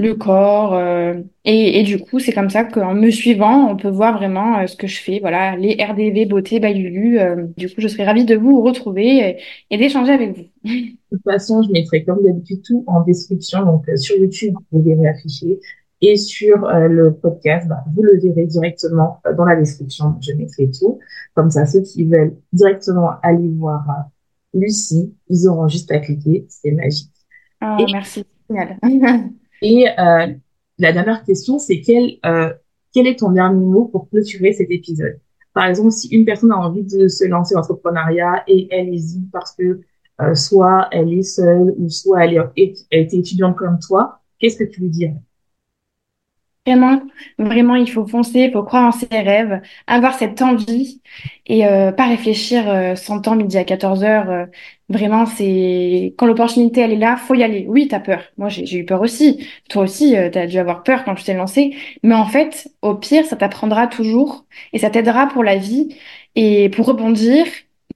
le 0.00 0.14
corps. 0.14 0.80
Et, 1.44 1.78
et, 1.78 1.82
du 1.82 1.98
coup, 1.98 2.18
c'est 2.18 2.32
comme 2.32 2.48
ça 2.48 2.64
qu'en 2.64 2.94
me 2.94 3.10
suivant, 3.10 3.70
on 3.70 3.76
peut 3.76 3.90
voir 3.90 4.16
vraiment 4.16 4.66
ce 4.66 4.74
que 4.74 4.86
je 4.86 5.00
fais. 5.00 5.18
Voilà, 5.20 5.56
les 5.56 5.76
RDV 5.78 6.26
beauté 6.26 6.58
by 6.58 6.72
Lulu. 6.72 7.18
du 7.56 7.68
coup, 7.68 7.80
je 7.80 7.88
serais 7.88 8.04
ravie 8.04 8.24
de 8.24 8.34
vous 8.34 8.62
retrouver 8.62 9.38
et, 9.70 9.76
d'échanger 9.76 10.12
avec 10.12 10.36
vous. 10.36 10.44
De 11.10 11.16
toute 11.16 11.24
façon, 11.24 11.62
je 11.62 11.70
mettrai 11.72 12.04
comme 12.04 12.22
d'habitude 12.22 12.62
tout 12.62 12.84
en 12.86 13.02
description. 13.02 13.64
Donc 13.64 13.84
sur 13.96 14.16
YouTube, 14.16 14.54
vous 14.70 14.82
verrez 14.82 15.08
afficher 15.08 15.58
Et 16.00 16.16
sur 16.16 16.64
euh, 16.64 16.86
le 16.86 17.12
podcast, 17.12 17.66
bah, 17.68 17.82
vous 17.94 18.02
le 18.02 18.18
verrez 18.20 18.46
directement 18.46 19.20
dans 19.36 19.44
la 19.44 19.56
description. 19.56 20.14
Je 20.20 20.32
mettrai 20.34 20.70
tout. 20.70 21.00
Comme 21.34 21.50
ça, 21.50 21.66
ceux 21.66 21.82
qui 21.82 22.04
veulent 22.04 22.36
directement 22.52 23.10
aller 23.22 23.48
voir 23.48 23.84
Lucie, 24.54 25.14
ils 25.28 25.48
auront 25.48 25.68
juste 25.68 25.90
à 25.90 25.98
cliquer. 25.98 26.46
C'est 26.48 26.72
magique. 26.72 27.10
Oh, 27.62 27.84
merci. 27.92 28.24
et 29.62 29.86
la 29.96 30.92
dernière 30.92 31.24
question, 31.24 31.58
c'est 31.58 31.80
quel, 31.80 32.18
quel 32.92 33.06
est 33.06 33.18
ton 33.18 33.30
dernier 33.30 33.64
mot 33.64 33.86
pour 33.86 34.08
clôturer 34.08 34.52
cet 34.52 34.70
épisode? 34.70 35.20
Par 35.52 35.66
exemple, 35.66 35.90
si 35.90 36.08
une 36.08 36.24
personne 36.24 36.52
a 36.52 36.58
envie 36.58 36.84
de 36.84 37.08
se 37.08 37.24
lancer 37.24 37.56
en 37.56 37.60
entrepreneuriat 37.60 38.44
et 38.46 38.68
elle 38.70 38.88
hésite 38.88 39.30
parce 39.32 39.52
que 39.52 39.80
euh, 40.20 40.34
soit 40.34 40.88
elle 40.92 41.12
est 41.12 41.22
seule 41.22 41.74
ou 41.76 41.88
soit 41.88 42.24
elle, 42.24 42.50
est, 42.56 43.14
étudiante 43.14 43.56
comme 43.56 43.78
toi, 43.78 44.20
qu'est-ce 44.38 44.56
que 44.56 44.64
tu 44.64 44.82
lui 44.82 44.90
dirais? 44.90 45.16
Vraiment, 46.66 47.00
vraiment, 47.38 47.74
il 47.74 47.90
faut 47.90 48.06
foncer, 48.06 48.40
il 48.40 48.52
faut 48.52 48.62
croire 48.62 48.86
en 48.88 48.92
ses 48.92 49.06
rêves, 49.10 49.62
avoir 49.86 50.14
cette 50.14 50.42
envie 50.42 51.00
et 51.46 51.66
euh, 51.66 51.90
pas 51.90 52.06
réfléchir 52.06 52.68
euh, 52.68 52.94
100 52.96 53.26
ans, 53.28 53.34
midi 53.34 53.56
à 53.56 53.64
14 53.64 54.04
heures. 54.04 54.28
Euh, 54.30 54.44
vraiment, 54.90 55.24
c'est 55.24 56.14
quand 56.18 56.26
l'opportunité 56.26 56.82
elle 56.82 56.92
est 56.92 56.96
là, 56.96 57.16
faut 57.16 57.34
y 57.34 57.42
aller. 57.42 57.64
Oui, 57.66 57.88
t'as 57.88 57.98
peur. 57.98 58.22
Moi, 58.36 58.50
j'ai 58.50 58.76
eu 58.78 58.84
peur 58.84 59.00
aussi. 59.00 59.48
Toi 59.70 59.84
aussi, 59.84 60.14
euh, 60.16 60.28
t'as 60.30 60.46
dû 60.46 60.58
avoir 60.58 60.82
peur 60.82 61.04
quand 61.04 61.14
tu 61.14 61.24
t'es 61.24 61.34
lancé. 61.34 61.74
Mais 62.02 62.14
en 62.14 62.26
fait, 62.26 62.68
au 62.82 62.94
pire, 62.94 63.24
ça 63.24 63.36
t'apprendra 63.36 63.86
toujours 63.86 64.44
et 64.74 64.78
ça 64.78 64.90
t'aidera 64.90 65.28
pour 65.28 65.42
la 65.42 65.56
vie 65.56 65.96
et 66.36 66.68
pour 66.68 66.86
rebondir. 66.86 67.46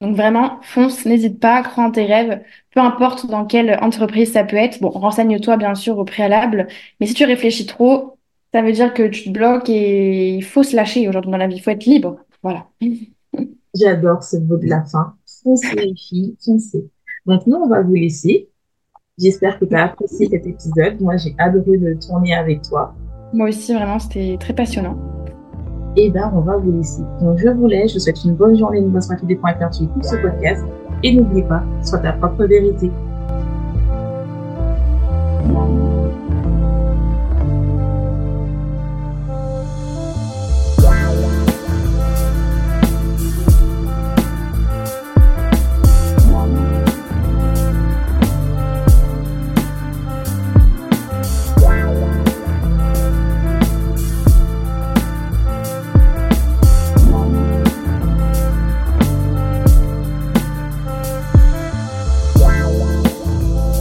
Donc 0.00 0.16
vraiment, 0.16 0.58
fonce, 0.62 1.04
n'hésite 1.06 1.38
pas, 1.40 1.62
crois 1.62 1.84
en 1.84 1.90
tes 1.90 2.04
rêves, 2.04 2.42
peu 2.72 2.80
importe 2.80 3.26
dans 3.26 3.44
quelle 3.46 3.78
entreprise 3.80 4.32
ça 4.32 4.44
peut 4.44 4.56
être. 4.56 4.80
Bon, 4.80 4.90
renseigne-toi 4.90 5.56
bien 5.56 5.74
sûr 5.74 5.98
au 5.98 6.04
préalable, 6.04 6.66
mais 7.00 7.06
si 7.06 7.14
tu 7.14 7.24
réfléchis 7.24 7.66
trop, 7.66 8.13
ça 8.54 8.62
veut 8.62 8.70
dire 8.70 8.94
que 8.94 9.08
tu 9.08 9.24
te 9.24 9.30
bloques 9.30 9.68
et 9.68 10.36
il 10.36 10.44
faut 10.44 10.62
se 10.62 10.76
lâcher 10.76 11.08
aujourd'hui 11.08 11.32
dans 11.32 11.38
la 11.38 11.48
vie, 11.48 11.56
il 11.56 11.60
faut 11.60 11.72
être 11.72 11.86
libre. 11.86 12.18
Voilà. 12.40 12.68
J'adore 13.74 14.22
ce 14.22 14.36
mot 14.36 14.56
de 14.56 14.68
la 14.68 14.84
fin. 14.84 15.14
Foncez 15.42 15.74
les 15.74 15.92
filles, 15.96 16.36
foncez. 16.38 16.88
Maintenant, 17.26 17.62
on 17.64 17.68
va 17.68 17.82
vous 17.82 17.94
laisser. 17.94 18.48
J'espère 19.18 19.58
que 19.58 19.64
tu 19.64 19.74
as 19.74 19.86
apprécié 19.86 20.28
cet 20.30 20.46
épisode. 20.46 21.00
Moi, 21.00 21.16
j'ai 21.16 21.34
adoré 21.36 21.78
de 21.78 21.94
tourner 21.94 22.32
avec 22.32 22.62
toi. 22.62 22.94
Moi 23.32 23.48
aussi, 23.48 23.74
vraiment, 23.74 23.98
c'était 23.98 24.36
très 24.38 24.54
passionnant. 24.54 24.96
Et 25.96 26.06
eh 26.06 26.10
ben, 26.10 26.32
on 26.32 26.40
va 26.42 26.56
vous 26.56 26.70
laisser. 26.70 27.02
Donc, 27.20 27.38
je 27.38 27.48
vous 27.48 27.66
laisse. 27.66 27.90
Je 27.90 27.94
vous 27.94 28.04
souhaite 28.04 28.22
une 28.24 28.36
bonne 28.36 28.56
journée, 28.56 28.78
une 28.78 28.90
bonne 28.90 29.02
soirée 29.02 29.26
des 29.26 29.34
points 29.34 29.54
à 29.60 29.72
sur 29.72 29.88
ce 30.00 30.14
podcast. 30.22 30.62
Et 31.02 31.12
n'oubliez 31.12 31.42
pas, 31.42 31.64
sois 31.82 31.98
ta 31.98 32.12
propre 32.12 32.44
vérité. 32.44 32.88